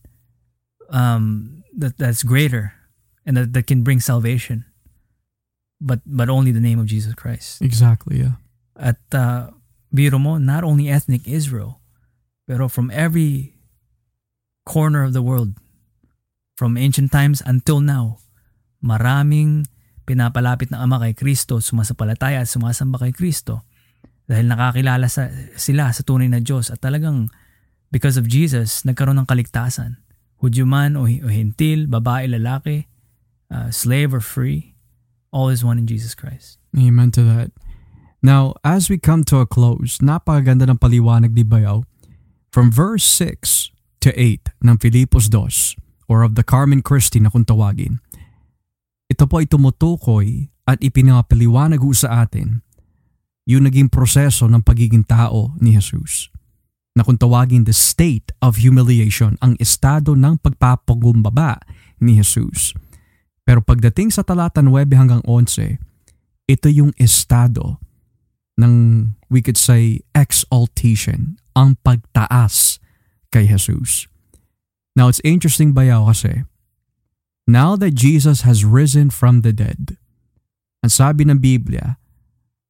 um 0.91 1.63
that 1.71 1.95
that's 1.95 2.27
greater 2.27 2.75
and 3.23 3.39
that, 3.39 3.55
that 3.55 3.71
can 3.71 3.87
bring 3.87 4.03
salvation. 4.03 4.67
But 5.79 6.03
but 6.03 6.27
only 6.27 6.51
the 6.51 6.63
name 6.63 6.83
of 6.83 6.91
Jesus 6.91 7.15
Christ. 7.15 7.63
Exactly, 7.63 8.19
yeah. 8.19 8.43
at 8.77 8.99
uh, 9.13 9.51
biro 9.95 10.21
mo, 10.21 10.39
not 10.39 10.65
only 10.65 10.89
ethnic 10.91 11.27
Israel, 11.27 11.81
pero 12.47 12.69
from 12.69 12.91
every 12.91 13.55
corner 14.67 15.03
of 15.05 15.13
the 15.13 15.23
world, 15.23 15.55
from 16.55 16.79
ancient 16.79 17.11
times 17.11 17.43
until 17.43 17.83
now, 17.83 18.23
maraming 18.79 19.67
pinapalapit 20.07 20.71
ng 20.71 20.79
Ama 20.79 21.03
kay 21.03 21.15
Kristo, 21.17 21.59
sumasapalataya 21.59 22.45
at 22.45 22.51
sumasamba 22.51 23.03
kay 23.03 23.13
Kristo 23.13 23.67
dahil 24.25 24.49
nakakilala 24.49 25.09
sa, 25.09 25.29
sila 25.57 25.93
sa 25.93 26.01
tunay 26.01 26.29
na 26.29 26.41
Diyos 26.41 26.73
at 26.73 26.81
talagang 26.81 27.29
because 27.93 28.17
of 28.17 28.29
Jesus, 28.29 28.85
nagkaroon 28.85 29.21
ng 29.21 29.29
kaligtasan. 29.29 30.01
Hudyo 30.41 30.65
man 30.65 30.97
o, 30.97 31.05
o 31.05 31.29
hintil, 31.29 31.89
babae, 31.89 32.29
lalaki, 32.29 32.89
uh, 33.53 33.69
slave 33.69 34.13
or 34.13 34.21
free, 34.21 34.77
all 35.33 35.49
is 35.49 35.65
one 35.65 35.77
in 35.77 35.87
Jesus 35.89 36.13
Christ. 36.17 36.61
Amen 36.77 37.13
to 37.13 37.23
that. 37.25 37.53
Now, 38.25 38.57
as 38.65 38.89
we 38.89 38.97
come 38.97 39.25
to 39.29 39.45
a 39.45 39.47
close, 39.49 40.01
napakaganda 40.01 40.65
ng 40.65 40.81
paliwanag 40.81 41.37
ni 41.37 41.45
Bayaw 41.45 41.85
from 42.49 42.73
verse 42.73 43.05
6 43.05 43.69
to 44.01 44.09
8 44.17 44.65
ng 44.65 44.77
Filipos 44.81 45.29
2 45.29 45.84
or 46.11 46.23
of 46.23 46.37
the 46.37 46.45
Carmen 46.47 46.85
Christi 46.85 47.21
na 47.21 47.31
kung 47.33 47.45
tawagin. 47.47 48.01
Ito 49.09 49.29
po 49.29 49.41
ay 49.41 49.49
tumutukoy 49.49 50.49
at 50.65 50.81
ipinapaliwanag 50.81 51.81
ho 51.81 51.93
sa 51.93 52.25
atin 52.25 52.65
yung 53.45 53.69
naging 53.69 53.93
proseso 53.93 54.49
ng 54.49 54.65
pagiging 54.65 55.05
tao 55.05 55.53
ni 55.61 55.77
Jesus 55.77 56.33
na 56.95 57.03
kung 57.03 57.19
tawagin 57.19 57.67
the 57.67 57.75
state 57.75 58.31
of 58.39 58.63
humiliation, 58.63 59.35
ang 59.43 59.59
estado 59.59 60.15
ng 60.15 60.39
pagpapagumbaba 60.39 61.59
ni 61.99 62.23
Jesus. 62.23 62.71
Pero 63.43 63.61
pagdating 63.61 64.15
sa 64.15 64.23
talata 64.23 64.63
9 64.63 64.73
hanggang 64.95 65.21
11, 65.27 65.83
ito 66.47 66.69
yung 66.71 66.95
estado 66.97 67.83
ng 68.55 68.73
we 69.27 69.43
could 69.43 69.59
say 69.59 70.01
exaltation, 70.15 71.37
ang 71.59 71.75
pagtaas 71.83 72.79
kay 73.35 73.51
Jesus. 73.51 74.07
Now 74.95 75.11
it's 75.11 75.23
interesting 75.27 75.75
bayaw 75.75 76.07
kasi 76.07 76.47
now 77.51 77.75
that 77.77 77.99
Jesus 77.99 78.47
has 78.47 78.63
risen 78.63 79.11
from 79.11 79.43
the 79.43 79.51
dead, 79.51 79.99
ang 80.87 80.93
sabi 80.95 81.27
ng 81.27 81.43
Biblia, 81.43 81.99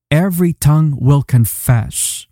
every 0.08 0.56
tongue 0.56 0.96
will 0.96 1.20
confess, 1.20 2.24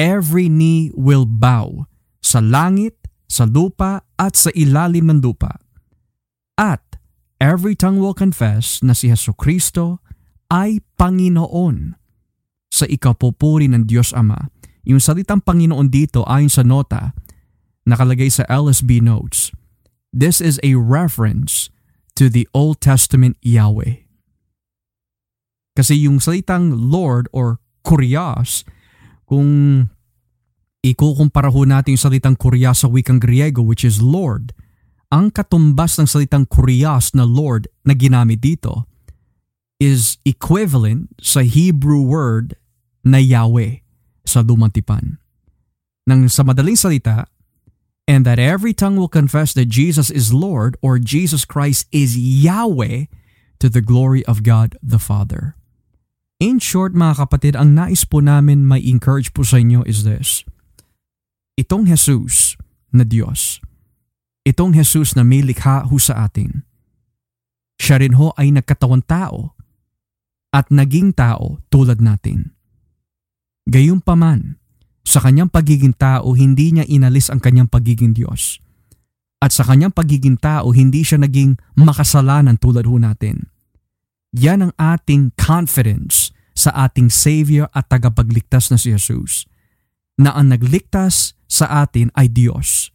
every 0.00 0.48
knee 0.48 0.88
will 0.96 1.28
bow 1.28 1.84
sa 2.24 2.40
langit, 2.40 2.96
sa 3.28 3.44
lupa 3.44 4.00
at 4.16 4.32
sa 4.32 4.48
ilalim 4.56 5.12
ng 5.12 5.20
lupa. 5.20 5.60
At 6.56 6.96
every 7.36 7.76
tongue 7.76 8.00
will 8.00 8.16
confess 8.16 8.80
na 8.80 8.96
si 8.96 9.12
Yesu 9.12 9.36
Kristo 9.36 10.00
ay 10.48 10.80
Panginoon 10.96 12.00
sa 12.72 12.88
ikapupuri 12.88 13.68
ng 13.68 13.84
Diyos 13.84 14.16
Ama. 14.16 14.48
Yung 14.88 15.02
salitang 15.02 15.44
Panginoon 15.44 15.92
dito 15.92 16.24
ayon 16.24 16.48
sa 16.48 16.64
nota 16.64 17.12
nakalagay 17.88 18.30
sa 18.30 18.46
LSB 18.46 19.02
notes. 19.02 19.50
This 20.12 20.40
is 20.40 20.60
a 20.60 20.76
reference 20.76 21.72
to 22.14 22.28
the 22.28 22.46
Old 22.52 22.84
Testament 22.84 23.40
Yahweh. 23.40 24.04
Kasi 25.72 26.04
yung 26.04 26.20
salitang 26.20 26.76
Lord 26.76 27.32
or 27.32 27.56
Kurios, 27.80 28.68
kung 29.24 29.88
ikukumpara 30.84 31.48
ho 31.48 31.64
natin 31.64 31.96
yung 31.96 32.04
salitang 32.04 32.36
Kurios 32.36 32.84
sa 32.84 32.88
wikang 32.92 33.16
Griego 33.16 33.64
which 33.64 33.82
is 33.82 34.04
Lord, 34.04 34.52
ang 35.08 35.32
katumbas 35.32 35.96
ng 35.96 36.08
salitang 36.08 36.44
Kurios 36.44 37.16
na 37.16 37.24
Lord 37.24 37.68
na 37.88 37.96
ginamit 37.96 38.44
dito 38.44 38.84
is 39.80 40.20
equivalent 40.22 41.10
sa 41.18 41.40
Hebrew 41.42 42.04
word 42.04 42.54
na 43.02 43.18
Yahweh 43.18 43.82
sa 44.22 44.44
lumang 44.44 44.70
tipan. 44.70 45.18
Nang 46.06 46.30
sa 46.30 46.46
madaling 46.46 46.78
salita, 46.78 47.26
and 48.06 48.26
that 48.26 48.38
every 48.38 48.74
tongue 48.74 48.96
will 48.96 49.10
confess 49.10 49.54
that 49.54 49.70
Jesus 49.70 50.10
is 50.10 50.34
Lord 50.34 50.76
or 50.82 50.98
Jesus 50.98 51.44
Christ 51.44 51.86
is 51.92 52.18
Yahweh 52.18 53.06
to 53.62 53.68
the 53.70 53.84
glory 53.84 54.26
of 54.26 54.42
God 54.42 54.74
the 54.82 54.98
Father. 54.98 55.54
In 56.42 56.58
short 56.58 56.98
mga 56.98 57.22
kapatid, 57.22 57.54
ang 57.54 57.78
nais 57.78 58.02
po 58.02 58.18
namin 58.18 58.66
may 58.66 58.82
encourage 58.82 59.30
po 59.30 59.46
sa 59.46 59.62
inyo 59.62 59.86
is 59.86 60.02
this. 60.02 60.42
Itong 61.54 61.86
Jesus 61.86 62.58
na 62.90 63.06
Diyos, 63.06 63.62
itong 64.42 64.74
Jesus 64.74 65.14
na 65.14 65.22
may 65.22 65.46
likha 65.46 65.86
ho 65.86 65.94
sa 66.02 66.26
atin, 66.26 66.66
siya 67.78 68.02
rin 68.02 68.18
ho 68.18 68.34
ay 68.34 68.50
nagkatawang 68.50 69.06
tao 69.06 69.54
at 70.50 70.66
naging 70.74 71.14
tao 71.14 71.62
tulad 71.70 72.02
natin. 72.02 72.50
Gayunpaman, 73.70 74.58
sa 75.12 75.20
kanyang 75.20 75.52
pagiging 75.52 75.92
tao, 75.92 76.32
hindi 76.32 76.72
niya 76.72 76.88
inalis 76.88 77.28
ang 77.28 77.36
kanyang 77.36 77.68
pagiging 77.68 78.16
Diyos. 78.16 78.64
At 79.44 79.52
sa 79.52 79.60
kanyang 79.60 79.92
pagiging 79.92 80.40
tao, 80.40 80.72
hindi 80.72 81.04
siya 81.04 81.20
naging 81.20 81.60
makasalanan 81.76 82.56
tulad 82.56 82.88
ho 82.88 82.96
natin. 82.96 83.52
Yan 84.32 84.64
ang 84.64 84.72
ating 84.80 85.36
confidence 85.36 86.32
sa 86.56 86.88
ating 86.88 87.12
Savior 87.12 87.68
at 87.76 87.92
tagapagligtas 87.92 88.72
na 88.72 88.80
si 88.80 88.88
Jesus. 88.96 89.44
Na 90.16 90.32
ang 90.32 90.48
nagligtas 90.48 91.36
sa 91.44 91.84
atin 91.84 92.08
ay 92.16 92.32
Diyos. 92.32 92.88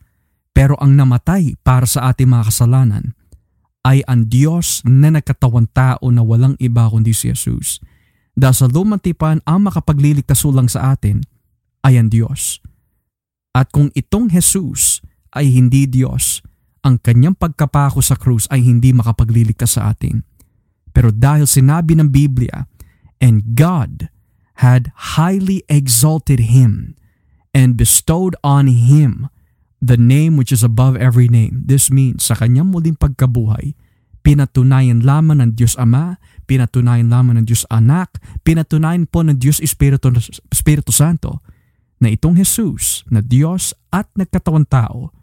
Pero 0.58 0.74
ang 0.82 0.98
namatay 0.98 1.54
para 1.62 1.86
sa 1.86 2.10
ating 2.10 2.34
mga 2.34 2.50
kasalanan 2.50 3.14
ay 3.86 4.02
ang 4.10 4.26
Diyos 4.26 4.82
na 4.90 5.14
nagkatawang 5.14 5.70
tao 5.70 6.10
na 6.10 6.26
walang 6.26 6.58
iba 6.58 6.90
kundi 6.90 7.14
si 7.14 7.30
Jesus. 7.30 7.78
Dahil 8.34 8.58
sa 8.58 8.66
lumang 8.66 9.06
tipan, 9.06 9.38
ang 9.46 9.70
makapagliligtas 9.70 10.42
ulang 10.50 10.66
sa 10.66 10.98
atin 10.98 11.22
ay 11.88 11.96
ang 11.96 12.12
Diyos. 12.12 12.60
At 13.56 13.72
kung 13.72 13.96
itong 13.96 14.28
Jesus 14.28 15.00
ay 15.32 15.48
hindi 15.56 15.88
Diyos, 15.88 16.44
ang 16.84 17.00
kanyang 17.00 17.40
pagkapako 17.40 18.04
sa 18.04 18.20
krus 18.20 18.46
ay 18.52 18.60
hindi 18.62 18.92
makapagliligtas 18.92 19.80
sa 19.80 19.96
atin. 19.96 20.28
Pero 20.92 21.16
dahil 21.16 21.48
sinabi 21.48 21.96
ng 21.96 22.12
Biblia, 22.12 22.68
and 23.24 23.56
God 23.56 24.12
had 24.62 24.94
highly 25.18 25.66
exalted 25.72 26.52
him 26.54 26.94
and 27.56 27.80
bestowed 27.80 28.38
on 28.46 28.70
him 28.70 29.32
the 29.82 29.98
name 29.98 30.38
which 30.38 30.54
is 30.54 30.66
above 30.66 30.98
every 30.98 31.30
name. 31.30 31.66
This 31.66 31.90
means 31.90 32.26
sa 32.26 32.38
kanyang 32.38 32.74
muling 32.74 32.98
pagkabuhay, 32.98 33.78
pinatunayan 34.22 35.02
lamang 35.06 35.42
ng 35.42 35.52
Diyos 35.58 35.78
Ama, 35.78 36.18
pinatunayan 36.50 37.10
lamang 37.10 37.42
ng 37.42 37.46
Diyos 37.46 37.66
Anak, 37.70 38.18
pinatunayan 38.42 39.10
po 39.10 39.22
ng 39.26 39.38
Diyos 39.38 39.62
Espiritu, 39.62 40.14
Espiritu 40.50 40.94
Santo 40.94 41.42
na 41.98 42.14
itong 42.14 42.38
Jesus 42.38 43.02
na 43.10 43.22
Diyos 43.26 43.74
at 43.90 44.10
nagkatawang 44.14 44.70
tao, 44.70 45.14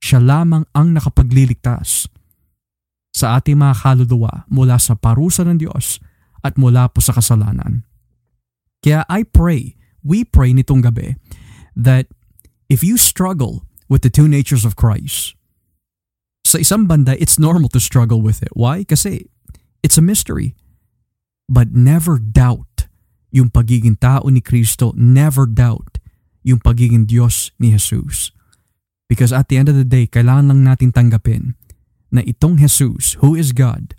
siya 0.00 0.20
lamang 0.20 0.64
ang 0.72 0.96
nakapagliligtas 0.96 2.08
sa 3.12 3.36
ating 3.36 3.58
mga 3.58 3.84
kaluluwa 3.84 4.48
mula 4.48 4.80
sa 4.80 4.96
parusa 4.96 5.44
ng 5.44 5.60
Diyos 5.60 6.00
at 6.40 6.56
mula 6.56 6.88
po 6.88 7.04
sa 7.04 7.12
kasalanan. 7.12 7.84
Kaya 8.80 9.04
I 9.12 9.28
pray, 9.28 9.76
we 10.00 10.24
pray 10.24 10.56
nitong 10.56 10.80
gabi, 10.80 11.20
that 11.76 12.08
if 12.72 12.80
you 12.80 12.96
struggle 12.96 13.68
with 13.92 14.00
the 14.00 14.12
two 14.12 14.24
natures 14.24 14.64
of 14.64 14.76
Christ, 14.76 15.36
sa 16.48 16.56
isang 16.56 16.88
banda, 16.88 17.12
it's 17.20 17.36
normal 17.36 17.68
to 17.76 17.80
struggle 17.80 18.24
with 18.24 18.40
it. 18.40 18.52
Why? 18.56 18.88
Kasi 18.88 19.28
it's 19.84 20.00
a 20.00 20.04
mystery. 20.04 20.56
But 21.50 21.76
never 21.76 22.16
doubt 22.16 22.88
yung 23.30 23.52
pagiging 23.52 24.00
tao 24.00 24.24
ni 24.32 24.40
Kristo. 24.40 24.96
Never 24.96 25.44
doubt 25.44 26.00
yung 26.42 26.60
pagiging 26.60 27.06
Diyos 27.06 27.52
ni 27.60 27.72
Jesus. 27.72 28.32
Because 29.10 29.34
at 29.34 29.50
the 29.50 29.58
end 29.58 29.68
of 29.68 29.76
the 29.76 29.86
day, 29.86 30.06
kailangan 30.06 30.54
lang 30.54 30.60
natin 30.62 30.94
tanggapin 30.94 31.58
na 32.14 32.22
itong 32.22 32.58
Jesus, 32.58 33.18
who 33.18 33.34
is 33.34 33.50
God, 33.50 33.94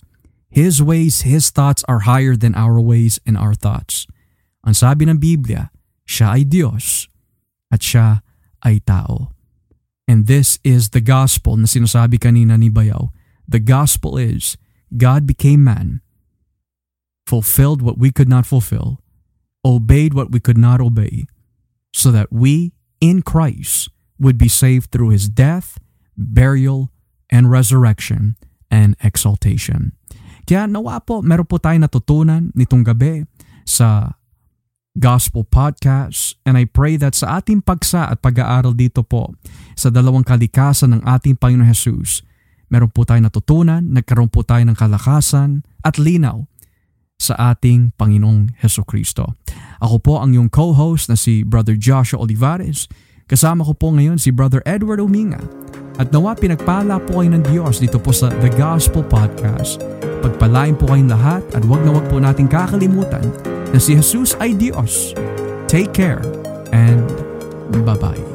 His 0.52 0.84
ways, 0.84 1.24
His 1.24 1.52
thoughts 1.52 1.84
are 1.88 2.08
higher 2.08 2.36
than 2.36 2.56
our 2.56 2.80
ways 2.80 3.20
and 3.28 3.36
our 3.36 3.56
thoughts. 3.56 4.08
Ang 4.68 4.76
sabi 4.76 5.08
ng 5.08 5.20
Biblia, 5.20 5.72
siya 6.08 6.40
ay 6.40 6.44
Diyos 6.48 7.08
at 7.72 7.80
siya 7.82 8.24
ay 8.62 8.84
tao. 8.84 9.32
And 10.12 10.28
this 10.28 10.60
is 10.62 10.92
the 10.92 11.00
gospel 11.00 11.56
na 11.56 11.72
sinasabi 11.72 12.20
kanina 12.20 12.60
ni 12.60 12.68
Bayaw. 12.68 13.16
The 13.48 13.64
gospel 13.64 14.20
is 14.20 14.60
God 14.92 15.24
became 15.24 15.64
man, 15.64 16.04
fulfilled 17.24 17.80
what 17.80 17.96
we 17.96 18.12
could 18.12 18.28
not 18.28 18.44
fulfill, 18.44 19.00
obeyed 19.64 20.12
what 20.12 20.36
we 20.36 20.44
could 20.44 20.60
not 20.60 20.84
obey, 20.84 21.31
so 21.92 22.12
that 22.12 22.32
we, 22.32 22.74
in 23.00 23.22
Christ, 23.22 23.92
would 24.20 24.38
be 24.38 24.48
saved 24.48 24.92
through 24.92 25.12
his 25.12 25.28
death, 25.28 25.80
burial, 26.16 26.92
and 27.32 27.48
resurrection 27.52 28.36
and 28.72 28.96
exaltation. 29.04 29.96
Kaya 30.48 30.68
nawa 30.68 31.04
po, 31.04 31.24
meron 31.24 31.48
po 31.48 31.62
tayo 31.62 31.78
natutunan 31.80 32.52
nitong 32.52 32.84
gabi 32.84 33.24
sa 33.64 34.20
Gospel 34.92 35.48
Podcast 35.48 36.36
and 36.44 36.60
I 36.60 36.68
pray 36.68 37.00
that 37.00 37.16
sa 37.16 37.40
ating 37.40 37.64
pagsa 37.64 38.12
at 38.12 38.20
pag-aaral 38.20 38.76
dito 38.76 39.08
po 39.08 39.32
sa 39.80 39.88
dalawang 39.88 40.28
kalikasan 40.28 41.00
ng 41.00 41.02
ating 41.08 41.40
Panginoon 41.40 41.72
Jesus, 41.72 42.28
meron 42.68 42.92
po 42.92 43.08
tayo 43.08 43.24
natutunan, 43.24 43.80
nagkaroon 43.96 44.28
po 44.28 44.44
tayo 44.44 44.68
ng 44.68 44.76
kalakasan 44.76 45.64
at 45.80 45.96
linaw 45.96 46.44
sa 47.16 47.56
ating 47.56 47.96
Panginoong 47.96 48.60
Heso 48.60 48.84
Kristo. 48.84 49.40
Ako 49.82 49.98
po 49.98 50.14
ang 50.22 50.38
iyong 50.38 50.48
co-host 50.54 51.10
na 51.10 51.18
si 51.18 51.42
Brother 51.42 51.74
Joshua 51.74 52.22
Olivares. 52.22 52.86
Kasama 53.26 53.66
ko 53.66 53.74
po 53.74 53.90
ngayon 53.90 54.22
si 54.22 54.30
Brother 54.30 54.62
Edward 54.62 55.02
Uminga. 55.02 55.42
At 55.98 56.14
nawa 56.14 56.38
pinagpala 56.38 57.02
po 57.02 57.20
kayo 57.20 57.34
ng 57.34 57.44
Diyos 57.50 57.82
dito 57.82 57.98
po 57.98 58.14
sa 58.14 58.30
The 58.30 58.54
Gospel 58.54 59.02
Podcast. 59.06 59.82
Pagpalain 60.22 60.78
po 60.78 60.86
kayong 60.86 61.10
lahat 61.10 61.42
at 61.58 61.66
wag 61.66 61.82
na 61.82 61.98
wag 61.98 62.06
po 62.08 62.22
natin 62.22 62.46
kakalimutan 62.46 63.26
na 63.74 63.80
si 63.82 63.98
Jesus 63.98 64.38
ay 64.38 64.54
Diyos. 64.54 65.18
Take 65.66 65.98
care 65.98 66.22
and 66.70 67.02
bye-bye. 67.74 68.31